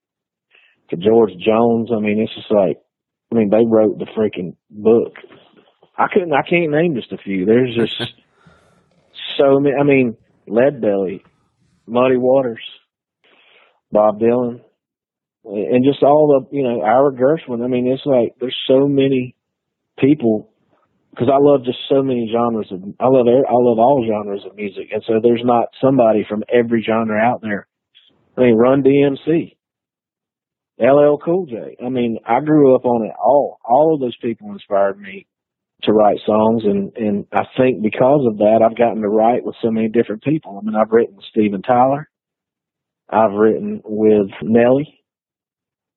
to 0.90 0.96
George 0.96 1.32
Jones. 1.38 1.90
I 1.94 2.00
mean, 2.00 2.20
it's 2.20 2.34
just 2.34 2.50
like, 2.50 2.78
I 3.32 3.36
mean, 3.36 3.50
they 3.50 3.64
wrote 3.66 3.98
the 3.98 4.06
freaking 4.06 4.56
book. 4.70 5.14
I 5.96 6.06
couldn't, 6.12 6.32
I 6.32 6.42
can't 6.48 6.70
name 6.70 6.94
just 6.94 7.12
a 7.12 7.18
few. 7.18 7.46
There's 7.46 7.74
just 7.74 7.96
so 9.38 9.60
many. 9.60 9.76
I 9.76 9.82
mean, 9.84 10.16
Lead 10.46 10.80
Belly, 10.80 11.24
Muddy 11.86 12.16
Waters, 12.16 12.62
Bob 13.90 14.20
Dylan, 14.20 14.60
and 15.44 15.84
just 15.84 16.02
all 16.02 16.48
the, 16.50 16.56
you 16.56 16.64
know, 16.64 16.82
our 16.82 17.12
Gershwin. 17.12 17.64
I 17.64 17.68
mean, 17.68 17.86
it's 17.86 18.06
like 18.06 18.34
there's 18.40 18.56
so 18.66 18.88
many 18.88 19.36
people 19.98 20.50
because 21.10 21.28
I 21.32 21.38
love 21.38 21.64
just 21.64 21.78
so 21.88 22.02
many 22.02 22.30
genres 22.32 22.72
of. 22.72 22.82
I 22.98 23.06
love 23.06 23.26
I 23.28 23.52
love 23.52 23.78
all 23.78 24.04
genres 24.06 24.44
of 24.44 24.56
music, 24.56 24.88
and 24.92 25.02
so 25.06 25.20
there's 25.22 25.44
not 25.44 25.68
somebody 25.80 26.26
from 26.28 26.42
every 26.52 26.82
genre 26.82 27.18
out 27.20 27.40
there. 27.40 27.68
I 28.36 28.40
mean, 28.42 28.56
Run 28.56 28.82
DMC. 28.82 29.53
LL 30.78 31.18
Cool 31.24 31.46
J. 31.46 31.76
I 31.84 31.88
mean, 31.88 32.18
I 32.26 32.40
grew 32.40 32.74
up 32.74 32.84
on 32.84 33.06
it 33.06 33.12
all. 33.18 33.58
All 33.64 33.94
of 33.94 34.00
those 34.00 34.16
people 34.16 34.50
inspired 34.52 34.98
me 34.98 35.26
to 35.82 35.92
write 35.92 36.18
songs, 36.26 36.64
and 36.64 36.92
and 36.96 37.26
I 37.32 37.42
think 37.56 37.82
because 37.82 38.26
of 38.26 38.38
that, 38.38 38.60
I've 38.64 38.76
gotten 38.76 39.02
to 39.02 39.08
write 39.08 39.44
with 39.44 39.56
so 39.62 39.70
many 39.70 39.88
different 39.88 40.22
people. 40.22 40.58
I 40.60 40.64
mean, 40.64 40.74
I've 40.74 40.90
written 40.90 41.16
with 41.16 41.26
Steven 41.26 41.62
Tyler, 41.62 42.08
I've 43.08 43.32
written 43.32 43.82
with 43.84 44.30
Nelly, 44.42 45.04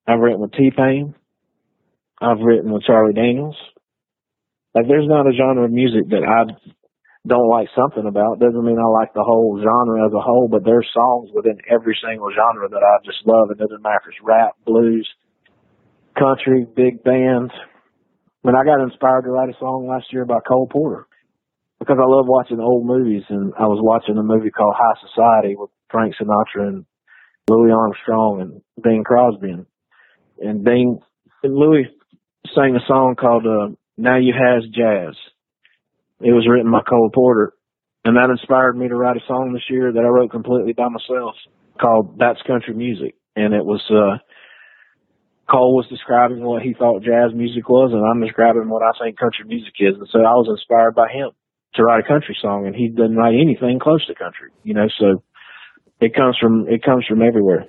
I've 0.05 0.19
written 0.19 0.41
with 0.41 0.51
T 0.51 0.71
Pain, 0.75 1.15
I've 2.21 2.39
written 2.39 2.71
with 2.71 2.83
Charlie 2.83 3.13
Daniels. 3.13 3.57
Like, 4.75 4.87
there's 4.87 5.07
not 5.07 5.25
a 5.25 5.33
genre 5.35 5.65
of 5.65 5.71
music 5.71 6.09
that 6.09 6.21
I 6.21 6.53
don't 7.27 7.49
like 7.49 7.67
something 7.75 8.07
about. 8.07 8.39
Doesn't 8.39 8.63
mean 8.63 8.79
I 8.79 8.87
like 8.87 9.13
the 9.13 9.23
whole 9.23 9.59
genre 9.59 10.05
as 10.05 10.13
a 10.13 10.23
whole, 10.23 10.47
but 10.47 10.63
there's 10.63 10.87
songs 10.93 11.29
within 11.33 11.59
every 11.69 11.97
single 12.01 12.31
genre 12.31 12.69
that 12.69 12.83
I 12.83 13.03
just 13.05 13.25
love. 13.27 13.51
It 13.51 13.59
doesn't 13.59 13.83
matter 13.83 14.07
if 14.07 14.15
it's 14.15 14.23
rap, 14.23 14.55
blues, 14.65 15.07
country, 16.17 16.65
big 16.65 17.03
bands. 17.03 17.51
I 17.53 18.47
mean, 18.47 18.55
I 18.55 18.63
got 18.63 18.81
inspired 18.81 19.23
to 19.23 19.31
write 19.31 19.49
a 19.49 19.59
song 19.59 19.87
last 19.87 20.11
year 20.13 20.25
by 20.25 20.39
Cole 20.47 20.67
Porter 20.71 21.05
because 21.79 21.97
I 21.99 22.07
love 22.07 22.25
watching 22.27 22.59
old 22.59 22.85
movies, 22.87 23.23
and 23.29 23.53
I 23.59 23.67
was 23.67 23.79
watching 23.81 24.17
a 24.17 24.23
movie 24.23 24.49
called 24.49 24.75
High 24.77 24.99
Society 25.07 25.55
with 25.55 25.69
Frank 25.91 26.15
Sinatra 26.15 26.67
and 26.67 26.85
Louis 27.49 27.71
Armstrong 27.71 28.41
and 28.41 28.61
Bing 28.81 29.03
Crosby, 29.03 29.51
and, 29.51 29.65
and 30.39 30.63
Bing 30.63 30.99
and 31.43 31.55
Louis 31.55 31.87
sang 32.55 32.75
a 32.75 32.87
song 32.87 33.15
called 33.19 33.45
uh, 33.45 33.75
"Now 33.97 34.17
You 34.17 34.33
Has 34.33 34.63
Jazz." 34.71 35.15
It 36.19 36.31
was 36.31 36.47
written 36.49 36.71
by 36.71 36.81
Cole 36.81 37.11
Porter, 37.13 37.53
and 38.03 38.17
that 38.17 38.31
inspired 38.31 38.75
me 38.75 38.87
to 38.87 38.95
write 38.95 39.17
a 39.17 39.27
song 39.27 39.53
this 39.53 39.69
year 39.69 39.91
that 39.91 39.99
I 39.99 40.07
wrote 40.07 40.31
completely 40.31 40.73
by 40.73 40.89
myself 40.89 41.35
called 41.79 42.17
"That's 42.17 42.41
Country 42.47 42.73
Music," 42.73 43.15
and 43.35 43.53
it 43.53 43.63
was 43.63 43.83
uh, 43.91 44.17
Cole 45.49 45.75
was 45.75 45.87
describing 45.87 46.43
what 46.43 46.61
he 46.61 46.73
thought 46.73 47.03
jazz 47.03 47.31
music 47.33 47.69
was, 47.69 47.91
and 47.93 48.03
I'm 48.03 48.21
describing 48.21 48.69
what 48.69 48.83
I 48.83 48.91
think 48.99 49.17
country 49.17 49.45
music 49.45 49.73
is, 49.79 49.95
and 49.95 50.07
so 50.11 50.19
I 50.19 50.35
was 50.35 50.47
inspired 50.49 50.95
by 50.95 51.07
him 51.07 51.31
to 51.75 51.83
write 51.83 52.03
a 52.03 52.07
country 52.07 52.35
song, 52.41 52.65
and 52.65 52.75
he 52.75 52.89
doesn't 52.89 53.15
write 53.15 53.35
anything 53.35 53.79
close 53.79 54.05
to 54.07 54.15
country, 54.15 54.49
you 54.63 54.73
know. 54.73 54.87
So 54.99 55.23
it 56.01 56.13
comes 56.13 56.37
from 56.41 56.67
it 56.67 56.83
comes 56.83 57.05
from 57.07 57.21
everywhere. 57.21 57.65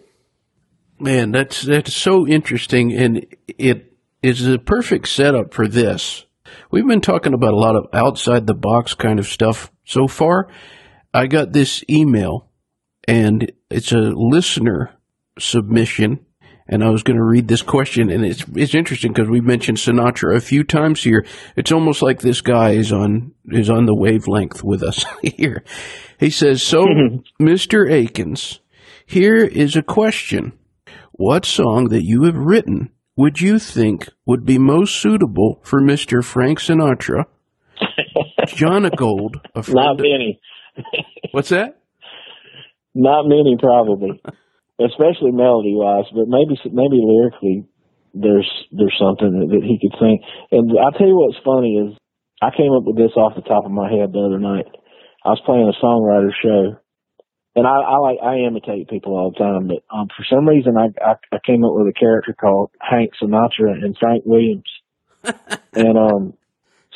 Man, 0.98 1.30
that's 1.30 1.62
that's 1.62 1.94
so 1.94 2.26
interesting, 2.26 2.92
and 2.92 3.26
it 3.46 3.92
is 4.22 4.46
a 4.46 4.58
perfect 4.58 5.06
setup 5.06 5.54
for 5.54 5.68
this 5.68 6.26
We've 6.70 6.86
been 6.86 7.00
talking 7.00 7.34
about 7.34 7.54
a 7.54 7.58
lot 7.58 7.76
of 7.76 7.86
outside 7.92 8.46
the 8.46 8.54
box 8.54 8.94
kind 8.94 9.18
of 9.18 9.26
stuff 9.26 9.72
so 9.84 10.06
far. 10.06 10.48
I 11.12 11.26
got 11.26 11.52
this 11.52 11.82
email 11.88 12.50
and 13.06 13.50
it's 13.70 13.92
a 13.92 13.98
listener 13.98 14.94
submission 15.38 16.26
and 16.68 16.84
I 16.84 16.90
was 16.90 17.02
going 17.02 17.16
to 17.16 17.24
read 17.24 17.48
this 17.48 17.62
question, 17.62 18.10
and 18.10 18.24
it's 18.24 18.44
it's 18.54 18.74
interesting 18.74 19.12
because 19.12 19.28
we 19.28 19.40
mentioned 19.40 19.78
Sinatra 19.78 20.36
a 20.36 20.40
few 20.40 20.62
times 20.62 21.02
here. 21.02 21.24
It's 21.56 21.72
almost 21.72 22.02
like 22.02 22.20
this 22.20 22.42
guy 22.42 22.72
is 22.72 22.92
on 22.92 23.32
is 23.50 23.70
on 23.70 23.86
the 23.86 23.94
wavelength 23.94 24.62
with 24.62 24.82
us 24.82 25.04
here. 25.22 25.64
He 26.20 26.30
says, 26.30 26.62
"So, 26.62 26.86
Mister 27.38 27.88
Akins, 27.88 28.60
here 29.06 29.36
is 29.36 29.76
a 29.76 29.82
question: 29.82 30.58
what 31.12 31.46
song 31.46 31.88
that 31.88 32.04
you 32.04 32.24
have 32.24 32.36
written 32.36 32.90
would 33.18 33.40
you 33.40 33.58
think 33.58 34.08
would 34.26 34.46
be 34.46 34.58
most 34.58 34.94
suitable 35.02 35.60
for 35.64 35.82
Mr. 35.82 36.24
Frank 36.24 36.60
Sinatra? 36.60 37.24
John 38.46 38.88
Gold, 38.96 39.36
a 39.56 39.62
friend. 39.64 39.74
Not 39.74 39.96
many. 39.98 40.40
What's 41.32 41.48
that? 41.48 41.82
Not 42.94 43.26
many, 43.26 43.56
probably, 43.58 44.22
especially 44.78 45.32
melody 45.32 45.74
wise, 45.74 46.06
but 46.14 46.26
maybe 46.28 46.54
maybe 46.70 47.02
lyrically, 47.02 47.66
there's 48.14 48.48
there's 48.70 48.96
something 48.98 49.34
that, 49.34 49.48
that 49.50 49.64
he 49.66 49.78
could 49.82 49.98
sing. 49.98 50.22
And 50.52 50.70
I'll 50.78 50.92
tell 50.92 51.06
you 51.06 51.18
what's 51.18 51.42
funny 51.44 51.74
is 51.74 51.98
I 52.40 52.50
came 52.56 52.72
up 52.72 52.84
with 52.86 52.96
this 52.96 53.12
off 53.16 53.34
the 53.34 53.42
top 53.42 53.66
of 53.66 53.72
my 53.72 53.90
head 53.90 54.12
the 54.12 54.22
other 54.22 54.38
night. 54.38 54.66
I 55.24 55.30
was 55.30 55.42
playing 55.44 55.66
a 55.66 55.74
songwriter 55.84 56.30
show, 56.30 56.78
and 57.58 57.66
I, 57.66 57.74
I 57.74 57.98
like 57.98 58.18
I 58.22 58.46
imitate 58.46 58.88
people 58.88 59.18
all 59.18 59.32
the 59.32 59.42
time, 59.42 59.66
but 59.66 59.82
um, 59.90 60.06
for 60.16 60.22
some 60.30 60.46
reason 60.46 60.76
I, 60.78 60.94
I 61.02 61.14
I 61.32 61.38
came 61.44 61.64
up 61.64 61.74
with 61.74 61.88
a 61.88 61.98
character 61.98 62.32
called 62.32 62.70
Hank 62.80 63.10
Sinatra 63.20 63.74
and 63.82 63.98
Frank 63.98 64.22
Williams, 64.24 64.70
and 65.74 65.98
um, 65.98 66.34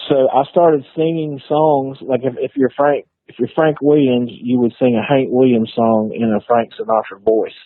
so 0.09 0.29
I 0.33 0.44
started 0.53 0.85
singing 0.94 1.40
songs 1.48 1.98
like 2.01 2.20
if 2.22 2.35
if 2.38 2.53
you're 2.55 2.70
Frank 2.77 3.07
if 3.27 3.40
you're 3.40 3.51
Frank 3.57 3.79
Williams, 3.83 4.31
you 4.33 4.61
would 4.61 4.72
sing 4.79 4.94
a 4.94 5.03
Hank 5.03 5.31
Williams 5.33 5.72
song 5.75 6.12
in 6.14 6.31
a 6.31 6.40
Frank 6.46 6.70
Sinatra 6.79 7.20
voice, 7.25 7.59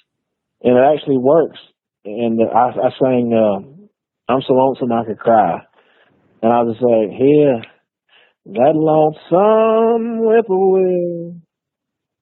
and 0.62 0.78
it 0.78 0.96
actually 0.96 1.18
works. 1.18 1.58
And 2.06 2.40
I, 2.40 2.70
I 2.80 2.90
sang 2.98 3.28
uh, 3.36 4.32
"I'm 4.32 4.40
So 4.40 4.54
Lonesome 4.54 4.92
I 4.92 5.04
Could 5.04 5.18
Cry," 5.18 5.60
and 6.40 6.50
I 6.50 6.62
was 6.62 6.76
like, 6.80 7.12
"Here, 7.12 7.60
that 8.54 8.72
lonesome 8.74 10.24
whippoorwill." 10.24 11.42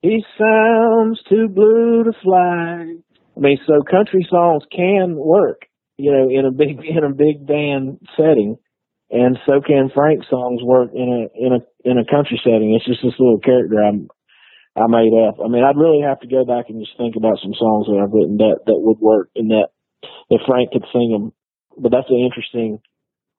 He 0.04 0.22
sounds 0.36 1.18
too 1.30 1.48
blue 1.48 2.04
to 2.04 2.12
fly. 2.22 2.92
I 2.92 3.40
mean, 3.40 3.56
so 3.66 3.80
country 3.90 4.20
songs 4.28 4.62
can 4.70 5.16
work, 5.16 5.62
you 5.96 6.12
know, 6.12 6.28
in 6.28 6.44
a 6.44 6.52
big 6.52 6.76
in 6.84 7.02
a 7.02 7.08
big 7.08 7.46
band 7.46 8.04
setting, 8.14 8.58
and 9.10 9.38
so 9.46 9.62
can 9.66 9.88
Frank 9.94 10.24
songs 10.28 10.60
work 10.62 10.90
in 10.92 11.08
a 11.08 11.22
in 11.32 11.52
a 11.56 11.88
in 11.88 11.96
a 11.96 12.04
country 12.04 12.38
setting. 12.44 12.76
It's 12.76 12.84
just 12.84 13.00
this 13.02 13.18
little 13.18 13.40
character 13.40 13.80
I'm 13.80 14.08
I 14.76 14.84
made 14.92 15.16
up. 15.16 15.40
I 15.42 15.48
mean, 15.48 15.64
I'd 15.64 15.80
really 15.80 16.04
have 16.04 16.20
to 16.20 16.28
go 16.28 16.44
back 16.44 16.68
and 16.68 16.84
just 16.84 16.98
think 16.98 17.16
about 17.16 17.40
some 17.40 17.56
songs 17.56 17.86
that 17.88 17.96
I've 17.96 18.12
written 18.12 18.36
that 18.44 18.60
that 18.68 18.76
would 18.76 19.00
work 19.00 19.30
in 19.34 19.48
that 19.56 19.72
if 20.28 20.42
Frank 20.44 20.68
could 20.72 20.84
sing 20.92 21.16
them. 21.16 21.32
But 21.80 21.92
that's 21.96 22.10
an 22.10 22.20
interesting 22.20 22.80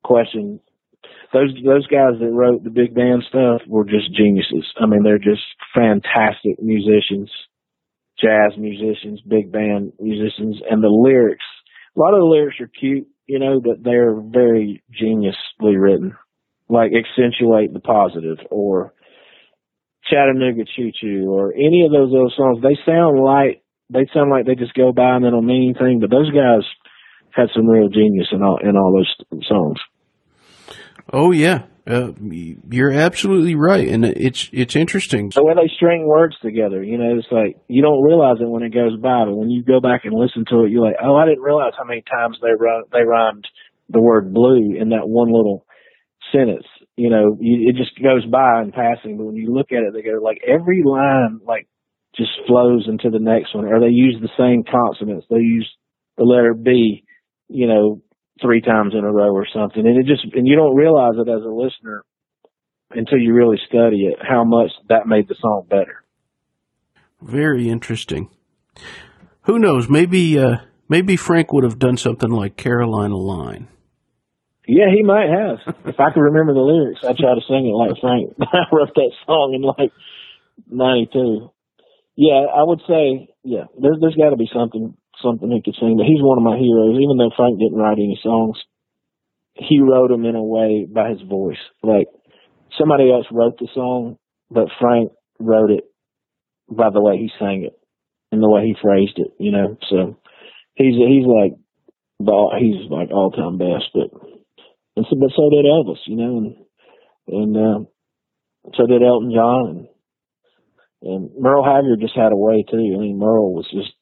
question 0.03 0.61
those 1.33 1.51
those 1.65 1.87
guys 1.87 2.19
that 2.19 2.31
wrote 2.31 2.63
the 2.63 2.69
big 2.69 2.95
band 2.95 3.23
stuff 3.27 3.61
were 3.67 3.85
just 3.85 4.13
geniuses. 4.15 4.65
I 4.79 4.85
mean, 4.85 5.03
they're 5.03 5.17
just 5.17 5.43
fantastic 5.73 6.61
musicians, 6.61 7.31
jazz 8.19 8.57
musicians, 8.57 9.21
big 9.27 9.51
band 9.51 9.93
musicians, 9.99 10.61
and 10.69 10.83
the 10.83 10.89
lyrics. 10.89 11.45
A 11.95 11.99
lot 11.99 12.13
of 12.13 12.19
the 12.19 12.31
lyrics 12.31 12.59
are 12.59 12.67
cute, 12.67 13.07
you 13.27 13.39
know, 13.39 13.59
but 13.59 13.83
they're 13.83 14.15
very 14.15 14.83
geniusly 14.91 15.79
written. 15.79 16.15
Like 16.67 16.91
accentuate 16.95 17.73
the 17.73 17.79
positive 17.79 18.37
or 18.49 18.93
Chattanooga 20.09 20.63
Choo 20.75 20.91
Choo 20.99 21.27
or 21.29 21.53
any 21.53 21.85
of 21.85 21.91
those 21.91 22.13
other 22.13 22.33
songs. 22.35 22.61
They 22.61 22.77
sound 22.85 23.23
like 23.23 23.61
they 23.89 24.07
sound 24.13 24.31
like 24.31 24.45
they 24.45 24.55
just 24.55 24.73
go 24.73 24.91
by 24.91 25.15
and 25.15 25.25
they 25.25 25.29
don't 25.29 25.45
mean 25.45 25.75
anything, 25.75 25.99
but 25.99 26.09
those 26.09 26.31
guys 26.31 26.65
had 27.31 27.49
some 27.53 27.67
real 27.67 27.89
genius 27.89 28.27
in 28.31 28.41
all 28.41 28.57
in 28.63 28.75
all 28.75 28.93
those 28.93 29.43
songs. 29.47 29.79
Oh 31.11 31.31
yeah, 31.31 31.65
uh, 31.87 32.11
you're 32.19 32.91
absolutely 32.91 33.55
right, 33.55 33.87
and 33.87 34.05
it's 34.05 34.49
it's 34.51 34.75
interesting. 34.75 35.29
The 35.29 35.43
way 35.43 35.53
they 35.53 35.71
string 35.75 36.07
words 36.07 36.35
together, 36.41 36.83
you 36.83 36.97
know, 36.97 37.17
it's 37.17 37.27
like 37.31 37.57
you 37.67 37.83
don't 37.83 38.01
realize 38.01 38.37
it 38.41 38.49
when 38.49 38.63
it 38.63 38.73
goes 38.73 38.97
by, 38.97 39.25
but 39.25 39.35
when 39.35 39.51
you 39.51 39.63
go 39.63 39.79
back 39.79 40.01
and 40.03 40.13
listen 40.13 40.45
to 40.49 40.65
it, 40.65 40.71
you're 40.71 40.83
like, 40.83 40.97
oh, 41.03 41.15
I 41.15 41.25
didn't 41.25 41.43
realize 41.43 41.73
how 41.77 41.85
many 41.85 42.01
times 42.01 42.37
they 42.41 42.53
run, 42.57 42.83
they 42.91 43.03
rhymed 43.03 43.45
the 43.89 44.01
word 44.01 44.33
blue 44.33 44.73
in 44.75 44.89
that 44.89 45.05
one 45.07 45.27
little 45.27 45.65
sentence. 46.33 46.65
You 46.97 47.11
know, 47.11 47.37
you, 47.39 47.69
it 47.69 47.75
just 47.75 48.01
goes 48.01 48.25
by 48.25 48.63
in 48.63 48.71
passing, 48.71 49.17
but 49.17 49.25
when 49.25 49.35
you 49.35 49.53
look 49.53 49.71
at 49.71 49.83
it, 49.85 49.93
they 49.93 50.01
go 50.01 50.17
like 50.23 50.41
every 50.47 50.81
line 50.83 51.39
like 51.45 51.67
just 52.17 52.31
flows 52.47 52.87
into 52.87 53.11
the 53.11 53.21
next 53.21 53.53
one, 53.53 53.65
or 53.65 53.79
they 53.79 53.93
use 53.93 54.17
the 54.21 54.33
same 54.39 54.63
consonants. 54.63 55.27
They 55.29 55.37
use 55.37 55.69
the 56.17 56.23
letter 56.23 56.55
B, 56.55 57.03
you 57.47 57.67
know, 57.67 58.01
three 58.41 58.61
times 58.61 58.93
in 58.93 59.03
a 59.03 59.11
row 59.11 59.33
or 59.33 59.47
something. 59.53 59.85
And 59.85 59.97
it 59.97 60.05
just, 60.05 60.25
and 60.35 60.47
you 60.47 60.55
don't 60.55 60.75
realize 60.75 61.13
it 61.15 61.29
as 61.29 61.43
a 61.43 61.49
listener 61.49 62.03
until 62.91 63.17
you 63.17 63.33
really 63.33 63.57
study 63.67 64.07
it, 64.07 64.19
how 64.21 64.43
much 64.43 64.71
that 64.89 65.07
made 65.07 65.27
the 65.27 65.35
song 65.39 65.65
better. 65.69 66.03
Very 67.21 67.69
interesting. 67.69 68.29
Who 69.43 69.59
knows? 69.59 69.89
Maybe, 69.89 70.37
uh, 70.39 70.57
maybe 70.89 71.15
Frank 71.15 71.51
would 71.53 71.63
have 71.63 71.79
done 71.79 71.97
something 71.97 72.29
like 72.29 72.57
Carolina 72.57 73.15
Line. 73.15 73.67
Yeah, 74.67 74.89
he 74.93 75.03
might 75.03 75.29
have. 75.29 75.75
if 75.85 75.99
I 75.99 76.11
could 76.11 76.21
remember 76.21 76.53
the 76.53 76.59
lyrics, 76.59 77.01
I'd 77.03 77.17
try 77.17 77.35
to 77.35 77.41
sing 77.47 77.69
it 77.69 77.77
like 77.77 77.99
Frank. 78.01 78.33
I 78.41 78.75
wrote 78.75 78.93
that 78.95 79.11
song 79.25 79.53
in 79.53 79.61
like 79.61 79.91
'92. 80.69 81.51
Yeah, 82.15 82.45
I 82.49 82.63
would 82.63 82.81
say, 82.87 83.29
yeah, 83.43 83.65
there's 83.79 83.97
there's 84.01 84.15
got 84.15 84.31
to 84.31 84.37
be 84.37 84.49
something 84.51 84.95
something 85.25 85.49
he 85.49 85.65
could 85.65 85.73
sing. 85.81 85.97
But 85.97 86.05
he's 86.05 86.21
one 86.21 86.37
of 86.37 86.45
my 86.45 86.57
heroes. 86.57 87.01
Even 87.01 87.17
though 87.17 87.33
Frank 87.35 87.57
didn't 87.57 87.81
write 87.81 87.97
any 87.97 88.19
songs, 88.21 88.61
he 89.57 89.81
wrote 89.81 90.09
them 90.13 90.25
in 90.25 90.35
a 90.35 90.43
way 90.43 90.85
by 90.85 91.09
his 91.09 91.21
voice. 91.25 91.57
Like 91.81 92.05
somebody 92.77 93.09
else 93.09 93.25
wrote 93.31 93.57
the 93.57 93.67
song, 93.73 94.17
but 94.51 94.69
Frank 94.79 95.09
wrote 95.39 95.71
it 95.71 95.85
by 96.69 96.91
the 96.93 97.01
way 97.01 97.17
he 97.17 97.31
sang 97.39 97.65
it 97.65 97.73
and 98.31 98.41
the 98.41 98.49
way 98.49 98.69
he 98.69 98.75
phrased 98.79 99.17
it. 99.17 99.33
You 99.39 99.51
know, 99.51 99.77
so 99.89 100.17
he's 100.75 100.93
he's 100.93 101.25
like 101.25 101.57
he's 102.61 102.85
like 102.93 103.09
all 103.09 103.31
time 103.33 103.57
best. 103.57 103.89
But 103.93 104.13
and 104.95 105.05
so 105.09 105.17
but 105.17 105.33
so 105.33 105.49
did 105.49 105.65
Elvis. 105.65 106.05
You 106.05 106.15
know, 106.15 106.37
and 106.37 106.55
and 107.27 107.57
uh, 107.57 107.79
so 108.77 108.85
did 108.85 109.01
Elton 109.01 109.33
John 109.33 109.65
and. 109.69 109.87
And 111.01 111.29
Merle 111.37 111.63
Haggard 111.63 111.99
just 112.01 112.15
had 112.15 112.31
a 112.31 112.35
way 112.35 112.65
too. 112.67 112.77
I 112.77 112.97
mean, 112.97 113.19
Merle 113.19 113.53
was 113.53 113.67
just 113.69 113.93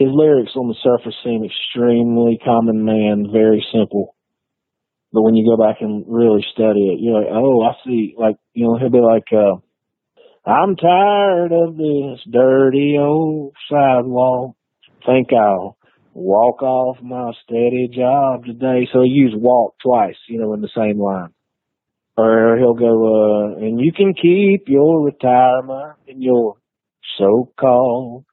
his 0.00 0.08
lyrics 0.10 0.56
on 0.56 0.68
the 0.68 0.80
surface 0.82 1.14
seem 1.22 1.44
extremely 1.44 2.40
common 2.42 2.86
man, 2.86 3.28
very 3.30 3.62
simple. 3.70 4.16
But 5.12 5.20
when 5.20 5.34
you 5.34 5.44
go 5.44 5.62
back 5.62 5.82
and 5.82 6.06
really 6.08 6.42
study 6.54 6.88
it, 6.88 7.00
you're 7.00 7.20
like, 7.20 7.28
oh, 7.30 7.60
I 7.60 7.72
see. 7.84 8.14
Like, 8.16 8.36
you 8.54 8.64
know, 8.64 8.78
he'll 8.78 8.88
be 8.88 8.98
like, 8.98 9.28
uh, 9.30 9.60
I'm 10.48 10.76
tired 10.76 11.52
of 11.52 11.76
this 11.76 12.20
dirty 12.32 12.96
old 12.98 13.52
sidewalk. 13.70 14.56
Think 15.04 15.34
I'll 15.34 15.76
walk 16.14 16.62
off 16.62 17.02
my 17.02 17.32
steady 17.44 17.90
job 17.94 18.46
today. 18.46 18.88
So 18.90 19.02
he 19.02 19.10
used 19.10 19.36
walk 19.36 19.74
twice, 19.82 20.16
you 20.28 20.40
know, 20.40 20.54
in 20.54 20.62
the 20.62 20.70
same 20.74 20.98
line. 20.98 21.34
Or 22.16 22.56
he'll 22.56 22.72
go, 22.72 23.52
uh, 23.52 23.56
and 23.58 23.78
you 23.78 23.92
can 23.92 24.14
keep 24.14 24.66
your 24.66 25.04
retirement 25.04 25.98
and 26.08 26.22
your 26.22 26.56
so-called 27.18 28.24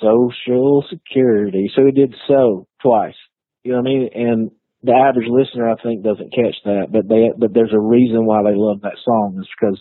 Social 0.00 0.84
Security. 0.88 1.70
So 1.74 1.84
he 1.84 1.92
did 1.92 2.14
so 2.26 2.66
twice. 2.82 3.14
You 3.62 3.72
know 3.72 3.78
what 3.78 3.88
I 3.88 3.92
mean? 3.92 4.08
And 4.14 4.50
the 4.82 4.92
average 4.92 5.28
listener, 5.28 5.68
I 5.68 5.76
think, 5.82 6.02
doesn't 6.02 6.32
catch 6.32 6.56
that, 6.64 6.86
but 6.90 7.08
they, 7.08 7.28
but 7.36 7.52
there's 7.52 7.74
a 7.74 7.80
reason 7.80 8.24
why 8.24 8.42
they 8.42 8.56
love 8.56 8.80
that 8.82 8.96
song. 9.04 9.36
It's 9.38 9.48
because 9.60 9.78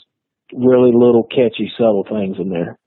really 0.54 0.92
little 0.94 1.24
catchy, 1.24 1.72
subtle 1.78 2.06
things 2.10 2.38
in 2.40 2.50
there. 2.50 2.78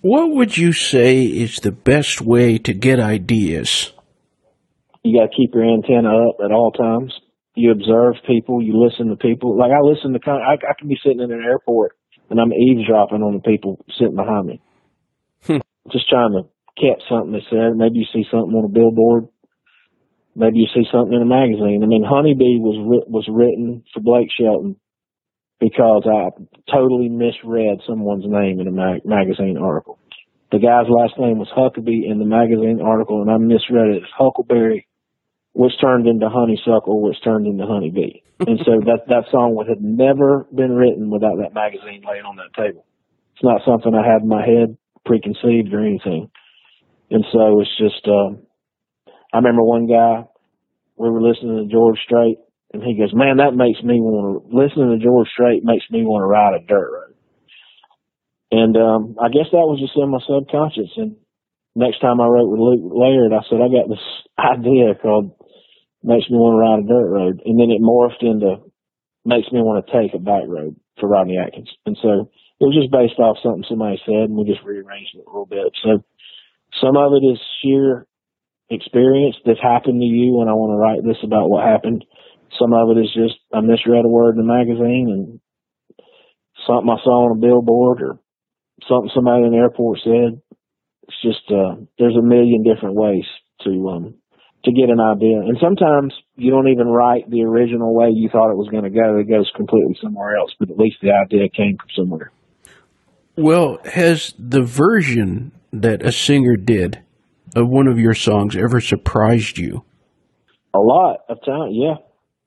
What 0.00 0.30
would 0.30 0.56
you 0.56 0.72
say 0.72 1.22
is 1.22 1.56
the 1.56 1.72
best 1.72 2.20
way 2.20 2.58
to 2.58 2.72
get 2.72 2.98
ideas? 2.98 3.92
You 5.04 5.20
got 5.20 5.30
to 5.30 5.36
keep 5.36 5.54
your 5.54 5.64
antenna 5.64 6.28
up 6.28 6.36
at 6.44 6.52
all 6.52 6.72
times. 6.72 7.12
You 7.54 7.70
observe 7.70 8.14
people. 8.26 8.62
You 8.62 8.82
listen 8.82 9.08
to 9.08 9.16
people. 9.16 9.58
Like 9.58 9.70
I 9.70 9.80
listen 9.82 10.12
to, 10.14 10.30
I, 10.30 10.54
I 10.54 10.74
can 10.78 10.88
be 10.88 10.98
sitting 11.04 11.20
in 11.20 11.30
an 11.30 11.44
airport 11.44 11.92
and 12.30 12.40
I'm 12.40 12.52
eavesdropping 12.52 13.20
on 13.20 13.34
the 13.34 13.42
people 13.42 13.84
sitting 13.98 14.16
behind 14.16 14.46
me 14.46 14.60
just 15.90 16.08
trying 16.08 16.32
to 16.32 16.42
catch 16.78 17.02
something 17.08 17.32
they 17.32 17.44
said. 17.50 17.74
Maybe 17.76 17.98
you 17.98 18.06
see 18.12 18.24
something 18.30 18.54
on 18.54 18.64
a 18.64 18.68
billboard. 18.68 19.28
Maybe 20.34 20.58
you 20.58 20.68
see 20.72 20.86
something 20.90 21.12
in 21.12 21.22
a 21.22 21.28
magazine. 21.28 21.82
I 21.82 21.86
mean, 21.86 22.04
Honeybee 22.04 22.58
was 22.58 22.78
writ- 22.80 23.10
was 23.10 23.26
written 23.28 23.84
for 23.92 24.00
Blake 24.00 24.28
Shelton 24.32 24.76
because 25.60 26.04
I 26.06 26.30
totally 26.72 27.08
misread 27.08 27.80
someone's 27.86 28.24
name 28.26 28.58
in 28.60 28.66
a 28.68 28.72
mag- 28.72 29.04
magazine 29.04 29.58
article. 29.58 29.98
The 30.50 30.58
guy's 30.58 30.88
last 30.88 31.18
name 31.18 31.38
was 31.38 31.48
Huckabee 31.54 32.08
in 32.10 32.18
the 32.18 32.24
magazine 32.24 32.80
article, 32.80 33.20
and 33.22 33.30
I 33.30 33.36
misread 33.38 33.88
it 33.96 34.02
as 34.02 34.08
Huckleberry, 34.16 34.86
which 35.52 35.72
turned 35.80 36.06
into 36.06 36.28
Honeysuckle, 36.28 37.00
which 37.00 37.22
turned 37.22 37.46
into 37.46 37.66
Honeybee. 37.66 38.20
and 38.40 38.58
so 38.64 38.80
that 38.84 39.06
that 39.08 39.24
song 39.30 39.54
would 39.56 39.68
have 39.68 39.80
never 39.80 40.46
been 40.54 40.72
written 40.72 41.10
without 41.10 41.38
that 41.38 41.54
magazine 41.54 42.02
laying 42.08 42.24
on 42.24 42.36
that 42.36 42.52
table. 42.56 42.84
It's 43.34 43.44
not 43.44 43.60
something 43.64 43.94
I 43.94 44.06
had 44.06 44.22
in 44.22 44.28
my 44.28 44.44
head 44.44 44.76
preconceived 45.04 45.72
or 45.72 45.80
anything. 45.80 46.30
And 47.10 47.24
so 47.32 47.60
it's 47.60 47.76
just, 47.78 48.06
uh, 48.06 48.36
I 49.32 49.36
remember 49.38 49.62
one 49.62 49.86
guy, 49.86 50.24
we 50.96 51.10
were 51.10 51.22
listening 51.22 51.66
to 51.66 51.72
George 51.72 51.98
Strait 52.04 52.38
and 52.72 52.82
he 52.82 52.96
goes, 52.96 53.12
man, 53.12 53.36
that 53.36 53.54
makes 53.54 53.82
me 53.82 54.00
want 54.00 54.48
to, 54.48 54.56
listening 54.56 54.96
to 54.96 55.04
George 55.04 55.28
Strait 55.28 55.64
makes 55.64 55.84
me 55.90 56.04
want 56.04 56.22
to 56.22 56.26
ride 56.26 56.56
a 56.56 56.64
dirt 56.64 56.90
road. 56.90 57.14
And, 58.50 58.76
um, 58.76 59.16
I 59.20 59.28
guess 59.28 59.48
that 59.52 59.68
was 59.68 59.80
just 59.80 59.96
in 59.96 60.08
my 60.08 60.20
subconscious. 60.24 60.92
And 60.96 61.16
next 61.74 62.00
time 62.00 62.20
I 62.20 62.26
wrote 62.26 62.50
with 62.50 62.60
Luke 62.60 62.92
Laird, 62.92 63.32
I 63.32 63.44
said 63.48 63.60
I 63.60 63.68
got 63.72 63.88
this 63.88 64.06
idea 64.38 64.94
called 65.00 65.32
"Makes 66.02 66.30
Me 66.30 66.36
Want 66.36 66.56
to 66.56 66.60
Ride 66.60 66.84
a 66.84 66.88
Dirt 66.88 67.10
Road," 67.10 67.42
and 67.44 67.58
then 67.58 67.70
it 67.70 67.80
morphed 67.80 68.22
into 68.22 68.62
"Makes 69.24 69.52
Me 69.52 69.60
Want 69.60 69.84
to 69.84 69.92
Take 69.92 70.14
a 70.14 70.18
Back 70.18 70.44
Road" 70.46 70.76
for 71.00 71.08
Rodney 71.08 71.38
Atkins, 71.38 71.70
and 71.86 71.96
so 72.00 72.30
it 72.62 72.70
was 72.70 72.78
just 72.78 72.94
based 72.94 73.18
off 73.18 73.42
something 73.42 73.66
somebody 73.66 73.98
said, 74.06 74.30
and 74.30 74.38
we 74.38 74.46
just 74.46 74.62
rearranged 74.62 75.18
it 75.18 75.26
a 75.26 75.30
little 75.30 75.50
bit. 75.50 75.74
So 75.82 76.06
some 76.78 76.94
of 76.94 77.10
it 77.18 77.26
is 77.26 77.42
sheer 77.58 78.06
experience 78.70 79.34
that's 79.44 79.60
happened 79.60 79.98
to 79.98 80.06
you, 80.06 80.38
and 80.38 80.48
I 80.48 80.54
want 80.54 80.70
to 80.70 80.78
write 80.78 81.02
this 81.02 81.18
about 81.26 81.50
what 81.50 81.66
happened. 81.66 82.06
Some 82.54 82.70
of 82.72 82.94
it 82.94 83.02
is 83.02 83.10
just 83.10 83.34
I 83.50 83.60
misread 83.66 84.06
a 84.06 84.08
word 84.08 84.38
in 84.38 84.46
a 84.46 84.46
magazine 84.46 85.10
and 85.10 85.40
something 86.62 86.86
I 86.86 87.02
saw 87.02 87.26
on 87.26 87.36
a 87.36 87.42
billboard 87.42 87.98
or 87.98 88.22
something 88.86 89.10
somebody 89.10 89.42
in 89.42 89.50
the 89.50 89.58
airport 89.58 89.98
said. 90.06 90.38
It's 91.10 91.18
just 91.18 91.42
uh, 91.50 91.82
there's 91.98 92.14
a 92.14 92.22
million 92.22 92.62
different 92.62 92.94
ways 92.94 93.26
to 93.66 93.70
um, 93.90 94.14
to 94.62 94.70
get 94.70 94.86
an 94.86 95.02
idea, 95.02 95.42
and 95.42 95.58
sometimes 95.58 96.14
you 96.36 96.54
don't 96.54 96.70
even 96.70 96.86
write 96.86 97.28
the 97.28 97.42
original 97.42 97.92
way 97.92 98.14
you 98.14 98.30
thought 98.30 98.54
it 98.54 98.62
was 98.62 98.70
going 98.70 98.86
to 98.86 98.94
go. 98.94 99.18
It 99.18 99.26
goes 99.26 99.50
completely 99.56 99.98
somewhere 99.98 100.38
else, 100.38 100.54
but 100.60 100.70
at 100.70 100.78
least 100.78 101.02
the 101.02 101.10
idea 101.10 101.50
came 101.50 101.74
from 101.74 101.90
somewhere. 101.98 102.30
Well, 103.36 103.78
has 103.84 104.34
the 104.38 104.62
version 104.62 105.52
that 105.72 106.04
a 106.04 106.12
singer 106.12 106.56
did 106.56 107.02
of 107.56 107.68
one 107.68 107.88
of 107.88 107.98
your 107.98 108.14
songs 108.14 108.56
ever 108.56 108.80
surprised 108.80 109.58
you? 109.58 109.84
A 110.74 110.78
lot 110.78 111.20
of 111.28 111.38
times, 111.44 111.72
yeah. 111.72 111.96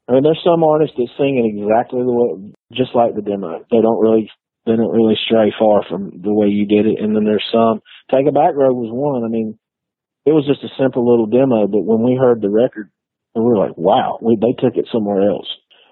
I 0.07 0.13
mean, 0.13 0.23
there's 0.23 0.41
some 0.43 0.63
artists 0.63 0.95
that 0.97 1.09
sing 1.17 1.41
it 1.41 1.49
exactly 1.49 2.01
the 2.01 2.11
way, 2.11 2.53
just 2.73 2.93
like 2.93 3.15
the 3.15 3.21
demo. 3.21 3.65
They 3.71 3.81
don't 3.81 3.99
really, 3.99 4.29
they 4.65 4.75
don't 4.75 4.93
really 4.93 5.17
stray 5.25 5.53
far 5.57 5.83
from 5.89 6.21
the 6.21 6.33
way 6.33 6.47
you 6.47 6.67
did 6.67 6.85
it. 6.85 7.01
And 7.01 7.15
then 7.15 7.25
there's 7.25 7.45
some. 7.51 7.81
Take 8.11 8.27
a 8.27 8.31
Back 8.31 8.53
Road 8.53 8.73
was 8.73 8.93
one. 8.93 9.23
I 9.25 9.29
mean, 9.29 9.57
it 10.25 10.31
was 10.31 10.45
just 10.45 10.63
a 10.63 10.75
simple 10.77 11.05
little 11.09 11.25
demo, 11.25 11.65
but 11.65 11.81
when 11.81 12.03
we 12.03 12.17
heard 12.19 12.41
the 12.41 12.49
record, 12.49 12.91
we 13.33 13.41
were 13.41 13.57
like, 13.57 13.77
wow, 13.77 14.17
we, 14.21 14.37
they 14.39 14.53
took 14.57 14.77
it 14.77 14.87
somewhere 14.91 15.29
else. 15.29 15.47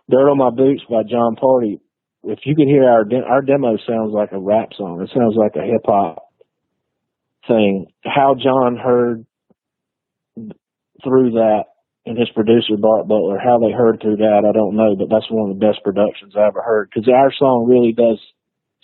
Dirt 0.09 0.29
on 0.29 0.37
My 0.37 0.49
Boots 0.49 0.83
by 0.89 1.01
Jon 1.03 1.35
Pardi. 1.35 1.79
If 2.23 2.39
you 2.45 2.55
could 2.55 2.67
hear 2.67 2.87
our 2.87 3.03
de- 3.03 3.23
our 3.23 3.41
demo, 3.41 3.77
sounds 3.85 4.13
like 4.13 4.31
a 4.31 4.39
rap 4.39 4.69
song. 4.77 5.01
It 5.01 5.11
sounds 5.13 5.35
like 5.35 5.55
a 5.55 5.65
hip 5.65 5.81
hop 5.85 6.23
thing. 7.47 7.87
How 8.03 8.35
Jon 8.35 8.77
heard 8.77 9.25
through 11.03 11.31
that 11.31 11.65
and 12.05 12.17
his 12.17 12.29
producer 12.29 12.75
Bart 12.77 13.07
Butler, 13.07 13.39
how 13.39 13.59
they 13.59 13.71
heard 13.71 14.01
through 14.01 14.17
that, 14.17 14.43
I 14.47 14.51
don't 14.51 14.75
know, 14.75 14.95
but 14.95 15.09
that's 15.09 15.29
one 15.29 15.49
of 15.49 15.57
the 15.57 15.65
best 15.65 15.83
productions 15.83 16.33
I 16.35 16.47
ever 16.47 16.61
heard 16.61 16.89
because 16.89 17.07
our 17.07 17.31
song 17.31 17.65
really 17.67 17.93
does 17.93 18.19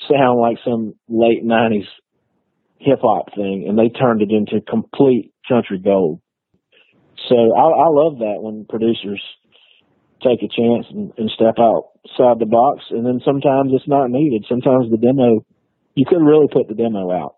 sound 0.07 0.39
like 0.39 0.57
some 0.63 0.95
late 1.07 1.43
'90s 1.43 1.87
hip 2.79 2.99
hop 3.01 3.33
thing, 3.35 3.65
and 3.67 3.77
they 3.77 3.89
turned 3.89 4.21
it 4.21 4.31
into 4.31 4.61
complete 4.61 5.33
country 5.47 5.79
gold. 5.79 6.21
So 7.27 7.35
I, 7.35 7.87
I 7.87 7.87
love 7.89 8.19
that 8.19 8.39
when 8.39 8.65
producers 8.67 9.21
take 10.21 10.43
a 10.43 10.51
chance 10.51 10.85
and, 10.89 11.11
and 11.17 11.29
step 11.31 11.55
outside 11.59 12.39
the 12.39 12.49
box, 12.49 12.83
and 12.91 13.05
then 13.05 13.21
sometimes 13.23 13.71
it's 13.73 13.87
not 13.87 14.09
needed. 14.09 14.45
Sometimes 14.47 14.89
the 14.89 14.97
demo, 14.97 15.45
you 15.95 16.05
could 16.07 16.21
really 16.21 16.47
put 16.51 16.67
the 16.67 16.75
demo 16.75 17.11
out. 17.11 17.35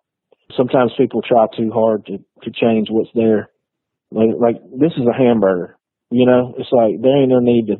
Sometimes 0.57 0.91
people 0.97 1.21
try 1.21 1.47
too 1.55 1.71
hard 1.71 2.05
to 2.07 2.17
to 2.43 2.51
change 2.51 2.87
what's 2.89 3.11
there 3.13 3.51
like, 4.11 4.35
like 4.37 4.57
this 4.77 4.91
is 4.97 5.07
a 5.07 5.17
hamburger. 5.17 5.77
You 6.11 6.25
know, 6.25 6.53
it's 6.57 6.71
like 6.71 7.01
there 7.01 7.17
ain't 7.17 7.31
no 7.31 7.39
need 7.39 7.67
to 7.67 7.77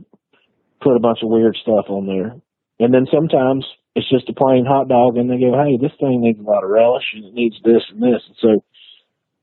put 0.82 0.96
a 0.96 1.04
bunch 1.04 1.20
of 1.22 1.30
weird 1.30 1.58
stuff 1.62 1.86
on 1.90 2.08
there. 2.08 2.40
And 2.80 2.94
then 2.94 3.06
sometimes 3.12 3.66
it's 3.94 4.10
just 4.10 4.30
a 4.30 4.34
plain 4.34 4.66
hot 4.66 4.88
dog, 4.88 5.18
and 5.18 5.30
they 5.30 5.38
go, 5.38 5.52
"Hey, 5.52 5.78
this 5.78 5.92
thing 6.00 6.22
needs 6.22 6.40
a 6.40 6.44
lot 6.44 6.64
of 6.64 6.70
relish, 6.70 7.04
and 7.14 7.26
it 7.26 7.34
needs 7.34 7.58
this 7.64 7.84
and 7.92 8.02
this." 8.02 8.24
And 8.26 8.38
so, 8.40 8.50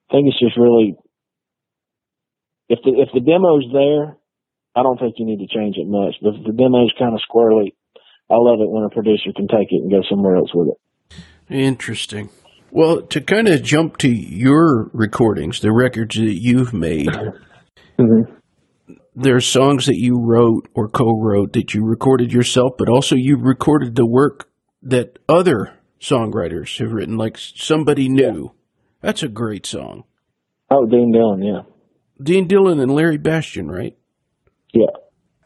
I 0.09 0.13
think 0.13 0.29
it's 0.29 0.41
just 0.41 0.57
really 0.57 0.97
if 2.69 2.81
the 2.83 2.97
if 2.97 3.11
the 3.13 3.21
demo's 3.21 3.69
there, 3.71 4.17
I 4.79 4.83
don't 4.83 4.99
think 4.99 5.15
you 5.19 5.27
need 5.27 5.41
to 5.41 5.53
change 5.53 5.77
it 5.77 5.89
much. 5.89 6.15
But 6.23 6.35
the 6.47 6.53
demo's 6.53 6.93
kind 6.99 7.15
of 7.15 7.21
squirrely, 7.29 7.75
I 8.31 8.37
love 8.37 8.61
it 8.61 8.71
when 8.71 8.85
a 8.85 8.91
producer 8.91 9.33
can 9.35 9.49
take 9.49 9.69
it 9.71 9.83
and 9.83 9.91
go 9.91 10.03
somewhere 10.09 10.37
else 10.37 10.51
with 10.55 10.69
it. 10.69 10.79
Interesting. 11.53 12.29
Well, 12.71 13.03
to 13.03 13.21
kind 13.21 13.49
of 13.49 13.63
jump 13.63 13.97
to 13.99 14.09
your 14.09 14.91
recordings, 14.93 15.61
the 15.61 15.73
records 15.73 16.17
that 16.17 16.41
you've 16.41 16.73
made, 16.73 17.09
mm-hmm. 17.09 18.93
there's 19.17 19.47
songs 19.47 19.87
that 19.87 19.97
you 19.97 20.21
wrote 20.23 20.69
or 20.75 20.89
co-wrote 20.89 21.55
that 21.55 21.75
you 21.75 21.83
recorded 21.85 22.33
yourself, 22.33 22.73
but 22.79 22.89
also 22.89 23.17
you 23.17 23.37
recorded 23.37 23.97
the 23.97 24.07
work 24.07 24.49
that 24.83 25.19
other 25.29 25.73
songwriters 25.99 26.79
have 26.79 26.93
written, 26.93 27.17
like 27.17 27.37
Somebody 27.37 28.09
New. 28.09 28.45
Yeah. 28.45 28.51
That's 29.01 29.23
a 29.25 29.29
great 29.29 29.67
song. 29.67 30.05
Oh, 30.71 30.87
Dean 30.87 31.11
Dillon, 31.11 31.43
yeah. 31.43 31.63
Dean 32.23 32.47
Dillon 32.47 32.79
and 32.79 32.93
Larry 32.93 33.17
Bastian, 33.19 33.69
right? 33.69 33.97
Yeah. 34.73 34.93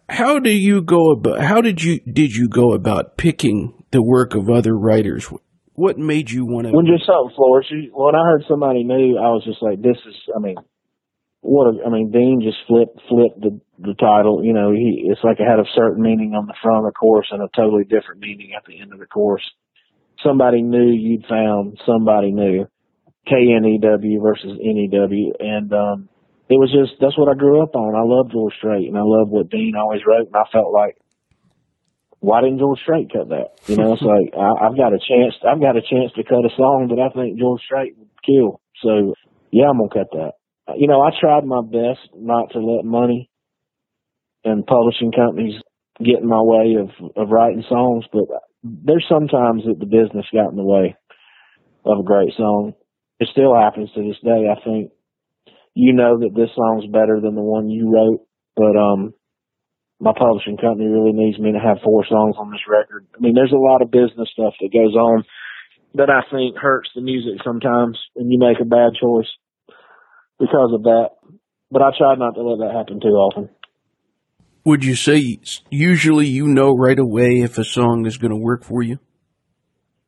How 0.09 0.39
do 0.39 0.51
you 0.51 0.83
go 0.83 1.13
about? 1.13 1.41
How 1.41 1.61
did 1.61 1.83
you 1.83 2.01
did 2.01 2.33
you 2.33 2.49
go 2.49 2.73
about 2.73 3.17
picking 3.17 3.85
the 3.93 4.03
work 4.03 4.35
of 4.35 4.51
other 4.51 4.77
writers? 4.77 5.29
What 5.75 5.99
made 5.99 6.31
you 6.31 6.45
want 6.45 6.67
to? 6.67 6.73
When 6.73 6.87
just 6.87 7.07
something 7.07 7.35
flourish. 7.35 7.67
When 7.93 8.15
I 8.15 8.25
heard 8.25 8.45
somebody 8.47 8.85
new, 8.85 9.17
I 9.17 9.33
was 9.33 9.43
just 9.45 9.63
like, 9.63 9.81
"This 9.81 9.97
is." 10.07 10.15
I 10.37 10.39
mean, 10.39 10.57
what? 11.41 11.69
A, 11.69 11.87
I 11.87 11.91
mean, 11.91 12.11
Dean 12.11 12.43
just 12.45 12.59
flipped 12.67 13.01
flipped 13.09 13.41
the 13.41 13.59
the 13.79 13.95
title. 13.95 14.45
You 14.45 14.53
know, 14.53 14.73
he 14.73 15.09
it's 15.09 15.25
like 15.25 15.41
it 15.41 15.49
had 15.49 15.59
a 15.59 15.75
certain 15.75 16.03
meaning 16.03 16.35
on 16.35 16.47
the 16.47 16.55
front 16.63 16.85
of 16.85 16.93
the 16.93 16.99
course 16.99 17.29
and 17.31 17.43
a 17.43 17.49
totally 17.57 17.85
different 17.85 18.21
meaning 18.21 18.53
at 18.57 18.65
the 18.67 18.81
end 18.81 18.93
of 18.93 18.99
the 18.99 19.07
course. 19.07 19.43
Somebody 20.23 20.63
new 20.63 20.93
you'd 20.93 21.27
found 21.27 21.81
somebody 21.87 22.33
new. 22.33 22.67
K 23.27 23.35
N 23.57 23.65
E 23.65 23.79
W 23.81 24.21
versus 24.21 24.59
N 24.61 24.77
E 24.77 24.89
W, 24.93 25.33
and 25.39 25.73
um, 25.73 26.09
it 26.53 26.61
was 26.61 26.69
just 26.69 27.01
that's 27.01 27.17
what 27.17 27.33
I 27.33 27.35
grew 27.35 27.62
up 27.65 27.73
on. 27.73 27.97
I 27.97 28.05
love 28.05 28.29
George 28.29 28.53
Strait, 28.61 28.85
and 28.85 28.99
I 28.99 29.01
love 29.01 29.33
what 29.33 29.49
Dean 29.49 29.73
always 29.73 30.05
wrote, 30.05 30.29
and 30.29 30.37
I 30.37 30.45
felt 30.53 30.69
like 30.69 31.01
why 32.21 32.45
didn't 32.45 32.61
George 32.61 32.79
Strait 32.85 33.09
cut 33.09 33.33
that? 33.33 33.57
You 33.65 33.81
know, 33.81 33.97
it's 33.97 34.03
like 34.15 34.37
I, 34.37 34.69
I've 34.69 34.77
got 34.77 34.93
a 34.93 35.01
chance. 35.01 35.33
I've 35.41 35.65
got 35.65 35.81
a 35.81 35.88
chance 35.88 36.12
to 36.12 36.29
cut 36.29 36.45
a 36.45 36.53
song 36.53 36.93
that 36.93 37.01
I 37.01 37.09
think 37.17 37.41
George 37.41 37.65
Strait 37.65 37.97
would 37.97 38.12
kill. 38.21 38.61
So 38.85 39.17
yeah, 39.49 39.73
I'm 39.73 39.81
gonna 39.81 39.97
cut 39.97 40.12
that. 40.12 40.37
You 40.77 40.88
know, 40.93 41.01
I 41.01 41.09
tried 41.17 41.49
my 41.49 41.65
best 41.65 42.05
not 42.12 42.53
to 42.53 42.61
let 42.61 42.85
money 42.85 43.31
and 44.45 44.67
publishing 44.67 45.12
companies 45.12 45.57
get 46.05 46.21
in 46.21 46.29
my 46.29 46.43
way 46.45 46.77
of 46.77 46.93
of 47.17 47.33
writing 47.33 47.65
songs, 47.65 48.05
but 48.12 48.29
there's 48.62 49.09
sometimes 49.09 49.65
that 49.65 49.81
the 49.81 49.88
business 49.88 50.29
got 50.37 50.53
in 50.53 50.61
the 50.61 50.69
way 50.69 50.97
of 51.88 51.99
a 51.99 52.05
great 52.05 52.37
song. 52.37 52.75
It 53.19 53.29
still 53.33 53.57
happens 53.57 53.88
to 53.95 54.03
this 54.05 54.21
day. 54.21 54.53
I 54.53 54.61
think 54.61 54.93
you 55.75 55.93
know 55.93 56.19
that 56.19 56.35
this 56.35 56.51
song's 56.55 56.87
better 56.87 57.21
than 57.21 57.35
the 57.35 57.43
one 57.43 57.71
you 57.71 57.91
wrote, 57.93 58.27
but 58.57 58.77
um 58.77 59.15
my 60.03 60.13
publishing 60.19 60.57
company 60.57 60.89
really 60.89 61.13
needs 61.13 61.39
me 61.39 61.53
to 61.53 61.63
have 61.63 61.79
four 61.85 62.05
songs 62.05 62.35
on 62.37 62.51
this 62.51 62.67
record. 62.69 63.07
I 63.15 63.21
mean, 63.21 63.35
there's 63.35 63.55
a 63.55 63.57
lot 63.57 63.83
of 63.83 63.91
business 63.93 64.29
stuff 64.33 64.55
that 64.61 64.75
goes 64.75 64.97
on 64.97 65.23
that 65.95 66.11
I 66.11 66.27
think 66.29 66.57
hurts 66.57 66.91
the 66.95 67.03
music 67.03 67.41
sometimes 67.45 67.97
when 68.15 68.29
you 68.29 68.39
make 68.39 68.59
a 68.61 68.65
bad 68.65 68.99
choice 69.01 69.31
because 70.41 70.73
of 70.75 70.83
that. 70.83 71.11
But 71.71 71.83
I 71.83 71.91
try 71.97 72.17
not 72.17 72.35
to 72.35 72.43
let 72.43 72.67
that 72.67 72.77
happen 72.77 73.01
too 73.01 73.15
often. 73.15 73.49
Would 74.65 74.85
you 74.85 74.97
say 74.97 75.39
usually 75.71 76.27
you 76.27 76.49
know 76.49 76.75
right 76.75 76.99
away 76.99 77.41
if 77.41 77.57
a 77.59 77.65
song 77.65 78.05
is 78.05 78.19
going 78.19 78.31
to 78.31 78.37
work 78.37 78.65
for 78.65 78.83
you? 78.83 78.99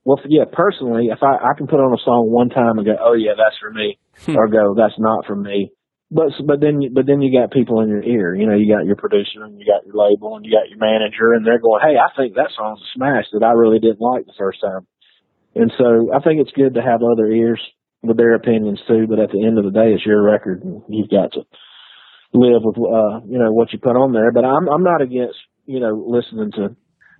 Well, 0.04 0.20
yeah, 0.28 0.44
personally, 0.52 1.06
if 1.06 1.22
I, 1.22 1.36
I 1.36 1.56
can 1.56 1.66
put 1.66 1.80
on 1.80 1.94
a 1.94 2.02
song 2.04 2.30
one 2.30 2.50
time 2.50 2.78
and 2.78 2.86
go, 2.86 2.96
oh 3.00 3.14
yeah, 3.14 3.32
that's 3.36 3.56
for 3.60 3.70
me. 3.70 3.98
Or 4.28 4.48
go, 4.48 4.74
that's 4.74 4.98
not 4.98 5.26
for 5.26 5.36
me 5.36 5.70
but 6.14 6.30
but 6.46 6.60
then 6.60 6.80
but 6.94 7.06
then 7.06 7.20
you 7.20 7.34
got 7.34 7.50
people 7.50 7.80
in 7.80 7.88
your 7.88 8.02
ear. 8.02 8.34
You 8.34 8.46
know, 8.46 8.54
you 8.54 8.70
got 8.70 8.86
your 8.86 8.94
producer 8.94 9.42
and 9.42 9.58
you 9.58 9.66
got 9.66 9.84
your 9.84 9.98
label 9.98 10.36
and 10.36 10.46
you 10.46 10.52
got 10.52 10.70
your 10.70 10.78
manager, 10.78 11.34
and 11.34 11.44
they're 11.44 11.58
going, 11.58 11.82
"Hey, 11.82 11.98
I 11.98 12.14
think 12.16 12.34
that 12.34 12.54
song's 12.56 12.80
a 12.80 12.88
smash 12.94 13.26
that 13.32 13.42
I 13.42 13.52
really 13.52 13.80
didn't 13.80 14.00
like 14.00 14.24
the 14.24 14.38
first 14.38 14.60
time." 14.60 14.86
And 15.54 15.72
so 15.76 16.14
I 16.14 16.20
think 16.20 16.40
it's 16.40 16.54
good 16.54 16.74
to 16.74 16.82
have 16.82 17.02
other 17.02 17.26
ears 17.26 17.60
with 18.02 18.16
their 18.16 18.34
opinions 18.34 18.80
too. 18.86 19.06
But 19.08 19.18
at 19.18 19.30
the 19.30 19.44
end 19.44 19.58
of 19.58 19.64
the 19.64 19.74
day, 19.74 19.90
it's 19.90 20.06
your 20.06 20.22
record, 20.22 20.62
and 20.62 20.82
you've 20.88 21.10
got 21.10 21.32
to 21.32 21.42
live 22.32 22.62
with 22.62 22.78
uh, 22.78 23.26
you 23.26 23.38
know 23.42 23.50
what 23.50 23.72
you 23.72 23.80
put 23.82 23.98
on 23.98 24.12
there. 24.12 24.30
But 24.30 24.44
I'm 24.44 24.68
I'm 24.68 24.84
not 24.84 25.02
against 25.02 25.38
you 25.66 25.80
know 25.80 25.98
listening 25.98 26.52
to 26.52 26.76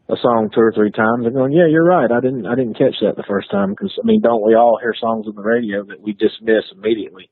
a 0.09 0.17
song 0.21 0.51
two 0.55 0.61
or 0.61 0.73
three 0.73 0.91
times 0.91 1.25
and 1.25 1.35
going, 1.35 1.53
yeah, 1.53 1.67
you're 1.69 1.85
right. 1.85 2.11
I 2.11 2.21
didn't 2.21 2.47
I 2.47 2.55
didn't 2.55 2.79
catch 2.79 3.01
that 3.01 3.17
the 3.17 3.25
first 3.29 3.51
time 3.51 3.71
because 3.71 3.93
I 3.97 4.07
mean, 4.07 4.21
don't 4.21 4.45
we 4.45 4.55
all 4.55 4.79
hear 4.81 4.95
songs 4.99 5.27
on 5.27 5.35
the 5.35 5.43
radio 5.43 5.85
that 5.85 6.01
we 6.01 6.13
dismiss 6.13 6.65
immediately? 6.73 7.31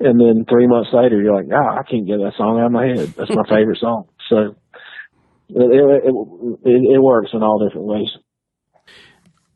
and 0.00 0.18
then 0.18 0.46
three 0.48 0.66
months 0.66 0.90
later 0.92 1.20
you're 1.20 1.36
like, 1.36 1.46
ah, 1.52 1.78
I 1.78 1.82
can't 1.88 2.06
get 2.06 2.18
that 2.18 2.32
song 2.36 2.58
out 2.58 2.66
of 2.66 2.72
my 2.72 2.86
head. 2.86 3.14
That's 3.16 3.30
my 3.30 3.44
favorite 3.48 3.78
song. 3.80 4.08
So 4.28 4.56
it, 5.50 5.56
it, 5.56 6.14
it, 6.64 6.94
it 6.94 7.02
works 7.02 7.30
in 7.32 7.42
all 7.42 7.64
different 7.64 7.86
ways. 7.86 8.08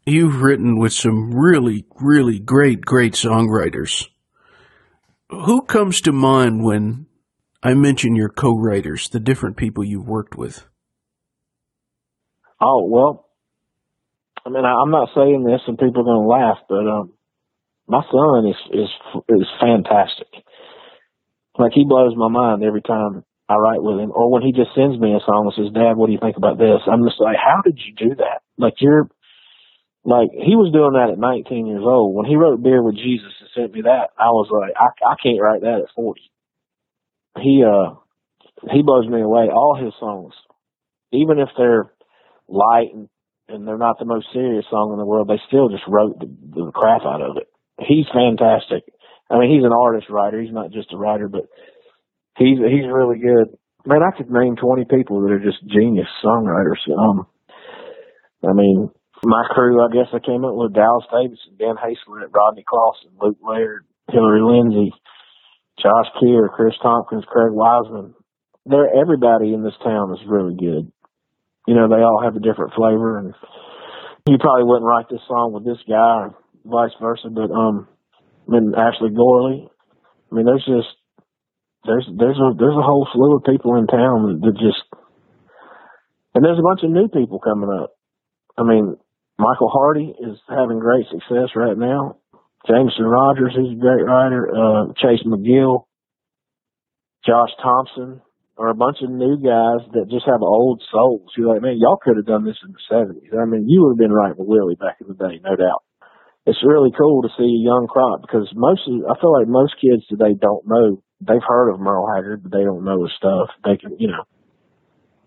You've 0.06 0.42
written 0.42 0.78
with 0.78 0.92
some 0.92 1.34
really, 1.34 1.86
really 1.98 2.38
great, 2.38 2.82
great 2.82 3.14
songwriters. 3.14 4.06
Who 5.30 5.62
comes 5.62 6.02
to 6.02 6.12
mind 6.12 6.62
when 6.62 7.06
I 7.62 7.72
mention 7.72 8.14
your 8.14 8.28
co-writers, 8.28 9.08
the 9.08 9.20
different 9.20 9.56
people 9.56 9.82
you've 9.82 10.06
worked 10.06 10.36
with? 10.36 10.66
Oh 12.64 12.88
well, 12.88 13.28
I 14.46 14.48
mean, 14.48 14.64
I, 14.64 14.80
am 14.80 14.90
not 14.90 15.10
saying 15.14 15.44
this, 15.44 15.60
and 15.66 15.76
people 15.76 16.00
are 16.00 16.08
going 16.08 16.24
to 16.24 16.32
laugh, 16.32 16.58
but 16.66 16.88
um, 16.88 17.12
my 17.86 18.00
son 18.10 18.48
is 18.48 18.56
is 18.72 18.90
is 19.28 19.48
fantastic. 19.60 20.32
Like 21.58 21.72
he 21.74 21.84
blows 21.84 22.16
my 22.16 22.28
mind 22.28 22.64
every 22.64 22.80
time 22.80 23.24
I 23.50 23.56
write 23.56 23.82
with 23.82 24.00
him, 24.00 24.12
or 24.12 24.32
when 24.32 24.40
he 24.40 24.52
just 24.52 24.74
sends 24.74 24.98
me 24.98 25.12
a 25.12 25.20
song 25.28 25.52
and 25.52 25.54
says, 25.56 25.74
"Dad, 25.74 26.00
what 26.00 26.06
do 26.06 26.12
you 26.12 26.24
think 26.24 26.38
about 26.38 26.56
this?" 26.56 26.80
I'm 26.88 27.04
just 27.04 27.20
like, 27.20 27.36
"How 27.36 27.60
did 27.60 27.78
you 27.84 27.92
do 27.96 28.14
that?" 28.16 28.40
Like 28.56 28.80
you're 28.80 29.10
like 30.04 30.32
he 30.32 30.56
was 30.56 30.72
doing 30.72 30.96
that 30.96 31.12
at 31.12 31.18
19 31.20 31.66
years 31.66 31.84
old. 31.84 32.14
When 32.14 32.24
he 32.24 32.36
wrote 32.36 32.62
"Beer 32.62 32.82
with 32.82 32.96
Jesus" 32.96 33.32
and 33.40 33.50
sent 33.52 33.74
me 33.74 33.82
that, 33.82 34.16
I 34.16 34.32
was 34.32 34.48
like, 34.48 34.72
I, 34.72 35.12
I 35.12 35.16
can't 35.22 35.40
write 35.40 35.60
that 35.60 35.84
at 35.84 35.94
40. 35.94 36.20
He 37.40 37.64
uh 37.64 38.00
he 38.72 38.80
blows 38.80 39.08
me 39.08 39.20
away. 39.20 39.52
All 39.52 39.76
his 39.76 39.92
songs, 40.00 40.32
even 41.12 41.38
if 41.38 41.48
they're 41.56 41.92
light 42.48 42.92
and 42.92 43.08
and 43.48 43.68
they're 43.68 43.76
not 43.76 43.98
the 43.98 44.08
most 44.08 44.26
serious 44.32 44.64
song 44.70 44.92
in 44.92 44.98
the 44.98 45.04
world, 45.04 45.28
they 45.28 45.40
still 45.48 45.68
just 45.68 45.84
wrote 45.86 46.18
the, 46.18 46.26
the 46.26 46.72
crap 46.72 47.02
out 47.04 47.20
of 47.20 47.36
it. 47.36 47.44
He's 47.76 48.08
fantastic. 48.08 48.88
I 49.30 49.38
mean, 49.38 49.52
he's 49.52 49.64
an 49.64 49.76
artist 49.76 50.08
writer. 50.08 50.40
He's 50.40 50.52
not 50.52 50.72
just 50.72 50.92
a 50.92 50.96
writer, 50.96 51.28
but 51.28 51.44
he's 52.38 52.56
he's 52.56 52.88
really 52.88 53.18
good. 53.18 53.52
Man, 53.84 54.00
I 54.00 54.16
could 54.16 54.30
name 54.30 54.56
20 54.56 54.84
people 54.88 55.20
that 55.20 55.32
are 55.32 55.44
just 55.44 55.60
genius 55.68 56.08
songwriters. 56.24 56.80
Um, 56.88 57.26
I 58.40 58.52
mean, 58.54 58.88
my 59.24 59.44
crew, 59.50 59.84
I 59.84 59.92
guess 59.92 60.08
I 60.12 60.24
came 60.24 60.44
up 60.44 60.54
with 60.54 60.72
Dallas 60.72 61.04
Davidson, 61.12 61.56
Ben 61.58 61.76
Hayslip, 61.76 62.32
Rodney 62.32 62.64
Clawson, 62.66 63.12
Luke 63.20 63.38
Laird, 63.42 63.84
Hillary 64.08 64.40
Lindsey, 64.40 64.92
Josh 65.80 66.08
Kear, 66.20 66.48
Chris 66.48 66.74
Tompkins, 66.82 67.24
Craig 67.28 67.52
Wiseman. 67.52 68.14
They're 68.66 68.88
everybody 68.88 69.52
in 69.52 69.62
this 69.62 69.76
town 69.84 70.12
is 70.14 70.26
really 70.26 70.56
good. 70.56 70.90
You 71.66 71.74
know, 71.74 71.88
they 71.88 72.02
all 72.02 72.20
have 72.22 72.36
a 72.36 72.40
different 72.40 72.74
flavor 72.74 73.18
and 73.18 73.34
you 74.28 74.38
probably 74.38 74.64
wouldn't 74.64 74.88
write 74.88 75.08
this 75.10 75.20
song 75.28 75.52
with 75.52 75.64
this 75.64 75.82
guy 75.88 76.28
or 76.28 76.34
vice 76.64 76.96
versa, 77.00 77.28
but 77.28 77.50
um 77.50 77.88
mean 78.48 78.74
Ashley 78.76 79.10
Gorley. 79.10 79.68
I 80.30 80.34
mean 80.34 80.46
there's 80.46 80.64
just 80.64 80.92
there's 81.84 82.08
there's 82.18 82.38
a 82.38 82.52
there's 82.58 82.76
a 82.76 82.86
whole 82.86 83.06
slew 83.12 83.36
of 83.36 83.44
people 83.44 83.76
in 83.76 83.86
town 83.86 84.40
that, 84.40 84.40
that 84.44 84.56
just 84.60 84.82
and 86.34 86.44
there's 86.44 86.58
a 86.58 86.62
bunch 86.62 86.80
of 86.82 86.90
new 86.90 87.08
people 87.08 87.38
coming 87.38 87.70
up. 87.70 87.94
I 88.58 88.62
mean, 88.64 88.96
Michael 89.38 89.70
Hardy 89.70 90.14
is 90.18 90.38
having 90.48 90.78
great 90.78 91.06
success 91.10 91.54
right 91.54 91.78
now. 91.78 92.18
Jameson 92.66 93.04
Rogers, 93.04 93.52
he's 93.54 93.76
a 93.76 93.80
great 93.80 94.02
writer. 94.02 94.48
Uh, 94.50 94.92
Chase 94.96 95.22
McGill, 95.26 95.84
Josh 97.26 97.50
Thompson, 97.62 98.20
are 98.56 98.70
a 98.70 98.74
bunch 98.74 98.98
of 99.02 99.10
new 99.10 99.36
guys 99.42 99.82
that 99.94 100.06
just 100.10 100.26
have 100.26 100.42
old 100.42 100.82
souls. 100.90 101.32
You're 101.36 101.52
like, 101.52 101.62
man, 101.62 101.78
y'all 101.78 101.98
could 101.98 102.16
have 102.16 102.26
done 102.26 102.44
this 102.44 102.58
in 102.62 102.70
the 102.70 102.82
'70s. 102.86 103.34
I 103.34 103.46
mean, 103.46 103.66
you 103.68 103.82
would 103.82 103.98
have 103.98 104.02
been 104.02 104.14
right 104.14 104.36
with 104.36 104.46
Willie 104.46 104.78
back 104.78 104.98
in 105.00 105.08
the 105.08 105.18
day, 105.18 105.40
no 105.42 105.56
doubt. 105.56 105.82
It's 106.46 106.62
really 106.62 106.92
cool 106.96 107.22
to 107.22 107.34
see 107.36 107.48
a 107.48 107.66
young 107.66 107.88
crop 107.88 108.20
because 108.20 108.46
most 108.54 108.82
of, 108.86 108.94
I 109.10 109.18
feel 109.18 109.32
like 109.32 109.48
most 109.48 109.74
kids 109.80 110.06
today 110.06 110.36
don't 110.38 110.62
know. 110.68 111.02
They've 111.20 111.42
heard 111.46 111.72
of 111.72 111.80
Merle 111.80 112.06
Haggard, 112.14 112.42
but 112.42 112.52
they 112.52 112.62
don't 112.62 112.84
know 112.84 113.02
his 113.02 113.16
stuff. 113.16 113.48
They 113.64 113.76
can, 113.76 113.96
you 113.98 114.08
know, 114.08 114.22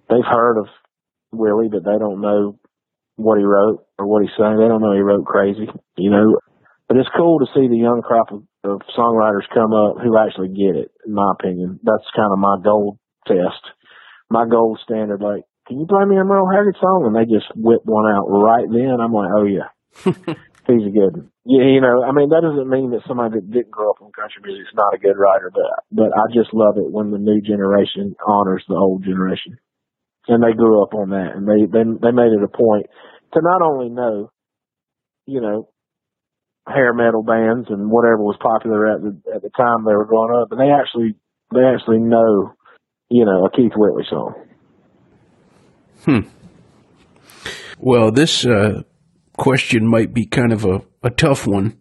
they've 0.09 0.29
heard 0.29 0.59
of 0.59 0.67
Willie, 1.31 1.69
but 1.69 1.83
they 1.83 1.97
don't 1.97 2.21
know 2.21 2.59
what 3.15 3.39
he 3.39 3.43
wrote 3.43 3.83
or 3.97 4.05
what 4.05 4.21
he 4.21 4.29
sang. 4.37 4.57
They 4.57 4.69
don't 4.69 4.81
know 4.81 4.93
he 4.93 5.01
wrote 5.01 5.25
crazy, 5.25 5.67
you 5.97 6.11
know. 6.11 6.37
But 6.87 6.97
it's 6.97 7.09
cool 7.17 7.39
to 7.39 7.51
see 7.51 7.67
the 7.67 7.81
young 7.81 8.01
crop 8.05 8.31
of, 8.31 8.43
of 8.63 8.81
songwriters 8.95 9.49
come 9.53 9.73
up 9.73 9.97
who 9.99 10.15
actually 10.15 10.49
get 10.49 10.77
it. 10.77 10.91
In 11.05 11.13
my 11.13 11.33
opinion, 11.33 11.79
that's 11.83 12.05
kind 12.15 12.31
of 12.31 12.39
my 12.39 12.57
goal 12.63 12.99
test, 13.27 13.63
my 14.29 14.47
gold 14.47 14.79
standard. 14.83 15.21
Like, 15.21 15.43
can 15.67 15.79
you 15.79 15.85
play 15.85 16.05
me 16.05 16.17
a 16.17 16.23
Merle 16.23 16.49
Haggard 16.49 16.77
song? 16.79 17.05
And 17.05 17.15
they 17.15 17.27
just 17.27 17.51
whip 17.55 17.81
one 17.83 18.09
out 18.09 18.27
right 18.27 18.67
then. 18.71 18.97
I'm 18.99 19.13
like, 19.13 19.31
oh 19.35 19.45
yeah, 19.45 19.69
he's 20.67 20.87
a 20.87 20.95
good. 20.95 21.13
One. 21.19 21.31
Yeah, 21.45 21.67
you 21.67 21.81
know, 21.81 22.03
I 22.03 22.11
mean, 22.11 22.29
that 22.29 22.43
doesn't 22.43 22.71
mean 22.71 22.91
that 22.91 23.07
somebody 23.07 23.39
that 23.39 23.51
didn't 23.51 23.71
grow 23.71 23.91
up 23.91 24.01
on 24.01 24.11
country 24.11 24.41
music 24.43 24.67
is 24.67 24.75
not 24.75 24.95
a 24.95 24.99
good 24.99 25.19
writer, 25.19 25.51
but 25.51 25.83
but 25.91 26.11
I 26.15 26.31
just 26.33 26.53
love 26.53 26.75
it 26.79 26.91
when 26.91 27.11
the 27.11 27.19
new 27.19 27.39
generation 27.41 28.15
honors 28.25 28.63
the 28.67 28.75
old 28.75 29.03
generation 29.03 29.59
and 30.27 30.43
they 30.43 30.55
grew 30.55 30.83
up 30.83 30.93
on 30.93 31.09
that, 31.09 31.35
and 31.35 31.47
they 31.47 31.65
they 31.65 31.83
they 31.83 32.11
made 32.11 32.35
it 32.35 32.43
a 32.43 32.51
point 32.51 32.87
to 33.33 33.39
not 33.41 33.61
only 33.61 33.89
know, 33.89 34.31
you 35.25 35.41
know, 35.41 35.69
hair 36.67 36.93
metal 36.93 37.23
bands 37.23 37.67
and 37.69 37.89
whatever 37.89 38.19
was 38.19 38.37
popular 38.39 38.87
at 38.87 39.01
the 39.01 39.15
at 39.33 39.41
the 39.41 39.51
time 39.55 39.85
they 39.85 39.95
were 39.95 40.05
growing 40.05 40.35
up, 40.35 40.49
but 40.49 40.57
they 40.57 40.69
actually 40.69 41.15
they 41.53 41.63
actually 41.63 41.99
know, 41.99 42.53
you 43.09 43.25
know, 43.25 43.45
a 43.45 43.51
Keith 43.51 43.73
Whitley 43.75 44.03
song. 44.09 44.33
Hmm. 46.03 46.19
Well, 47.79 48.11
this 48.11 48.45
uh, 48.45 48.83
question 49.37 49.87
might 49.87 50.13
be 50.13 50.25
kind 50.25 50.51
of 50.51 50.65
a, 50.65 50.81
a 51.03 51.09
tough 51.09 51.47
one. 51.47 51.77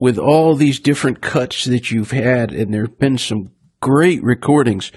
With 0.00 0.16
all 0.16 0.54
these 0.54 0.78
different 0.78 1.20
cuts 1.20 1.64
that 1.64 1.90
you've 1.90 2.12
had, 2.12 2.52
and 2.52 2.72
there 2.72 2.82
have 2.82 3.00
been 3.00 3.18
some 3.18 3.50
great 3.80 4.22
recordings, 4.22 4.92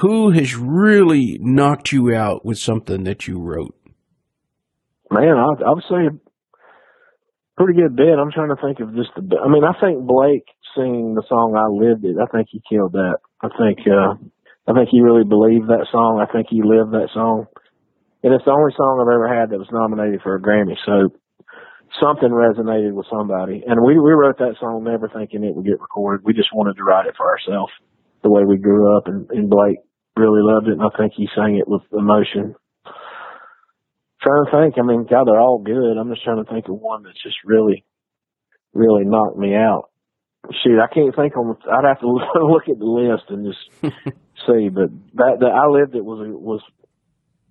who 0.00 0.32
has 0.32 0.54
really 0.54 1.38
knocked 1.40 1.92
you 1.92 2.14
out 2.14 2.44
with 2.44 2.58
something 2.58 3.04
that 3.04 3.26
you 3.26 3.40
wrote? 3.40 3.74
Man, 5.10 5.34
I, 5.38 5.64
I 5.64 5.70
would 5.70 5.84
say 5.88 6.06
a 6.08 6.18
pretty 7.56 7.80
good 7.80 7.96
bit. 7.96 8.18
I'm 8.18 8.30
trying 8.30 8.54
to 8.54 8.60
think 8.62 8.80
of 8.80 8.94
just 8.94 9.08
the. 9.16 9.38
I 9.38 9.48
mean, 9.48 9.64
I 9.64 9.72
think 9.80 10.06
Blake 10.06 10.44
singing 10.76 11.14
the 11.14 11.24
song 11.26 11.56
"I 11.56 11.66
Lived 11.72 12.04
It." 12.04 12.16
I 12.20 12.26
think 12.26 12.48
he 12.50 12.60
killed 12.68 12.92
that. 12.92 13.16
I 13.40 13.48
think. 13.56 13.78
uh 13.88 14.22
I 14.68 14.76
think 14.76 14.92
he 14.92 15.00
really 15.00 15.24
believed 15.24 15.72
that 15.72 15.88
song. 15.90 16.20
I 16.20 16.30
think 16.30 16.52
he 16.52 16.60
lived 16.60 16.92
that 16.92 17.08
song, 17.16 17.48
and 18.20 18.36
it's 18.36 18.44
the 18.44 18.52
only 18.52 18.76
song 18.76 19.00
I've 19.00 19.08
ever 19.08 19.24
had 19.24 19.48
that 19.48 19.58
was 19.58 19.72
nominated 19.72 20.20
for 20.20 20.36
a 20.36 20.42
Grammy. 20.42 20.76
So 20.84 21.08
something 21.96 22.28
resonated 22.28 22.92
with 22.92 23.08
somebody, 23.08 23.64
and 23.64 23.80
we 23.80 23.96
we 23.96 24.12
wrote 24.12 24.36
that 24.38 24.60
song 24.60 24.84
never 24.84 25.08
thinking 25.08 25.40
it 25.40 25.56
would 25.56 25.64
get 25.64 25.80
recorded. 25.80 26.20
We 26.28 26.36
just 26.36 26.52
wanted 26.52 26.76
to 26.76 26.84
write 26.84 27.08
it 27.08 27.16
for 27.16 27.24
ourselves, 27.24 27.72
the 28.22 28.30
way 28.30 28.44
we 28.44 28.58
grew 28.60 28.92
up, 28.96 29.08
and, 29.08 29.24
and 29.30 29.48
Blake 29.48 29.80
really 30.20 30.44
loved 30.44 30.68
it, 30.68 30.76
and 30.76 30.84
I 30.84 30.92
think 30.92 31.14
he 31.16 31.32
sang 31.32 31.56
it 31.56 31.68
with 31.68 31.82
emotion. 31.96 32.52
Trying 34.20 34.44
to 34.44 34.50
think, 34.50 34.74
I 34.76 34.82
mean, 34.84 35.06
God, 35.08 35.24
they're 35.30 35.40
all 35.40 35.62
good. 35.62 35.96
I'm 35.96 36.10
just 36.10 36.24
trying 36.24 36.44
to 36.44 36.50
think 36.50 36.68
of 36.68 36.74
one 36.74 37.04
that's 37.04 37.22
just 37.22 37.38
really, 37.44 37.86
really 38.74 39.04
knocked 39.06 39.38
me 39.38 39.54
out. 39.54 39.88
Shoot, 40.62 40.82
I 40.82 40.92
can't 40.92 41.14
think 41.14 41.36
on. 41.36 41.56
I'd 41.70 41.88
have 41.88 42.00
to 42.00 42.08
look 42.44 42.68
at 42.68 42.78
the 42.78 42.84
list 42.84 43.30
and 43.30 43.46
just 43.46 43.94
see. 44.46 44.68
But 44.68 44.90
that, 45.14 45.38
that 45.40 45.52
I 45.52 45.68
lived 45.68 45.94
it 45.94 46.04
was 46.04 46.26
was 46.30 46.62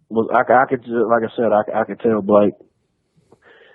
was 0.10 0.30
I, 0.34 0.41
I 0.41 0.65
could 0.69 0.88
like 0.88 1.23
I 1.23 1.36
said 1.36 1.52
I, 1.52 1.82
I 1.82 1.84
could 1.86 2.00
tell 2.00 2.21
Blake 2.21 2.54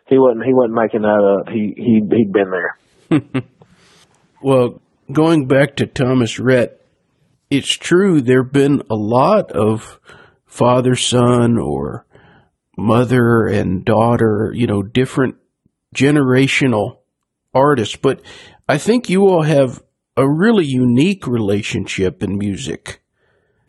he 0.08 0.18
wasn't 0.18 0.44
he 0.44 0.52
wasn't 0.52 0.74
making 0.74 1.02
that 1.02 1.40
up. 1.40 1.48
He 1.48 1.74
he 1.76 2.00
he'd 2.10 2.32
been 2.32 2.50
there. 2.50 3.42
well, 4.42 4.80
going 5.10 5.46
back 5.46 5.76
to 5.76 5.86
Thomas 5.86 6.38
Rhett, 6.38 6.80
it's 7.50 7.72
true 7.72 8.20
there 8.20 8.42
have 8.42 8.52
been 8.52 8.82
a 8.90 8.94
lot 8.94 9.52
of 9.52 10.00
father 10.46 10.94
son 10.94 11.58
or 11.58 12.06
mother 12.76 13.46
and 13.46 13.84
daughter, 13.84 14.52
you 14.54 14.66
know, 14.66 14.82
different 14.82 15.36
generational 15.94 16.98
artists, 17.54 17.96
but 17.96 18.22
I 18.68 18.78
think 18.78 19.08
you 19.08 19.22
all 19.28 19.42
have 19.42 19.82
a 20.16 20.28
really 20.28 20.64
unique 20.66 21.26
relationship 21.26 22.22
in 22.22 22.38
music. 22.38 23.01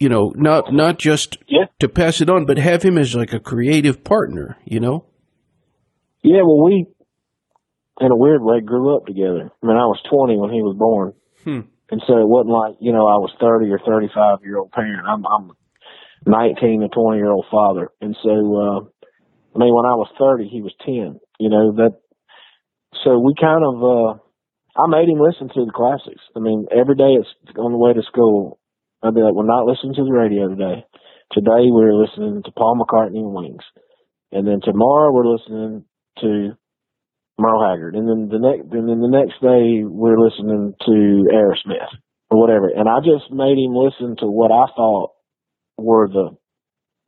You 0.04 0.10
know, 0.10 0.34
not 0.36 0.74
not 0.74 1.00
just 1.00 1.38
yeah. 1.48 1.68
to 1.80 1.88
pass 1.88 2.20
it 2.20 2.30
on, 2.30 2.46
but 2.46 2.58
have 2.58 2.84
him 2.84 2.98
as 2.98 3.16
like 3.16 3.32
a 3.32 3.40
creative 3.40 4.04
partner, 4.04 4.58
you 4.66 4.82
know? 4.82 5.06
Yeah, 6.22 6.42
well 6.44 6.62
we 6.62 6.88
in 8.02 8.12
a 8.12 8.18
weird 8.18 8.44
way 8.44 8.60
grew 8.60 8.98
up 8.98 9.06
together. 9.06 9.50
I 9.62 9.66
mean 9.66 9.78
I 9.78 9.88
was 9.88 10.04
twenty 10.10 10.36
when 10.36 10.52
he 10.52 10.62
was 10.62 10.76
born. 10.78 11.14
Hmm. 11.46 11.70
And 11.90 12.02
so 12.08 12.18
it 12.18 12.28
wasn't 12.28 12.58
like, 12.58 12.76
you 12.82 12.92
know, 12.92 13.06
I 13.06 13.22
was 13.22 13.30
30 13.40 13.70
or 13.70 13.78
35 13.78 14.40
year 14.44 14.58
old 14.58 14.72
parent. 14.72 15.06
I'm, 15.08 15.24
I'm 15.30 15.52
19 16.26 16.82
or 16.82 16.90
20 16.90 17.18
year 17.18 17.30
old 17.30 17.46
father. 17.52 17.92
And 18.02 18.18
so, 18.24 18.34
uh, 18.34 18.80
I 19.54 19.58
mean, 19.62 19.70
when 19.70 19.86
I 19.86 19.94
was 19.94 20.10
30, 20.18 20.50
he 20.50 20.64
was 20.64 20.74
10, 20.84 21.20
you 21.40 21.50
know, 21.50 21.74
that, 21.78 22.02
so 23.04 23.20
we 23.20 23.36
kind 23.40 23.62
of, 23.62 23.76
uh, 23.84 24.18
I 24.74 24.90
made 24.90 25.08
him 25.08 25.22
listen 25.22 25.50
to 25.54 25.66
the 25.66 25.72
classics. 25.76 26.24
I 26.36 26.40
mean, 26.40 26.66
every 26.74 26.96
day 26.96 27.14
it's 27.14 27.30
on 27.60 27.72
the 27.72 27.78
way 27.78 27.94
to 27.94 28.02
school. 28.02 28.58
I'd 29.04 29.14
be 29.14 29.22
like, 29.22 29.34
we're 29.34 29.46
not 29.46 29.66
listening 29.66 29.96
to 29.96 30.06
the 30.06 30.12
radio 30.12 30.48
today. 30.48 30.86
Today 31.32 31.68
we're 31.68 31.94
listening 31.94 32.42
to 32.46 32.52
Paul 32.52 32.80
McCartney 32.80 33.20
and 33.20 33.34
Wings. 33.34 33.64
And 34.32 34.48
then 34.48 34.62
tomorrow 34.64 35.12
we're 35.12 35.28
listening 35.28 35.86
to 36.22 36.58
Merle 37.38 37.70
Haggard, 37.70 37.96
and 37.96 38.08
then 38.08 38.30
the 38.30 38.40
next, 38.40 38.72
and 38.72 38.88
then 38.88 39.02
the 39.02 39.10
next 39.10 39.42
day 39.42 39.84
we're 39.84 40.20
listening 40.20 40.74
to 40.86 41.26
Aerosmith 41.34 41.90
or 42.30 42.40
whatever, 42.40 42.70
and 42.70 42.88
I 42.88 43.00
just 43.00 43.32
made 43.32 43.58
him 43.58 43.74
listen 43.74 44.16
to 44.20 44.28
what 44.28 44.52
I 44.52 44.70
thought 44.76 45.12
were 45.78 46.08
the 46.08 46.38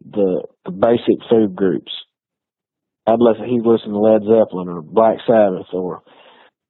the, 0.03 0.43
the 0.65 0.71
basic 0.71 1.21
food 1.29 1.55
groups. 1.55 1.91
I'd 3.07 3.19
listen, 3.19 3.45
he'd 3.45 3.65
listen 3.65 3.91
to 3.91 3.99
Led 3.99 4.21
Zeppelin 4.21 4.67
or 4.67 4.81
Black 4.81 5.17
Sabbath 5.25 5.67
or 5.73 6.01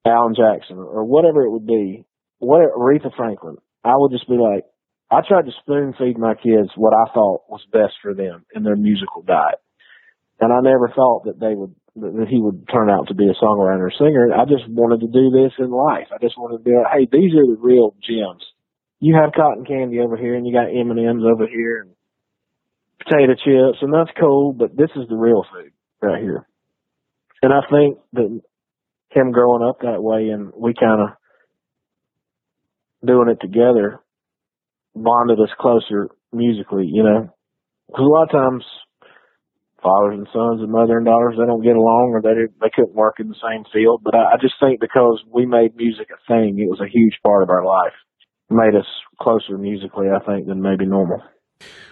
Alan 0.06 0.36
Jackson 0.36 0.78
or 0.78 1.06
whatever 1.06 1.44
it 1.44 1.52
would 1.52 1.66
be, 1.66 2.06
what 2.40 2.62
Aretha 2.78 3.16
Franklin. 3.16 3.56
I 3.84 3.94
would 3.96 4.12
just 4.12 4.28
be 4.28 4.38
like, 4.38 4.64
I 5.12 5.22
tried 5.28 5.46
to 5.46 5.52
spoon 5.62 5.94
feed 5.98 6.18
my 6.18 6.34
kids 6.34 6.72
what 6.76 6.94
I 6.94 7.14
thought 7.14 7.44
was 7.48 7.62
best 7.72 7.94
for 8.02 8.14
them 8.14 8.46
in 8.56 8.64
their 8.64 8.76
musical 8.76 9.22
diet, 9.22 9.62
and 10.40 10.52
I 10.52 10.60
never 10.62 10.90
thought 10.90 11.26
that 11.26 11.40
they 11.40 11.54
would 11.54 11.76
that, 11.96 12.28
he 12.30 12.42
would 12.42 12.68
turn 12.68 12.90
out 12.90 13.08
to 13.08 13.16
be 13.16 13.30
a 13.30 13.40
songwriter 13.40 13.88
or 13.88 13.92
singer. 13.98 14.34
I 14.34 14.46
just 14.46 14.68
wanted 14.68 15.00
to 15.02 15.08
do 15.08 15.32
this 15.32 15.54
in 15.60 15.72
life. 15.72 16.08
I 16.12 16.18
just 16.20 16.38
wanted 16.38 16.58
to 16.58 16.64
be 16.64 16.76
like, 16.76 16.92
hey, 16.92 17.08
these 17.12 17.32
are 17.34 17.48
the 17.48 17.58
real 17.60 17.96
gems. 18.04 18.44
You 19.00 19.16
have 19.16 19.34
cotton 19.34 19.66
candy 19.66 20.00
over 20.00 20.18
here, 20.18 20.36
and 20.36 20.46
you 20.46 20.54
got 20.54 20.68
M 20.68 20.92
and 20.92 21.00
M's 21.00 21.24
over 21.24 21.48
here, 21.48 21.82
and 21.82 21.92
potato 23.00 23.36
chips, 23.36 23.80
and 23.82 23.94
that's 23.94 24.12
cool. 24.20 24.54
But 24.54 24.76
this 24.76 24.90
is 24.96 25.08
the 25.08 25.16
real 25.16 25.46
food 25.52 25.72
right 26.02 26.22
here. 26.22 26.48
And 27.42 27.54
I 27.54 27.62
think 27.70 28.00
that 28.14 28.42
him 29.12 29.32
growing 29.32 29.64
up 29.64 29.80
that 29.82 30.02
way, 30.02 30.30
and 30.30 30.52
we 30.56 30.74
kind 30.74 31.02
of 31.02 31.10
doing 33.06 33.30
it 33.30 33.40
together, 33.40 34.02
bonded 34.96 35.40
us 35.40 35.54
closer 35.60 36.10
musically. 36.32 36.88
You 36.88 37.04
know, 37.04 37.30
because 37.88 38.06
a 38.06 38.14
lot 38.14 38.24
of 38.24 38.32
times 38.32 38.64
fathers 39.86 40.18
and 40.18 40.28
sons 40.34 40.66
and 40.66 40.72
mother 40.72 40.98
and 40.98 41.06
daughters 41.06 41.38
they 41.38 41.46
don't 41.46 41.62
get 41.62 41.78
along 41.78 42.18
or 42.18 42.22
they 42.26 42.34
they 42.58 42.74
couldn't 42.74 42.98
work 42.98 43.22
in 43.22 43.30
the 43.30 43.38
same 43.38 43.64
field. 43.72 44.02
But 44.04 44.16
I, 44.16 44.34
I 44.34 44.38
just 44.42 44.56
think 44.60 44.82
because 44.82 45.22
we 45.30 45.46
made 45.46 45.76
music 45.76 46.10
a 46.10 46.18
thing, 46.26 46.58
it 46.58 46.70
was 46.70 46.82
a 46.82 46.90
huge 46.90 47.22
part 47.22 47.44
of 47.44 47.50
our 47.50 47.64
life. 47.64 47.94
It 48.50 48.56
made 48.58 48.74
us 48.74 48.90
closer 49.22 49.58
musically, 49.58 50.08
I 50.10 50.24
think, 50.26 50.48
than 50.48 50.62
maybe 50.62 50.86
normal. 50.86 51.22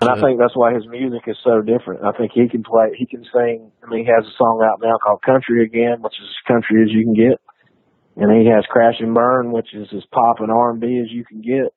And 0.02 0.10
I 0.10 0.20
think 0.20 0.40
that's 0.40 0.58
why 0.58 0.74
his 0.74 0.84
music 0.90 1.24
is 1.28 1.38
so 1.44 1.62
different. 1.62 2.04
I 2.04 2.12
think 2.18 2.32
he 2.34 2.50
can 2.50 2.64
play, 2.64 2.92
he 2.98 3.06
can 3.06 3.24
sing. 3.32 3.72
I 3.82 3.90
mean, 3.90 4.04
he 4.04 4.12
has 4.12 4.28
a 4.28 4.36
song 4.38 4.60
out 4.60 4.84
now 4.84 4.98
called 5.00 5.22
"Country 5.24 5.64
Again," 5.64 6.02
which 6.02 6.20
is 6.20 6.28
as 6.28 6.48
country 6.52 6.84
as 6.84 6.92
you 6.92 7.06
can 7.06 7.16
get, 7.16 7.40
and 8.18 8.28
he 8.36 8.50
has 8.50 8.66
"Crash 8.68 9.00
and 9.00 9.14
Burn," 9.14 9.54
which 9.54 9.74
is 9.74 9.88
as 9.96 10.04
pop 10.12 10.42
and 10.42 10.52
R 10.52 10.72
and 10.72 10.82
B 10.82 11.00
as 11.00 11.12
you 11.12 11.24
can 11.24 11.40
get. 11.40 11.72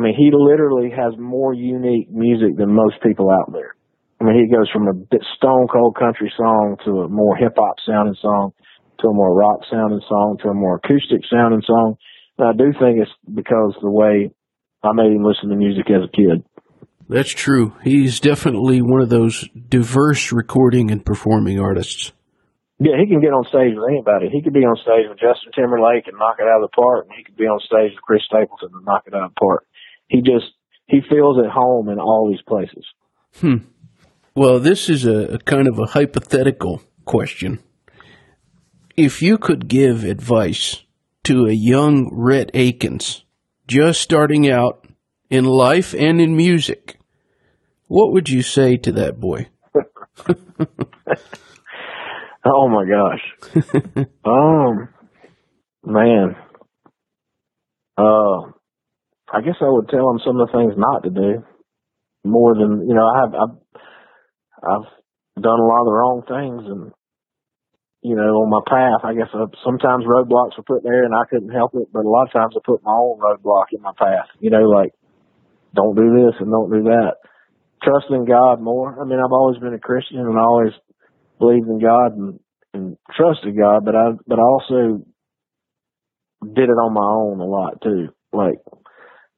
I 0.00 0.02
mean, 0.02 0.14
he 0.16 0.30
literally 0.32 0.88
has 0.88 1.12
more 1.18 1.52
unique 1.52 2.08
music 2.10 2.56
than 2.56 2.72
most 2.72 3.02
people 3.02 3.28
out 3.28 3.52
there. 3.52 3.76
I 4.18 4.24
mean, 4.24 4.40
he 4.40 4.48
goes 4.48 4.70
from 4.72 4.88
a 4.88 4.94
bit 4.94 5.20
stone 5.36 5.68
cold 5.68 5.94
country 5.94 6.32
song 6.34 6.76
to 6.86 7.02
a 7.02 7.08
more 7.08 7.36
hip 7.36 7.52
hop 7.58 7.76
sounding 7.86 8.16
song 8.20 8.52
to 9.00 9.08
a 9.08 9.12
more 9.12 9.34
rock 9.34 9.60
sounding 9.70 10.00
song 10.08 10.38
to 10.42 10.48
a 10.48 10.54
more 10.54 10.76
acoustic 10.76 11.20
sounding 11.30 11.60
song. 11.66 11.96
And 12.38 12.48
I 12.48 12.52
do 12.52 12.72
think 12.80 12.96
it's 12.96 13.10
because 13.28 13.76
the 13.82 13.90
way 13.90 14.32
I 14.82 14.92
made 14.94 15.12
him 15.12 15.22
listen 15.22 15.50
to 15.50 15.56
music 15.56 15.90
as 15.90 16.08
a 16.08 16.16
kid. 16.16 16.44
That's 17.10 17.30
true. 17.30 17.74
He's 17.84 18.20
definitely 18.20 18.80
one 18.80 19.02
of 19.02 19.10
those 19.10 19.48
diverse 19.68 20.32
recording 20.32 20.90
and 20.90 21.04
performing 21.04 21.60
artists. 21.60 22.12
Yeah, 22.80 22.96
he 22.96 23.04
can 23.04 23.20
get 23.20 23.36
on 23.36 23.44
stage 23.44 23.76
with 23.76 23.84
anybody. 23.92 24.32
He 24.32 24.40
could 24.40 24.56
be 24.56 24.64
on 24.64 24.72
stage 24.80 25.04
with 25.04 25.20
Justin 25.20 25.52
Timberlake 25.52 26.08
and 26.08 26.16
knock 26.16 26.40
it 26.40 26.48
out 26.48 26.64
of 26.64 26.72
the 26.72 26.72
park, 26.72 27.04
and 27.04 27.12
he 27.12 27.24
could 27.24 27.36
be 27.36 27.44
on 27.44 27.60
stage 27.60 27.92
with 27.92 28.00
Chris 28.00 28.24
Stapleton 28.24 28.72
and 28.72 28.88
knock 28.88 29.04
it 29.04 29.12
out 29.12 29.28
of 29.28 29.36
the 29.36 29.40
park. 29.40 29.68
He 30.10 30.20
just 30.22 30.52
he 30.86 31.00
feels 31.08 31.38
at 31.38 31.50
home 31.50 31.88
in 31.88 32.00
all 32.00 32.28
these 32.28 32.42
places. 32.42 32.84
Hmm. 33.36 33.58
Well, 34.34 34.58
this 34.58 34.88
is 34.88 35.06
a, 35.06 35.34
a 35.34 35.38
kind 35.38 35.68
of 35.68 35.78
a 35.78 35.86
hypothetical 35.86 36.82
question. 37.04 37.60
If 38.96 39.22
you 39.22 39.38
could 39.38 39.68
give 39.68 40.02
advice 40.02 40.82
to 41.24 41.46
a 41.46 41.52
young 41.52 42.10
Rhett 42.12 42.50
Akins 42.54 43.24
just 43.68 44.00
starting 44.00 44.50
out 44.50 44.84
in 45.30 45.44
life 45.44 45.94
and 45.94 46.20
in 46.20 46.36
music, 46.36 46.98
what 47.86 48.12
would 48.12 48.28
you 48.28 48.42
say 48.42 48.76
to 48.78 48.90
that 48.92 49.20
boy? 49.20 49.48
oh 52.44 52.68
my 52.68 52.84
gosh. 52.84 53.22
um, 54.24 54.88
man. 55.84 56.34
Uh, 57.96 58.52
I 59.32 59.40
guess 59.40 59.56
I 59.60 59.70
would 59.70 59.88
tell 59.88 60.10
them 60.10 60.20
some 60.24 60.40
of 60.40 60.48
the 60.48 60.52
things 60.52 60.74
not 60.76 61.04
to 61.04 61.10
do 61.10 61.44
more 62.24 62.54
than, 62.54 62.86
you 62.88 62.94
know, 62.94 63.06
I 63.06 63.20
have, 63.20 63.32
I've, 63.34 63.56
I've 64.60 64.88
done 65.42 65.60
a 65.60 65.68
lot 65.70 65.80
of 65.80 65.88
the 65.88 65.96
wrong 65.96 66.22
things 66.26 66.62
and, 66.66 66.92
you 68.02 68.16
know, 68.16 68.42
on 68.42 68.50
my 68.50 68.64
path, 68.66 69.04
I 69.04 69.14
guess 69.14 69.30
uh, 69.32 69.46
sometimes 69.64 70.04
roadblocks 70.04 70.56
were 70.56 70.66
put 70.66 70.82
there 70.82 71.04
and 71.04 71.14
I 71.14 71.28
couldn't 71.30 71.54
help 71.54 71.72
it, 71.74 71.88
but 71.92 72.04
a 72.04 72.10
lot 72.10 72.26
of 72.26 72.32
times 72.32 72.54
I 72.56 72.60
put 72.64 72.82
my 72.82 72.92
own 72.92 73.20
roadblock 73.20 73.72
in 73.72 73.82
my 73.82 73.92
path, 73.96 74.28
you 74.40 74.50
know, 74.50 74.66
like 74.66 74.92
don't 75.74 75.94
do 75.94 76.26
this 76.26 76.34
and 76.40 76.50
don't 76.50 76.70
do 76.70 76.82
that. 76.90 77.22
Trust 77.82 78.06
in 78.10 78.26
God 78.26 78.60
more. 78.60 79.00
I 79.00 79.04
mean, 79.04 79.18
I've 79.18 79.32
always 79.32 79.58
been 79.58 79.74
a 79.74 79.78
Christian 79.78 80.18
and 80.18 80.38
I 80.38 80.42
always 80.42 80.74
believed 81.38 81.68
in 81.68 81.80
God 81.80 82.16
and, 82.16 82.40
and 82.74 82.96
trusted 83.16 83.56
God, 83.56 83.84
but 83.84 83.94
I, 83.94 84.12
but 84.26 84.38
I 84.38 84.42
also 84.42 85.04
did 86.42 86.68
it 86.68 86.80
on 86.80 86.92
my 86.92 87.04
own 87.04 87.40
a 87.40 87.44
lot 87.44 87.80
too. 87.82 88.08
Like, 88.32 88.58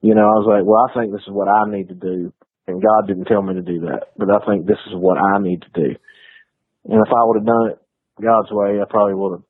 you 0.03 0.15
know, 0.15 0.27
I 0.27 0.37
was 0.37 0.49
like, 0.51 0.67
well, 0.67 0.85
I 0.85 0.93
think 0.93 1.13
this 1.13 1.25
is 1.25 1.33
what 1.33 1.49
I 1.49 1.71
need 1.71 1.89
to 1.89 1.95
do 1.95 2.33
and 2.67 2.83
God 2.83 3.07
didn't 3.07 3.27
tell 3.27 3.43
me 3.43 3.55
to 3.55 3.63
do 3.63 3.81
that, 3.91 4.15
but 4.17 4.31
I 4.31 4.39
think 4.47 4.67
this 4.67 4.79
is 4.87 4.95
what 4.95 5.19
I 5.19 5.43
need 5.43 5.63
to 5.63 5.73
do. 5.75 5.91
And 6.87 6.99
if 7.03 7.11
I 7.11 7.23
would 7.27 7.39
have 7.43 7.47
done 7.47 7.67
it 7.75 7.79
God's 8.23 8.51
way, 8.51 8.79
I 8.81 8.87
probably 8.89 9.15
would 9.15 9.39
have 9.39 9.47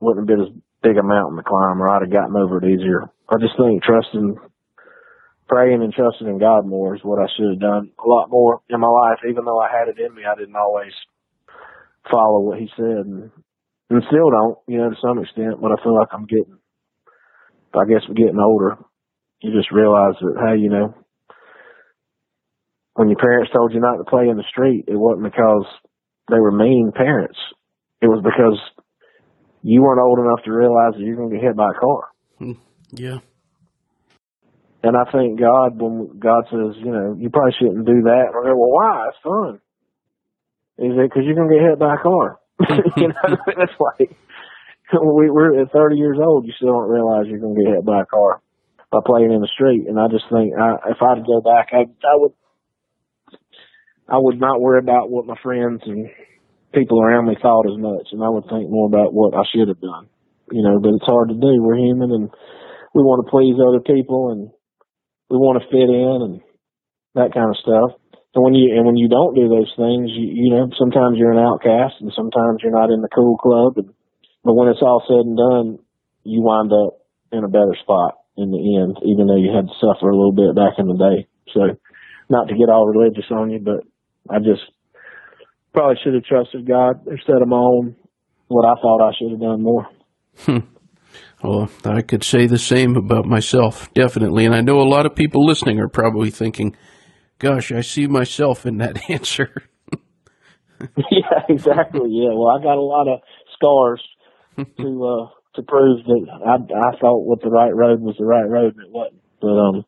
wouldn't 0.00 0.28
have 0.28 0.32
been 0.32 0.46
as 0.46 0.52
big 0.82 0.96
a 0.96 1.02
mountain 1.02 1.36
to 1.36 1.44
climb, 1.44 1.82
or 1.82 1.88
I'd 1.88 2.02
have 2.02 2.12
gotten 2.12 2.36
over 2.36 2.58
it 2.58 2.72
easier. 2.72 3.04
I 3.28 3.36
just 3.38 3.54
think 3.58 3.82
trusting, 3.82 4.36
praying, 5.46 5.82
and 5.82 5.92
trusting 5.92 6.26
in 6.26 6.38
God 6.38 6.66
more 6.66 6.96
is 6.96 7.04
what 7.04 7.20
I 7.20 7.28
should 7.36 7.50
have 7.54 7.60
done 7.60 7.92
a 7.98 8.08
lot 8.08 8.30
more 8.30 8.62
in 8.70 8.80
my 8.80 8.88
life. 8.88 9.20
Even 9.28 9.44
though 9.44 9.60
I 9.60 9.68
had 9.68 9.88
it 9.92 10.00
in 10.00 10.14
me, 10.14 10.22
I 10.24 10.34
didn't 10.34 10.56
always 10.56 10.92
follow 12.10 12.40
what 12.40 12.58
He 12.58 12.70
said, 12.76 13.04
and, 13.06 13.30
and 13.90 14.02
still 14.08 14.30
don't, 14.30 14.58
you 14.66 14.78
know, 14.78 14.90
to 14.90 14.96
some 15.02 15.18
extent. 15.18 15.60
But 15.60 15.72
I 15.72 15.82
feel 15.84 15.94
like 15.94 16.08
I'm 16.12 16.26
getting, 16.26 16.58
I 17.74 17.84
guess, 17.86 18.02
I'm 18.08 18.14
getting 18.14 18.40
older. 18.40 18.78
You 19.40 19.52
just 19.52 19.72
realize 19.72 20.14
that, 20.20 20.36
hey, 20.36 20.60
you 20.60 20.68
know, 20.68 20.94
when 22.94 23.08
your 23.08 23.18
parents 23.18 23.50
told 23.52 23.72
you 23.72 23.80
not 23.80 23.96
to 23.96 24.04
play 24.04 24.28
in 24.28 24.36
the 24.36 24.44
street, 24.50 24.84
it 24.86 24.96
wasn't 24.96 25.24
because 25.24 25.64
they 26.28 26.38
were 26.38 26.52
mean 26.52 26.92
parents. 26.94 27.38
It 28.02 28.08
was 28.08 28.20
because 28.22 28.60
you 29.62 29.80
weren't 29.82 30.00
old 30.00 30.18
enough 30.18 30.44
to 30.44 30.52
realize 30.52 30.92
that 30.94 31.00
you're 31.00 31.16
going 31.16 31.30
to 31.30 31.36
get 31.36 31.44
hit 31.44 31.56
by 31.56 31.70
a 31.72 31.80
car. 31.80 32.02
Hmm. 32.38 32.60
Yeah. 32.92 33.18
And 34.82 34.96
I 34.96 35.10
think 35.10 35.40
God, 35.40 35.80
when 35.80 36.18
God 36.18 36.44
says, 36.50 36.76
you 36.76 36.92
know, 36.92 37.16
you 37.18 37.30
probably 37.30 37.52
shouldn't 37.58 37.86
do 37.86 38.02
that, 38.04 38.32
I 38.32 38.32
go, 38.32 38.56
well, 38.56 38.76
why? 38.76 39.08
It's 39.08 39.24
fun. 39.24 39.60
He 40.76 40.88
said, 40.92 41.08
because 41.08 41.24
you're 41.24 41.36
going 41.36 41.48
to 41.48 41.56
get 41.56 41.68
hit 41.68 41.78
by 41.78 41.94
a 41.94 42.04
car. 42.04 42.40
you 42.96 43.08
know, 43.08 43.36
it's 43.48 43.80
like, 43.80 44.16
we, 44.92 45.30
we're 45.30 45.60
at 45.60 45.72
30 45.72 45.96
years 45.96 46.18
old, 46.20 46.46
you 46.46 46.52
still 46.56 46.72
don't 46.72 46.90
realize 46.90 47.24
you're 47.28 47.40
going 47.40 47.54
to 47.54 47.64
get 47.64 47.74
hit 47.76 47.84
by 47.84 48.02
a 48.02 48.06
car 48.06 48.40
by 48.90 48.98
playing 49.06 49.32
in 49.32 49.40
the 49.40 49.54
street. 49.54 49.86
And 49.86 49.98
I 49.98 50.10
just 50.10 50.26
think 50.30 50.52
I, 50.58 50.90
if 50.90 50.98
I'd 50.98 51.26
go 51.26 51.40
back, 51.40 51.70
I, 51.72 51.86
I 51.86 52.14
would 52.18 52.34
I 54.10 54.18
would 54.18 54.40
not 54.40 54.60
worry 54.60 54.82
about 54.82 55.10
what 55.10 55.26
my 55.26 55.38
friends 55.42 55.82
and 55.86 56.10
people 56.74 57.00
around 57.00 57.26
me 57.26 57.38
thought 57.40 57.70
as 57.70 57.78
much, 57.78 58.10
and 58.10 58.22
I 58.22 58.28
would 58.28 58.50
think 58.50 58.66
more 58.68 58.86
about 58.86 59.14
what 59.14 59.38
I 59.38 59.46
should 59.54 59.68
have 59.70 59.80
done. 59.80 60.10
You 60.50 60.66
know, 60.66 60.82
but 60.82 60.98
it's 60.98 61.06
hard 61.06 61.30
to 61.30 61.38
do. 61.38 61.62
We're 61.62 61.78
human, 61.78 62.10
and 62.10 62.26
we 62.94 63.06
want 63.06 63.22
to 63.22 63.30
please 63.30 63.54
other 63.62 63.78
people, 63.78 64.34
and 64.34 64.50
we 65.30 65.38
want 65.38 65.62
to 65.62 65.70
fit 65.70 65.86
in, 65.86 66.18
and 66.26 66.34
that 67.14 67.30
kind 67.30 67.54
of 67.54 67.62
stuff. 67.62 67.94
And 68.34 68.42
when 68.42 68.54
you 68.54 68.74
and 68.74 68.86
when 68.86 68.98
you 68.98 69.06
don't 69.06 69.38
do 69.38 69.46
those 69.46 69.70
things, 69.78 70.10
you 70.10 70.26
you 70.26 70.50
know 70.50 70.66
sometimes 70.74 71.14
you're 71.14 71.34
an 71.34 71.46
outcast, 71.46 72.02
and 72.02 72.10
sometimes 72.10 72.62
you're 72.62 72.74
not 72.74 72.90
in 72.90 73.02
the 73.02 73.14
cool 73.14 73.38
club. 73.38 73.78
And, 73.78 73.94
but 74.42 74.58
when 74.58 74.66
it's 74.66 74.82
all 74.82 75.06
said 75.06 75.22
and 75.22 75.38
done, 75.38 75.78
you 76.26 76.42
wind 76.42 76.74
up 76.74 76.98
in 77.30 77.46
a 77.46 77.48
better 77.48 77.78
spot 77.78 78.19
in 78.36 78.50
the 78.50 78.62
end, 78.80 78.96
even 79.04 79.26
though 79.26 79.36
you 79.36 79.52
had 79.54 79.66
to 79.66 79.80
suffer 79.80 80.08
a 80.08 80.16
little 80.16 80.32
bit 80.32 80.54
back 80.54 80.78
in 80.78 80.86
the 80.86 80.96
day. 80.96 81.28
So, 81.52 81.76
not 82.28 82.48
to 82.48 82.54
get 82.54 82.70
all 82.70 82.86
religious 82.86 83.30
on 83.30 83.50
you, 83.50 83.58
but 83.58 83.82
I 84.28 84.38
just 84.38 84.62
probably 85.72 85.96
should 86.02 86.14
have 86.14 86.24
trusted 86.24 86.66
God 86.66 87.06
instead 87.06 87.42
of 87.42 87.48
my 87.48 87.56
own 87.56 87.96
what 88.48 88.64
I 88.64 88.80
thought 88.80 89.06
I 89.06 89.12
should 89.18 89.30
have 89.30 89.40
done 89.40 89.62
more. 89.62 89.86
Hmm. 90.38 90.66
Well, 91.42 91.70
I 91.84 92.02
could 92.02 92.22
say 92.22 92.46
the 92.46 92.58
same 92.58 92.96
about 92.96 93.24
myself, 93.24 93.92
definitely. 93.94 94.44
And 94.44 94.54
I 94.54 94.60
know 94.60 94.80
a 94.80 94.88
lot 94.88 95.06
of 95.06 95.14
people 95.14 95.46
listening 95.46 95.80
are 95.80 95.88
probably 95.88 96.30
thinking, 96.30 96.76
gosh, 97.38 97.72
I 97.72 97.80
see 97.80 98.06
myself 98.06 98.66
in 98.66 98.78
that 98.78 99.10
answer. 99.10 99.50
yeah, 101.10 101.42
exactly. 101.48 102.10
Yeah. 102.10 102.30
Well, 102.34 102.48
I 102.48 102.62
got 102.62 102.76
a 102.76 102.82
lot 102.82 103.08
of 103.08 103.20
scars 103.54 104.02
to 104.78 105.04
uh 105.04 105.39
to 105.54 105.62
prove 105.62 106.04
that 106.04 106.26
I 106.46 106.54
I 106.54 106.98
thought 106.98 107.26
what 107.26 107.42
the 107.42 107.50
right 107.50 107.74
road 107.74 108.00
was 108.00 108.16
the 108.18 108.24
right 108.24 108.48
road 108.48 108.74
and 108.76 108.86
it 108.86 108.92
wasn't. 108.92 109.20
But 109.40 109.56
um 109.56 109.84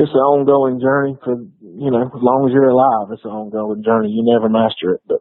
it's 0.00 0.12
an 0.12 0.18
ongoing 0.18 0.80
journey 0.80 1.16
for 1.22 1.36
you 1.60 1.90
know 1.90 2.02
as 2.02 2.22
long 2.22 2.48
as 2.48 2.54
you're 2.54 2.70
alive 2.70 3.08
it's 3.12 3.24
an 3.24 3.30
ongoing 3.30 3.84
journey 3.84 4.08
you 4.08 4.24
never 4.24 4.48
master 4.48 4.94
it 4.94 5.02
but 5.06 5.18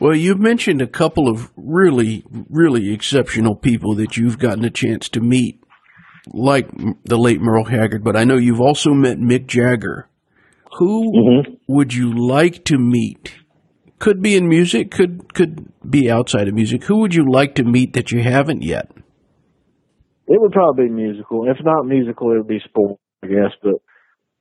well 0.00 0.16
you've 0.16 0.40
mentioned 0.40 0.80
a 0.80 0.86
couple 0.86 1.28
of 1.28 1.52
really 1.54 2.24
really 2.48 2.92
exceptional 2.92 3.54
people 3.54 3.94
that 3.94 4.16
you've 4.16 4.38
gotten 4.38 4.64
a 4.64 4.70
chance 4.70 5.08
to 5.10 5.20
meet 5.20 5.62
like 6.32 6.66
the 7.04 7.18
late 7.18 7.40
merle 7.40 7.66
haggard 7.66 8.02
but 8.02 8.16
i 8.16 8.24
know 8.24 8.36
you've 8.36 8.60
also 8.60 8.94
met 8.94 9.18
mick 9.18 9.46
jagger 9.46 10.08
who 10.78 11.12
mm-hmm. 11.12 11.54
would 11.68 11.92
you 11.92 12.12
like 12.14 12.64
to 12.64 12.78
meet 12.78 13.34
could 13.98 14.22
be 14.22 14.36
in 14.36 14.48
music 14.48 14.90
could 14.90 15.32
could 15.34 15.72
be 15.88 16.10
outside 16.10 16.48
of 16.48 16.54
music 16.54 16.84
who 16.84 16.98
would 16.98 17.14
you 17.14 17.24
like 17.30 17.54
to 17.54 17.64
meet 17.64 17.92
that 17.92 18.10
you 18.12 18.22
haven't 18.22 18.62
yet 18.62 18.90
it 20.28 20.40
would 20.40 20.52
probably 20.52 20.86
be 20.86 20.90
musical 20.90 21.48
if 21.48 21.56
not 21.64 21.84
musical 21.84 22.32
it 22.32 22.38
would 22.38 22.48
be 22.48 22.60
sport 22.64 22.98
I 23.22 23.28
guess. 23.28 23.52
But 23.62 23.74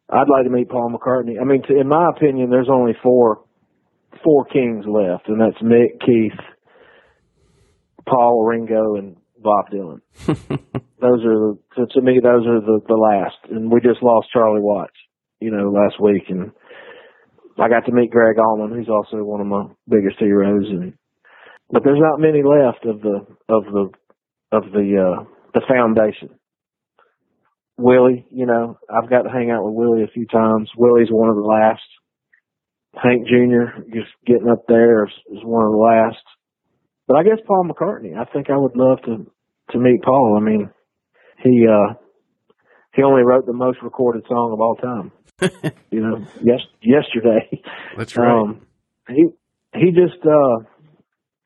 I'd 0.10 0.30
like 0.30 0.46
to 0.46 0.50
meet 0.50 0.70
Paul 0.70 0.92
McCartney. 0.92 1.42
I 1.42 1.46
mean, 1.46 1.64
to, 1.64 1.80
in 1.80 1.88
my 1.88 2.10
opinion, 2.16 2.50
there's 2.50 2.70
only 2.72 2.94
four 3.02 3.44
four 4.24 4.46
kings 4.46 4.86
left, 4.88 5.28
and 5.28 5.40
that's 5.40 5.62
Mick, 5.62 6.00
Keith, 6.04 6.40
Paul, 8.08 8.44
Ringo, 8.44 8.96
and 8.96 9.18
Bob 9.38 9.70
Dylan. 9.72 10.02
those 10.28 11.24
are 11.26 11.54
to, 11.76 11.86
to 11.94 12.02
me, 12.02 12.20
those 12.24 12.46
are 12.48 12.62
the, 12.62 12.80
the 12.88 12.96
last. 12.96 13.38
And 13.52 13.72
we 13.72 13.82
just 13.82 14.02
lost 14.02 14.28
Charlie 14.32 14.62
Watts, 14.62 14.96
you 15.40 15.52
know, 15.52 15.70
last 15.70 16.02
week. 16.02 16.24
And 16.30 16.52
I 17.58 17.70
got 17.70 17.86
to 17.86 17.92
meet 17.94 18.12
Gregg 18.12 18.38
Allman, 18.38 18.76
who's 18.76 18.90
also 18.90 19.24
one 19.24 19.42
of 19.42 19.48
my 19.48 19.66
biggest 19.88 20.20
heroes. 20.20 20.66
And, 20.70 20.94
but 21.72 21.84
there's 21.84 22.02
not 22.02 22.20
many 22.20 22.44
left 22.44 22.86
of 22.86 23.02
the, 23.02 23.26
of 23.48 23.64
the, 23.66 23.90
of 24.52 24.64
the, 24.72 24.88
uh, 25.00 25.24
the 25.54 25.62
foundation. 25.68 26.38
Willie, 27.78 28.26
you 28.32 28.46
know, 28.46 28.78
I've 28.90 29.10
got 29.10 29.24
to 29.24 29.30
hang 29.30 29.52
out 29.52 29.66
with 29.66 29.74
Willie 29.74 30.04
a 30.04 30.14
few 30.14 30.26
times. 30.28 30.70
Willie's 30.78 31.10
one 31.12 31.30
of 31.30 31.36
the 31.36 31.42
last. 31.42 31.84
Hank 33.02 33.28
Jr. 33.28 33.82
just 33.94 34.12
getting 34.26 34.50
up 34.50 34.64
there 34.68 35.06
is, 35.06 35.12
is 35.32 35.44
one 35.44 35.66
of 35.66 35.72
the 35.72 35.78
last. 35.78 36.24
But 37.08 37.18
I 37.18 37.24
guess 37.24 37.44
Paul 37.46 37.68
McCartney. 37.68 38.18
I 38.18 38.26
think 38.32 38.50
I 38.50 38.58
would 38.58 38.76
love 38.76 39.00
to 39.06 39.30
to 39.72 39.80
meet 39.80 40.02
Paul. 40.04 40.38
I 40.40 40.44
mean, 40.44 40.70
he 41.44 41.66
uh 41.68 41.96
he 42.94 43.04
only 43.04 43.24
wrote 43.24 43.46
the 43.46 43.54
most 43.54 43.80
recorded 43.84 44.24
song 44.28 44.52
of 44.54 44.62
all 44.62 44.76
time. 44.76 45.12
you 45.92 46.02
know, 46.02 46.26
yes 46.42 46.62
yesterday. 46.82 47.62
That's 47.98 48.16
right. 48.16 48.30
Um, 48.30 48.66
he 49.08 49.28
he 49.74 49.92
just 49.92 50.24
uh 50.26 50.64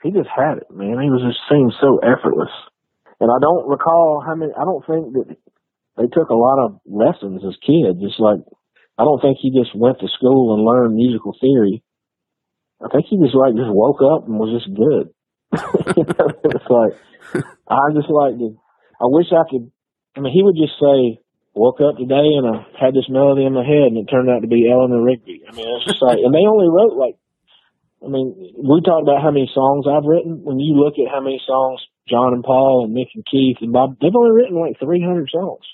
he 0.04 0.12
just 0.12 0.30
had 0.30 0.58
it, 0.58 0.70
man. 0.72 1.02
He 1.02 1.10
was 1.10 1.26
just 1.26 1.40
seemed 1.50 1.74
so 1.82 2.00
effortless. 2.00 2.54
And 3.20 3.30
I 3.30 3.40
don't 3.42 3.68
recall 3.68 4.24
how 4.26 4.36
many 4.36 4.52
I 4.56 4.64
don't 4.64 4.86
think 4.86 5.14
that 5.14 5.36
they 5.98 6.08
took 6.08 6.30
a 6.30 6.38
lot 6.38 6.64
of 6.64 6.80
lessons 6.86 7.44
as 7.44 7.58
kids. 7.66 8.00
It's 8.00 8.20
like 8.20 8.40
I 8.98 9.04
don't 9.04 9.22
think 9.22 9.38
he 9.42 9.52
just 9.52 9.76
went 9.76 10.00
to 10.00 10.08
school 10.08 10.56
and 10.56 10.64
learned 10.64 10.96
musical 10.96 11.36
theory. 11.40 11.84
I 12.80 12.88
think 12.88 13.08
he 13.10 13.18
just 13.18 13.36
like 13.36 13.56
just 13.56 13.72
woke 13.72 14.00
up 14.04 14.28
and 14.28 14.40
was 14.40 14.56
just 14.56 14.72
good. 14.72 15.12
you 15.98 16.06
know, 16.06 16.28
it's 16.46 16.70
like 16.70 16.94
I 17.68 17.92
just 17.94 18.10
like 18.10 18.38
to. 18.38 18.56
I 19.02 19.08
wish 19.08 19.28
I 19.32 19.44
could. 19.50 19.72
I 20.16 20.20
mean, 20.22 20.34
he 20.34 20.44
would 20.44 20.56
just 20.56 20.76
say, 20.80 21.20
"Woke 21.60 21.84
up 21.84 21.99
today 21.99 22.39
and 22.39 22.47
I 22.47 22.64
had 22.80 22.95
this 22.95 23.12
melody 23.12 23.43
in 23.43 23.51
my 23.51 23.68
head, 23.68 23.91
and 23.91 23.99
it 23.99 24.07
turned 24.07 24.32
out 24.32 24.47
to 24.47 24.47
be 24.47 24.72
Eleanor 24.72 25.03
Rigby." 25.03 25.43
I 25.43 25.51
mean, 25.51 25.68
it's 25.76 25.91
just 25.91 26.01
like, 26.01 26.24
and 26.24 26.32
they 26.32 26.47
only 26.47 26.72
wrote 26.72 26.95
like. 26.95 27.20
I 27.99 28.07
mean, 28.07 28.55
we 28.55 28.80
talked 28.80 29.03
about 29.03 29.20
how 29.20 29.36
many 29.36 29.51
songs 29.51 29.84
I've 29.84 30.07
written. 30.07 30.39
When 30.47 30.55
you 30.55 30.80
look 30.80 30.95
at 30.95 31.12
how 31.12 31.20
many 31.20 31.36
songs 31.43 31.84
John 32.07 32.32
and 32.32 32.43
Paul 32.43 32.88
and 32.88 32.95
Mick 32.95 33.12
and 33.14 33.26
Keith 33.28 33.57
and 33.60 33.74
Bob, 33.74 33.99
they've 33.99 34.16
only 34.16 34.32
written 34.32 34.55
like 34.55 34.80
300 34.80 35.28
songs. 35.30 35.68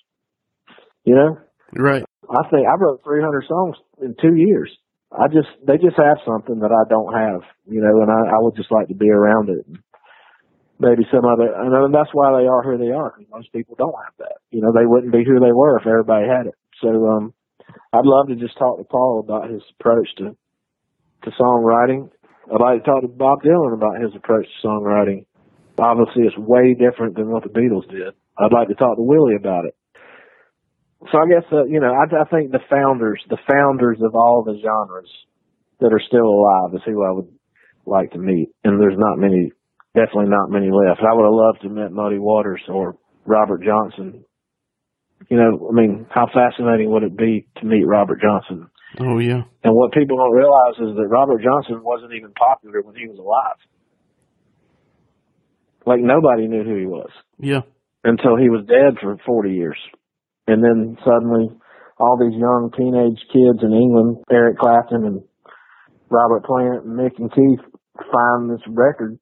You 1.05 1.15
know? 1.15 1.37
Right. 1.71 2.03
I 2.29 2.49
think 2.49 2.67
I 2.67 2.75
wrote 2.81 3.03
300 3.03 3.45
songs 3.47 3.77
in 4.01 4.15
two 4.19 4.35
years. 4.35 4.75
I 5.11 5.27
just 5.27 5.47
they 5.65 5.77
just 5.77 5.97
have 5.97 6.17
something 6.25 6.59
that 6.59 6.73
I 6.73 6.89
don't 6.89 7.13
have, 7.13 7.41
you 7.69 7.79
know, 7.79 8.01
and 8.01 8.11
I, 8.11 8.35
I 8.35 8.39
would 8.41 8.55
just 8.55 8.71
like 8.71 8.89
to 8.89 8.95
be 8.95 9.09
around 9.09 9.49
it. 9.49 9.65
Maybe 10.77 11.07
some 11.07 11.23
other, 11.23 11.55
and 11.55 11.93
that's 11.95 12.11
why 12.11 12.35
they 12.35 12.47
are 12.47 12.61
who 12.61 12.77
they 12.77 12.91
are. 12.91 13.15
Most 13.31 13.53
people 13.53 13.75
don't 13.77 13.95
have 13.95 14.13
that. 14.19 14.43
You 14.51 14.59
know, 14.59 14.73
they 14.75 14.85
wouldn't 14.85 15.13
be 15.13 15.23
who 15.23 15.39
they 15.39 15.53
were 15.53 15.79
if 15.79 15.87
everybody 15.87 16.27
had 16.27 16.47
it. 16.47 16.55
So, 16.83 16.89
um, 16.89 17.33
I'd 17.93 18.03
love 18.03 18.27
to 18.27 18.35
just 18.35 18.57
talk 18.57 18.77
to 18.77 18.83
Paul 18.83 19.23
about 19.23 19.49
his 19.49 19.61
approach 19.79 20.09
to 20.17 20.35
to 21.23 21.31
songwriting. 21.39 22.11
I'd 22.51 22.59
like 22.59 22.83
to 22.83 22.85
talk 22.85 23.01
to 23.01 23.07
Bob 23.07 23.41
Dylan 23.41 23.73
about 23.73 24.01
his 24.03 24.13
approach 24.15 24.45
to 24.45 24.67
songwriting. 24.67 25.25
Obviously, 25.79 26.23
it's 26.23 26.37
way 26.37 26.75
different 26.75 27.15
than 27.15 27.31
what 27.31 27.43
the 27.43 27.49
Beatles 27.49 27.89
did. 27.89 28.13
I'd 28.37 28.51
like 28.51 28.67
to 28.67 28.75
talk 28.75 28.97
to 28.97 29.01
Willie 29.01 29.35
about 29.35 29.63
it 29.65 29.75
so 31.11 31.19
I 31.19 31.27
guess 31.27 31.45
uh, 31.51 31.65
you 31.65 31.79
know 31.79 31.93
I, 31.93 32.05
I 32.05 32.25
think 32.25 32.51
the 32.51 32.63
founders, 32.69 33.21
the 33.29 33.37
founders 33.47 33.97
of 34.01 34.15
all 34.15 34.43
the 34.43 34.57
genres 34.61 35.11
that 35.79 35.93
are 35.93 36.01
still 36.05 36.25
alive, 36.25 36.73
is 36.73 36.81
who 36.85 37.03
I 37.03 37.11
would 37.11 37.31
like 37.85 38.11
to 38.11 38.17
meet. 38.17 38.49
And 38.63 38.79
there's 38.79 38.97
not 38.97 39.17
many, 39.17 39.51
definitely 39.95 40.29
not 40.29 40.51
many 40.51 40.69
left. 40.69 41.01
I 41.01 41.15
would 41.15 41.23
have 41.25 41.33
loved 41.33 41.61
to 41.63 41.69
meet 41.69 41.91
Muddy 41.91 42.19
Waters 42.19 42.61
or 42.67 42.97
Robert 43.25 43.63
Johnson. 43.63 44.23
You 45.29 45.37
know, 45.37 45.69
I 45.71 45.73
mean, 45.73 46.05
how 46.09 46.27
fascinating 46.27 46.91
would 46.91 47.03
it 47.03 47.17
be 47.17 47.47
to 47.57 47.65
meet 47.65 47.87
Robert 47.87 48.19
Johnson? 48.21 48.69
Oh 48.99 49.19
yeah. 49.19 49.43
And 49.63 49.73
what 49.73 49.93
people 49.93 50.17
don't 50.17 50.35
realize 50.35 50.75
is 50.79 50.95
that 50.95 51.07
Robert 51.07 51.41
Johnson 51.41 51.81
wasn't 51.83 52.13
even 52.13 52.31
popular 52.33 52.81
when 52.83 52.95
he 52.95 53.07
was 53.07 53.17
alive. 53.17 53.57
Like 55.85 55.99
nobody 56.01 56.47
knew 56.47 56.63
who 56.63 56.77
he 56.77 56.85
was. 56.85 57.09
Yeah. 57.39 57.61
Until 58.03 58.37
he 58.37 58.49
was 58.49 58.65
dead 58.67 58.99
for 59.01 59.17
40 59.25 59.51
years. 59.51 59.77
And 60.47 60.63
then 60.63 60.97
suddenly 61.03 61.49
all 61.97 62.19
these 62.19 62.37
young 62.37 62.71
teenage 62.77 63.19
kids 63.33 63.63
in 63.63 63.73
England, 63.73 64.23
Eric 64.29 64.59
Clapton 64.59 65.05
and 65.05 65.21
Robert 66.09 66.45
Plant 66.45 66.85
and 66.85 66.99
Mick 66.99 67.17
and 67.17 67.31
Keith 67.31 67.65
find 68.11 68.49
this 68.49 68.61
record 68.67 69.17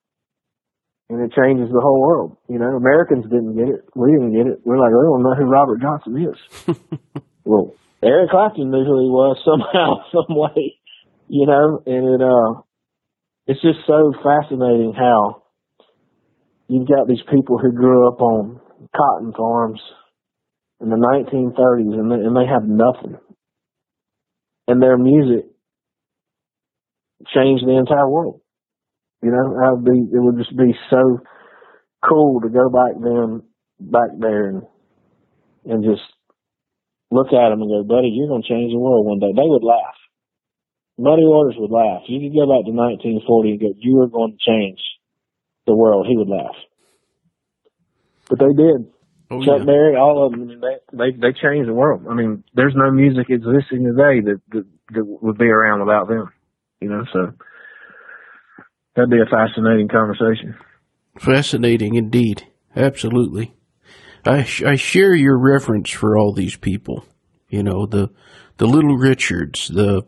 and 1.09 1.21
it 1.21 1.33
changes 1.33 1.69
the 1.69 1.81
whole 1.81 2.01
world. 2.01 2.37
You 2.47 2.59
know, 2.59 2.75
Americans 2.75 3.25
didn't 3.25 3.55
get 3.55 3.67
it. 3.67 3.85
We 3.95 4.11
didn't 4.11 4.33
get 4.33 4.47
it. 4.47 4.59
We're 4.63 4.79
like, 4.79 4.91
we 4.91 5.05
don't 5.05 5.23
know 5.23 5.35
who 5.35 5.45
Robert 5.45 5.81
Johnson 5.81 6.15
is. 6.17 6.77
well, 7.43 7.73
Eric 8.03 8.31
Clapton 8.31 8.71
knew 8.71 8.83
who 8.83 8.99
he 8.99 9.11
was 9.11 9.37
somehow, 9.45 10.03
some 10.11 10.35
way, 10.35 10.77
you 11.27 11.47
know, 11.47 11.81
and 11.85 12.15
it, 12.15 12.21
uh, 12.21 12.61
it's 13.47 13.61
just 13.61 13.85
so 13.85 14.13
fascinating 14.23 14.93
how 14.97 15.43
you've 16.67 16.87
got 16.87 17.07
these 17.07 17.23
people 17.29 17.57
who 17.57 17.71
grew 17.71 18.07
up 18.07 18.21
on 18.21 18.59
cotton 18.95 19.33
farms 19.35 19.81
in 20.81 20.89
the 20.89 20.95
1930s, 20.95 21.93
and 21.93 22.11
they, 22.11 22.15
and 22.15 22.35
they 22.35 22.47
have 22.47 22.63
nothing. 22.63 23.17
And 24.67 24.81
their 24.81 24.97
music 24.97 25.45
changed 27.33 27.65
the 27.65 27.77
entire 27.77 28.09
world. 28.09 28.41
You 29.23 29.31
know, 29.31 29.55
I 29.55 29.71
would 29.71 29.85
be, 29.85 29.97
it 30.11 30.19
would 30.19 30.37
just 30.37 30.55
be 30.55 30.75
so 30.89 31.23
cool 32.03 32.41
to 32.41 32.49
go 32.49 32.69
back 32.69 32.99
then, 32.99 33.41
back 33.79 34.11
there 34.19 34.47
and, 34.49 34.63
and 35.63 35.83
just 35.83 36.03
look 37.09 37.31
at 37.31 37.49
them 37.49 37.61
and 37.61 37.71
go, 37.71 37.87
buddy, 37.87 38.11
you're 38.11 38.27
going 38.27 38.43
to 38.43 38.49
change 38.49 38.73
the 38.73 38.83
world 38.83 39.07
one 39.07 39.19
day. 39.19 39.31
They 39.31 39.47
would 39.47 39.63
laugh. 39.63 39.95
Muddy 40.99 41.23
Waters 41.23 41.55
would 41.57 41.71
laugh. 41.71 42.03
You 42.07 42.19
could 42.19 42.35
go 42.35 42.45
back 42.51 42.67
to 42.67 42.75
1940 42.75 43.51
and 43.51 43.59
go, 43.59 43.71
you 43.79 44.01
are 44.01 44.11
going 44.11 44.35
to 44.35 44.43
change 44.43 44.79
the 45.65 45.75
world. 45.75 46.05
He 46.05 46.17
would 46.17 46.29
laugh. 46.29 46.59
But 48.29 48.39
they 48.39 48.53
did. 48.53 48.91
Oh, 49.31 49.39
Chuck 49.39 49.59
yeah. 49.59 49.65
Berry, 49.65 49.95
all 49.95 50.27
of 50.27 50.31
them, 50.33 50.59
they, 50.59 50.77
they 50.91 51.11
they 51.17 51.33
changed 51.33 51.67
the 51.67 51.73
world. 51.73 52.05
I 52.09 52.13
mean, 52.13 52.43
there's 52.53 52.75
no 52.75 52.91
music 52.91 53.29
existing 53.29 53.87
today 53.87 54.21
that, 54.21 54.41
that 54.51 54.65
that 54.93 55.05
would 55.05 55.37
be 55.37 55.47
around 55.47 55.79
without 55.79 56.07
them. 56.07 56.29
You 56.81 56.89
know, 56.89 57.03
so 57.11 57.33
that'd 58.95 59.09
be 59.09 59.19
a 59.19 59.29
fascinating 59.29 59.87
conversation. 59.87 60.55
Fascinating 61.19 61.95
indeed, 61.95 62.47
absolutely. 62.75 63.53
I 64.25 64.39
I 64.65 64.75
share 64.75 65.13
your 65.13 65.37
reverence 65.37 65.89
for 65.89 66.17
all 66.17 66.33
these 66.33 66.55
people. 66.55 67.05
You 67.49 67.63
know 67.63 67.85
the 67.85 68.09
the 68.57 68.67
Little 68.67 68.97
Richards, 68.97 69.67
the 69.67 70.03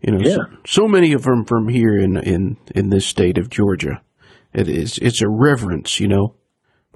you 0.00 0.12
know 0.12 0.20
yeah. 0.20 0.34
so, 0.34 0.42
so 0.66 0.88
many 0.88 1.12
of 1.12 1.22
them 1.22 1.44
from 1.44 1.68
here 1.68 1.96
in 1.96 2.16
in 2.16 2.56
in 2.74 2.90
this 2.90 3.06
state 3.06 3.38
of 3.38 3.50
Georgia. 3.50 4.02
It 4.52 4.68
is 4.68 4.98
it's 4.98 5.22
a 5.22 5.28
reverence, 5.28 6.00
you 6.00 6.08
know 6.08 6.36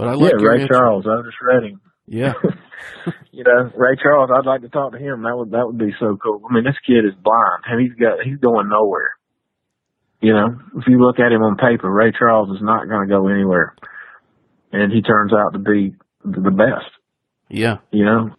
but 0.01 0.09
I 0.09 0.15
like 0.15 0.33
yeah, 0.33 0.49
Ray 0.49 0.63
answer. 0.63 0.73
Charles, 0.73 1.05
Otis 1.07 1.35
Redding. 1.43 1.79
Yeah. 2.07 2.33
you 3.33 3.45
know, 3.45 3.71
Ray 3.77 3.97
Charles, 4.03 4.31
I'd 4.35 4.49
like 4.49 4.63
to 4.63 4.71
talk 4.71 4.93
to 4.93 4.99
him. 4.99 5.25
That 5.25 5.37
would 5.37 5.51
that 5.51 5.67
would 5.67 5.77
be 5.77 5.93
so 6.01 6.17
cool. 6.17 6.41
I 6.49 6.55
mean, 6.55 6.65
this 6.65 6.81
kid 6.87 7.05
is 7.05 7.13
blind 7.23 7.69
and 7.69 7.79
he's 7.83 7.93
got 8.01 8.25
he's 8.25 8.39
going 8.39 8.71
nowhere. 8.71 9.13
You 10.21 10.35
know, 10.35 10.61
if 10.77 10.85
you 10.87 11.01
look 11.01 11.19
at 11.19 11.33
him 11.33 11.43
on 11.43 11.57
paper, 11.57 11.91
Ray 11.91 12.13
Charles 12.17 12.55
is 12.55 12.63
not 12.63 12.89
going 12.89 13.09
to 13.09 13.13
go 13.13 13.29
anywhere, 13.29 13.75
and 14.73 14.93
he 14.93 15.01
turns 15.01 15.33
out 15.33 15.55
to 15.55 15.59
be 15.59 15.97
the 16.25 16.51
best. 16.51 16.91
Yeah. 17.49 17.79
You 17.91 18.05
know, 18.05 18.31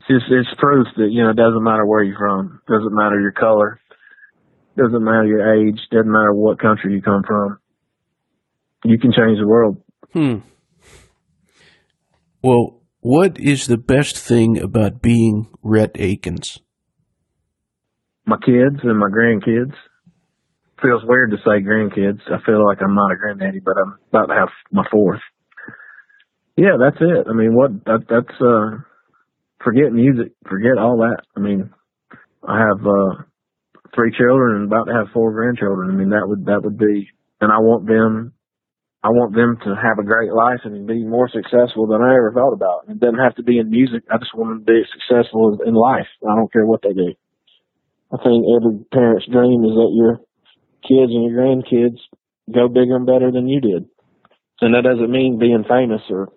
it's 0.00 0.08
just 0.08 0.24
it's 0.30 0.58
proof 0.58 0.86
that 0.96 1.08
you 1.10 1.22
know 1.22 1.30
it 1.30 1.36
doesn't 1.36 1.62
matter 1.62 1.84
where 1.84 2.02
you're 2.02 2.18
from, 2.18 2.60
doesn't 2.66 2.94
matter 2.94 3.20
your 3.20 3.32
color, 3.32 3.78
doesn't 4.76 5.04
matter 5.04 5.26
your 5.26 5.54
age, 5.54 5.78
doesn't 5.90 6.10
matter 6.10 6.32
what 6.32 6.58
country 6.58 6.94
you 6.94 7.02
come 7.02 7.22
from. 7.26 7.58
You 8.84 8.98
can 8.98 9.12
change 9.12 9.38
the 9.38 9.46
world 9.46 9.80
Hmm. 10.14 10.38
Well, 12.40 12.80
what 13.00 13.38
is 13.40 13.66
the 13.66 13.76
best 13.76 14.16
thing 14.16 14.60
about 14.60 15.02
being 15.02 15.48
Rhett 15.60 15.90
Akins? 15.96 16.60
My 18.24 18.36
kids 18.36 18.78
and 18.84 18.98
my 18.98 19.08
grandkids. 19.08 19.74
Feels 20.82 21.02
weird 21.04 21.30
to 21.30 21.36
say 21.38 21.62
grandkids. 21.62 22.20
I 22.26 22.44
feel 22.44 22.64
like 22.66 22.78
I'm 22.82 22.94
not 22.94 23.12
a 23.12 23.16
granddaddy, 23.16 23.60
but 23.60 23.76
I'm 23.78 23.98
about 24.08 24.26
to 24.26 24.34
have 24.34 24.48
my 24.72 24.84
fourth. 24.90 25.20
Yeah, 26.56 26.76
that's 26.78 27.00
it. 27.00 27.26
I 27.28 27.32
mean, 27.32 27.54
what 27.54 27.84
that 27.84 28.06
that's 28.08 28.40
uh 28.40 28.82
forget 29.62 29.92
music, 29.92 30.32
forget 30.48 30.78
all 30.78 30.98
that. 30.98 31.22
I 31.36 31.40
mean, 31.40 31.70
I 32.46 32.58
have 32.58 32.84
uh 32.86 33.22
three 33.94 34.12
children 34.16 34.56
and 34.56 34.66
about 34.66 34.84
to 34.86 34.94
have 34.94 35.14
four 35.14 35.32
grandchildren. 35.32 35.90
I 35.90 35.94
mean, 35.94 36.10
that 36.10 36.26
would 36.26 36.46
that 36.46 36.62
would 36.62 36.78
be, 36.78 37.08
and 37.40 37.52
I 37.52 37.58
want 37.58 37.86
them 37.86 38.34
I 39.04 39.12
want 39.12 39.36
them 39.36 39.60
to 39.68 39.76
have 39.76 40.00
a 40.00 40.08
great 40.08 40.32
life 40.32 40.64
and 40.64 40.88
be 40.88 41.04
more 41.04 41.28
successful 41.28 41.86
than 41.86 42.00
I 42.00 42.16
ever 42.16 42.32
thought 42.32 42.56
about. 42.56 42.88
It 42.88 42.98
doesn't 42.98 43.20
have 43.20 43.36
to 43.36 43.44
be 43.44 43.58
in 43.58 43.68
music. 43.68 44.00
I 44.10 44.16
just 44.16 44.32
want 44.32 44.48
them 44.48 44.64
to 44.64 44.72
be 44.72 44.80
successful 44.96 45.60
in 45.60 45.74
life. 45.76 46.08
I 46.24 46.32
don't 46.34 46.50
care 46.50 46.64
what 46.64 46.80
they 46.80 46.96
do. 46.96 47.12
I 48.08 48.16
think 48.24 48.48
every 48.48 48.80
parent's 48.96 49.28
dream 49.28 49.60
is 49.60 49.76
that 49.76 49.92
your 49.92 50.23
kids 50.86 51.12
and 51.12 51.24
your 51.24 51.40
grandkids 51.40 51.98
go 52.52 52.68
bigger 52.68 52.96
and 52.96 53.06
better 53.06 53.30
than 53.32 53.48
you 53.48 53.60
did. 53.60 53.86
And 54.60 54.74
that 54.74 54.84
doesn't 54.84 55.10
mean 55.10 55.38
being 55.38 55.64
famous 55.68 56.02
or 56.10 56.28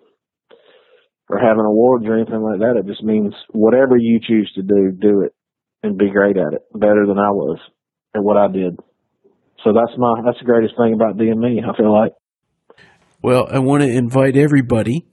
or 1.30 1.38
having 1.38 1.64
awards 1.64 2.06
or 2.06 2.14
anything 2.14 2.42
like 2.42 2.60
that. 2.60 2.76
It 2.78 2.86
just 2.86 3.02
means 3.02 3.34
whatever 3.50 3.96
you 3.96 4.18
choose 4.18 4.50
to 4.54 4.62
do, 4.62 4.92
do 4.98 5.22
it 5.22 5.34
and 5.82 5.98
be 5.98 6.10
great 6.10 6.36
at 6.36 6.54
it, 6.54 6.62
better 6.74 7.06
than 7.06 7.18
I 7.18 7.30
was 7.30 7.58
at 8.14 8.22
what 8.22 8.36
I 8.36 8.48
did. 8.48 8.78
So 9.64 9.72
that's 9.72 9.96
my 9.98 10.22
that's 10.24 10.38
the 10.38 10.44
greatest 10.44 10.74
thing 10.76 10.94
about 10.94 11.16
being 11.16 11.38
me. 11.38 11.62
I 11.62 11.76
feel 11.76 11.92
like. 11.92 12.12
Well, 13.22 13.48
I 13.50 13.58
want 13.58 13.82
to 13.82 13.88
invite 13.90 14.36
everybody 14.36 15.06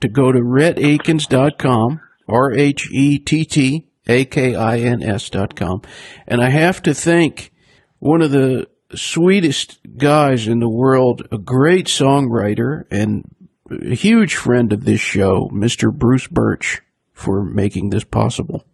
to 0.00 0.08
go 0.08 0.32
to 0.32 0.38
rhettakins.com, 0.38 2.00
R 2.26 2.52
H 2.52 2.88
E 2.90 3.18
T 3.18 3.44
T 3.44 3.88
A 4.08 4.24
K 4.24 4.54
I 4.54 4.78
N 4.78 5.02
S.com. 5.02 5.82
And 6.26 6.42
I 6.42 6.48
have 6.48 6.82
to 6.82 6.94
thank 6.94 7.52
one 7.98 8.22
of 8.22 8.30
the 8.30 8.66
sweetest 8.94 9.78
guys 9.96 10.46
in 10.46 10.60
the 10.60 10.68
world, 10.68 11.26
a 11.32 11.38
great 11.38 11.86
songwriter 11.86 12.84
and 12.90 13.24
a 13.70 13.94
huge 13.94 14.34
friend 14.34 14.72
of 14.72 14.84
this 14.84 15.00
show, 15.00 15.48
Mr. 15.52 15.92
Bruce 15.92 16.26
Burch, 16.26 16.82
for 17.12 17.44
making 17.44 17.90
this 17.90 18.04
possible. 18.04 18.64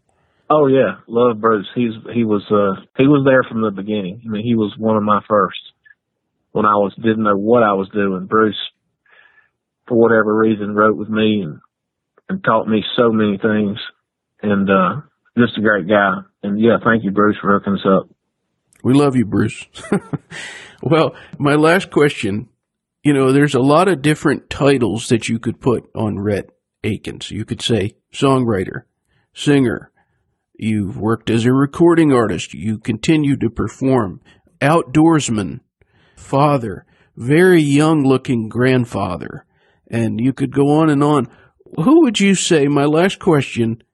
Oh 0.48 0.68
yeah, 0.68 0.98
love 1.08 1.40
Bruce. 1.40 1.66
He's 1.74 1.92
he 2.14 2.24
was 2.24 2.44
uh 2.50 2.80
he 2.96 3.08
was 3.08 3.24
there 3.26 3.42
from 3.42 3.62
the 3.62 3.70
beginning. 3.70 4.22
I 4.24 4.28
mean, 4.28 4.44
he 4.44 4.54
was 4.54 4.74
one 4.78 4.96
of 4.96 5.02
my 5.02 5.20
first 5.28 5.58
when 6.52 6.64
I 6.64 6.76
was 6.76 6.94
didn't 6.96 7.24
know 7.24 7.36
what 7.36 7.64
I 7.64 7.72
was 7.72 7.88
doing. 7.88 8.26
Bruce, 8.26 8.56
for 9.88 9.98
whatever 9.98 10.36
reason, 10.36 10.74
wrote 10.74 10.96
with 10.96 11.08
me 11.08 11.42
and 11.42 11.60
and 12.28 12.44
taught 12.44 12.68
me 12.68 12.84
so 12.96 13.10
many 13.10 13.38
things. 13.38 13.78
And 14.40 14.70
uh 14.70 15.00
just 15.36 15.58
a 15.58 15.62
great 15.62 15.88
guy. 15.88 16.12
And 16.42 16.60
yeah, 16.60 16.76
thank 16.82 17.02
you, 17.02 17.10
Bruce, 17.10 17.36
for 17.40 17.52
hooking 17.52 17.74
us 17.74 17.86
up. 17.86 18.08
We 18.86 18.94
love 18.94 19.16
you, 19.16 19.26
Bruce. 19.26 19.66
well, 20.82 21.16
my 21.38 21.56
last 21.56 21.90
question 21.90 22.48
you 23.06 23.12
know, 23.12 23.30
there's 23.30 23.54
a 23.54 23.60
lot 23.60 23.86
of 23.86 24.02
different 24.02 24.50
titles 24.50 25.08
that 25.10 25.28
you 25.28 25.38
could 25.38 25.60
put 25.60 25.88
on 25.94 26.18
Rhett 26.18 26.50
Akins. 26.82 27.30
You 27.30 27.44
could 27.44 27.62
say 27.62 27.94
songwriter, 28.12 28.82
singer. 29.32 29.92
You've 30.58 30.98
worked 30.98 31.30
as 31.30 31.44
a 31.44 31.52
recording 31.52 32.12
artist. 32.12 32.52
You 32.52 32.78
continue 32.78 33.36
to 33.36 33.48
perform. 33.48 34.22
Outdoorsman, 34.60 35.60
father, 36.16 36.84
very 37.16 37.62
young 37.62 38.02
looking 38.02 38.48
grandfather. 38.48 39.46
And 39.88 40.20
you 40.20 40.32
could 40.32 40.52
go 40.52 40.70
on 40.70 40.90
and 40.90 41.04
on. 41.04 41.28
Who 41.76 42.02
would 42.02 42.18
you 42.18 42.34
say, 42.34 42.66
my 42.66 42.86
last 42.86 43.20
question, 43.20 43.84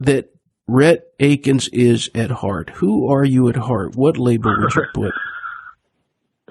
that 0.00 0.30
Rhett 0.68 1.04
Akins 1.20 1.68
is 1.68 2.10
at 2.14 2.30
heart? 2.30 2.70
Who 2.76 3.08
are 3.08 3.24
you 3.24 3.48
at 3.48 3.56
heart? 3.56 3.94
What 3.94 4.18
label 4.18 4.54
would 4.58 4.74
you 4.74 4.82
put? 4.94 5.12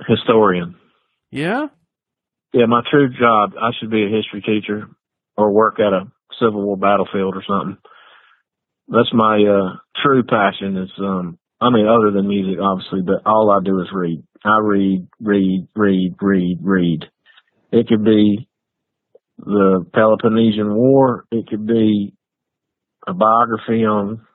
Historian. 0.07 0.75
Yeah? 1.31 1.67
Yeah, 2.53 2.67
my 2.67 2.81
true 2.89 3.09
job, 3.09 3.53
I 3.61 3.71
should 3.77 3.91
be 3.91 4.05
a 4.05 4.15
history 4.15 4.41
teacher 4.41 4.87
or 5.37 5.51
work 5.51 5.79
at 5.79 5.91
a 5.91 6.05
Civil 6.39 6.65
War 6.65 6.77
battlefield 6.77 7.35
or 7.35 7.43
something. 7.47 7.77
That's 8.87 9.13
my 9.13 9.43
uh 9.43 9.77
true 10.03 10.23
passion 10.23 10.77
is 10.77 10.91
um 10.99 11.37
I 11.59 11.69
mean 11.69 11.87
other 11.87 12.11
than 12.11 12.27
music 12.27 12.59
obviously, 12.61 13.01
but 13.01 13.25
all 13.25 13.51
I 13.51 13.63
do 13.63 13.81
is 13.81 13.87
read. 13.93 14.23
I 14.43 14.59
read, 14.61 15.07
read, 15.19 15.67
read, 15.75 16.15
read, 16.21 16.59
read. 16.61 17.05
It 17.71 17.87
could 17.87 18.03
be 18.05 18.47
the 19.39 19.85
Peloponnesian 19.93 20.73
War, 20.73 21.25
it 21.31 21.47
could 21.47 21.65
be 21.65 22.14
a 23.07 23.13
biography 23.13 23.85
on 23.85 24.25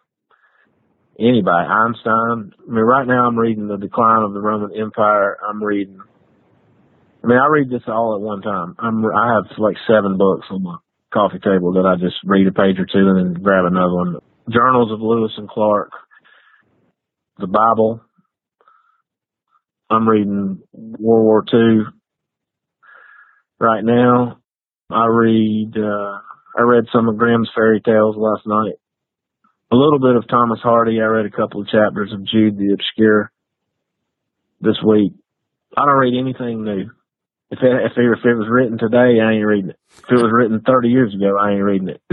anybody, 1.19 1.69
Einstein. 1.69 2.53
I 2.59 2.71
mean 2.71 2.85
right 2.85 3.07
now 3.07 3.27
I'm 3.27 3.39
reading 3.39 3.69
The 3.69 3.79
Decline 3.79 4.23
of 4.23 4.33
the 4.35 4.41
Roman 4.41 4.71
Empire. 4.79 5.39
I'm 5.49 5.63
reading 5.63 6.01
I 7.23 7.27
mean, 7.27 7.39
I 7.39 7.49
read 7.49 7.71
this 7.71 7.83
all 7.87 8.15
at 8.15 8.23
one 8.23 8.41
time. 8.43 8.75
I'm 8.79 9.05
I 9.05 9.35
have 9.35 9.59
like 9.59 9.77
seven 9.87 10.17
books 10.17 10.47
on 10.51 10.63
my 10.63 10.77
coffee 11.13 11.39
table 11.39 11.75
that 11.75 11.87
I 11.87 11.97
just 12.01 12.17
read 12.25 12.47
a 12.47 12.53
page 12.53 12.79
or 12.79 12.87
two 12.87 13.09
and 13.09 13.37
then 13.37 13.43
grab 13.43 13.67
another 13.67 13.93
one. 13.95 14.17
Journals 14.51 14.91
of 14.91 15.01
Lewis 15.01 15.33
and 15.37 15.49
Clark, 15.49 15.91
the 17.39 17.47
Bible. 17.47 18.01
I'm 19.91 20.09
reading 20.09 20.63
World 20.73 21.25
War 21.25 21.45
II 21.53 21.85
right 23.61 23.85
now. 23.85 24.39
I 24.91 25.07
read 25.07 25.73
uh 25.77 26.19
I 26.57 26.63
read 26.63 26.85
some 26.93 27.09
of 27.09 27.17
Grimm's 27.17 27.51
fairy 27.55 27.81
tales 27.81 28.17
last 28.17 28.47
night. 28.47 28.75
A 29.73 29.77
little 29.77 30.01
bit 30.01 30.17
of 30.17 30.29
Thomas 30.29 30.59
Hardy. 30.63 31.01
I 31.01 31.05
read 31.05 31.27
a 31.27 31.31
couple 31.31 31.63
of 31.63 31.69
chapters 31.69 32.13
of 32.13 32.27
Jude 32.27 32.59
the 32.59 32.75
Obscure 32.75 33.31
this 34.61 34.77
week. 34.85 35.13
I 35.77 35.85
don't 35.85 35.99
read 35.99 36.19
anything 36.19 36.65
new. 36.65 36.91
If 37.51 37.59
it, 37.63 37.73
if 37.87 37.93
it, 37.97 38.05
if 38.19 38.25
it 38.25 38.35
was 38.35 38.49
written 38.49 38.79
today, 38.79 39.21
I 39.23 39.33
ain't 39.33 39.47
reading 39.47 39.71
it. 39.71 39.79
If 40.05 40.11
it 40.11 40.23
was 40.23 40.31
written 40.33 40.61
30 40.61 40.89
years 40.89 41.15
ago, 41.15 41.37
I 41.39 41.53
ain't 41.53 41.63
reading 41.63 41.89
it. 41.89 42.01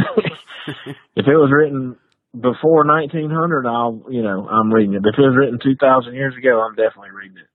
if 1.16 1.26
it 1.28 1.38
was 1.38 1.52
written 1.52 1.96
before 2.34 2.86
1900, 2.86 3.66
I'll, 3.66 4.06
you 4.10 4.22
know, 4.22 4.48
I'm 4.48 4.72
reading 4.72 4.96
it. 4.96 5.04
But 5.04 5.14
if 5.14 5.20
it 5.20 5.28
was 5.28 5.38
written 5.38 5.60
2,000 5.62 6.14
years 6.14 6.36
ago, 6.38 6.62
I'm 6.62 6.76
definitely 6.76 7.12
reading 7.12 7.38
it. 7.38 7.50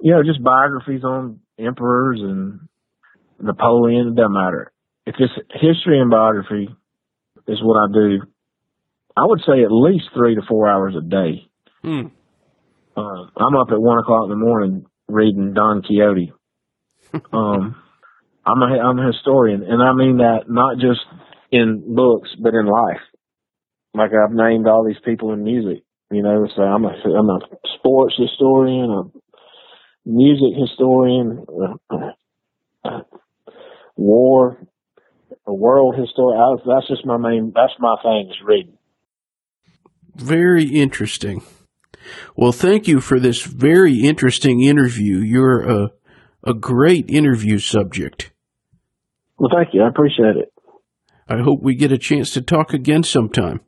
You 0.00 0.12
know, 0.12 0.22
just 0.22 0.42
biographies 0.42 1.04
on 1.04 1.40
emperors 1.58 2.20
and 2.22 2.68
Napoleon, 3.40 4.08
it 4.08 4.16
doesn't 4.16 4.32
matter. 4.32 4.72
If 5.08 5.14
it's 5.18 5.32
history 5.54 5.98
and 5.98 6.10
biography 6.10 6.68
is 7.46 7.62
what 7.62 7.78
I 7.78 7.86
do, 7.90 8.20
I 9.16 9.24
would 9.24 9.40
say 9.40 9.62
at 9.64 9.72
least 9.72 10.10
three 10.14 10.34
to 10.34 10.42
four 10.46 10.68
hours 10.68 10.94
a 10.96 11.00
day. 11.00 11.48
Hmm. 11.82 12.08
Uh, 12.94 13.26
I'm 13.38 13.56
up 13.56 13.68
at 13.70 13.80
one 13.80 13.98
o'clock 13.98 14.24
in 14.24 14.30
the 14.30 14.36
morning 14.36 14.84
reading 15.08 15.54
Don 15.54 15.80
Quixote 15.80 16.32
um, 17.32 17.74
I'm 18.44 18.62
a 18.62 18.66
I'm 18.66 18.98
a 18.98 19.06
historian, 19.06 19.62
and 19.62 19.82
I 19.82 19.94
mean 19.94 20.18
that 20.18 20.50
not 20.50 20.76
just 20.76 21.00
in 21.50 21.94
books, 21.94 22.28
but 22.38 22.52
in 22.52 22.66
life. 22.66 23.00
Like 23.94 24.10
I've 24.12 24.34
named 24.34 24.66
all 24.66 24.84
these 24.86 25.00
people 25.02 25.32
in 25.32 25.42
music, 25.42 25.84
you 26.10 26.22
know. 26.22 26.46
So 26.54 26.60
I'm 26.60 26.84
a 26.84 26.90
I'm 26.90 27.30
a 27.30 27.40
sports 27.78 28.14
historian, 28.18 28.90
a 28.90 29.02
music 30.04 30.52
historian, 30.54 31.46
uh, 31.88 31.96
uh, 32.84 33.00
war, 33.96 34.67
a 35.48 35.54
world 35.54 35.96
historian. 35.96 36.58
That's 36.66 36.86
just 36.86 37.06
my 37.06 37.16
main. 37.16 37.52
That's 37.54 37.72
my 37.80 37.96
thing 38.02 38.30
is 38.30 38.36
reading. 38.44 38.76
Very 40.14 40.64
interesting. 40.64 41.42
Well, 42.36 42.52
thank 42.52 42.86
you 42.86 43.00
for 43.00 43.18
this 43.18 43.42
very 43.42 44.00
interesting 44.00 44.62
interview. 44.62 45.18
You're 45.18 45.62
a 45.62 45.90
a 46.44 46.54
great 46.54 47.10
interview 47.10 47.58
subject. 47.58 48.30
Well, 49.38 49.50
thank 49.54 49.74
you. 49.74 49.82
I 49.82 49.88
appreciate 49.88 50.36
it. 50.36 50.52
I 51.28 51.38
hope 51.42 51.62
we 51.62 51.74
get 51.74 51.92
a 51.92 51.98
chance 51.98 52.32
to 52.32 52.42
talk 52.42 52.72
again 52.72 53.02
sometime. 53.02 53.60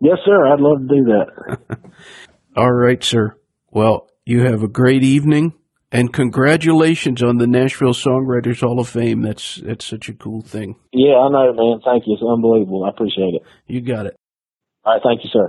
Yes, 0.00 0.18
sir. 0.24 0.46
I'd 0.46 0.60
love 0.60 0.78
to 0.80 0.94
do 0.94 1.04
that. 1.04 1.78
All 2.56 2.72
right, 2.72 3.02
sir. 3.02 3.36
Well, 3.70 4.08
you 4.24 4.44
have 4.46 4.62
a 4.62 4.68
great 4.68 5.02
evening 5.02 5.54
and 5.92 6.12
congratulations 6.12 7.22
on 7.22 7.38
the 7.38 7.46
Nashville 7.46 7.94
Songwriters 7.94 8.60
Hall 8.60 8.80
of 8.80 8.88
Fame. 8.88 9.22
That's 9.22 9.56
that's 9.56 9.84
such 9.84 10.08
a 10.08 10.12
cool 10.14 10.42
thing. 10.42 10.76
Yeah, 10.92 11.16
I 11.16 11.28
know, 11.28 11.52
man. 11.52 11.80
Thank 11.84 12.06
you. 12.06 12.14
It's 12.14 12.22
unbelievable. 12.22 12.84
I 12.84 12.90
appreciate 12.90 13.34
it. 13.34 13.42
You 13.66 13.80
got 13.80 14.06
it. 14.06 14.16
All 14.84 14.94
right, 14.94 15.02
thank 15.04 15.24
you, 15.24 15.30
sir. 15.32 15.48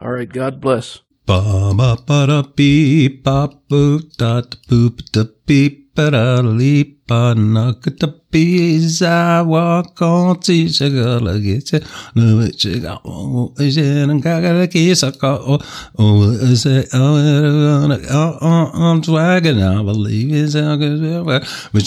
All 0.00 0.10
right, 0.10 0.28
God 0.28 0.60
bless. 0.60 1.00
Ba 1.26 1.72
ba 1.74 1.96
ba 2.06 2.26
da 2.26 2.42
beep 2.42 3.24
ba 3.24 3.48
boop 3.68 4.16
da 4.16 4.42
da 4.42 4.56
boop 4.68 5.10
da 5.10 5.24
beep 5.46 5.94
ba 5.94 6.10
da 6.12 6.40
leap 6.40 6.95
da 7.06 8.08
bees 8.30 9.00
I 9.02 9.42
walk 9.42 10.02
on 10.02 10.40
to 10.40 10.52
shagala 10.66 11.40
get 11.42 11.72
it 11.72 11.84
no 12.14 12.40
it 12.40 12.56
chiga 12.58 13.00
oh 13.04 13.54
is 13.58 13.76
it 13.76 14.08
and 14.10 14.22
gaga 14.22 14.66
kiss 14.66 15.02
a 15.04 15.12
ko 15.12 15.60
oh 15.98 16.22
is 16.50 16.66
it 16.66 16.88
oh 16.92 17.98
oh 18.10 18.38
oh 18.42 18.70
I'm 18.74 19.02
swagging 19.02 19.62
I 19.62 19.82
believe 19.82 20.34
it's 20.34 20.54
a 20.54 20.76
good 20.76 21.24
but 21.24 21.44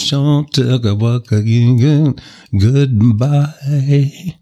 don't 0.08 0.52
talk 0.52 0.84
about 0.86 1.30
again 1.32 2.16
goodbye 2.58 4.36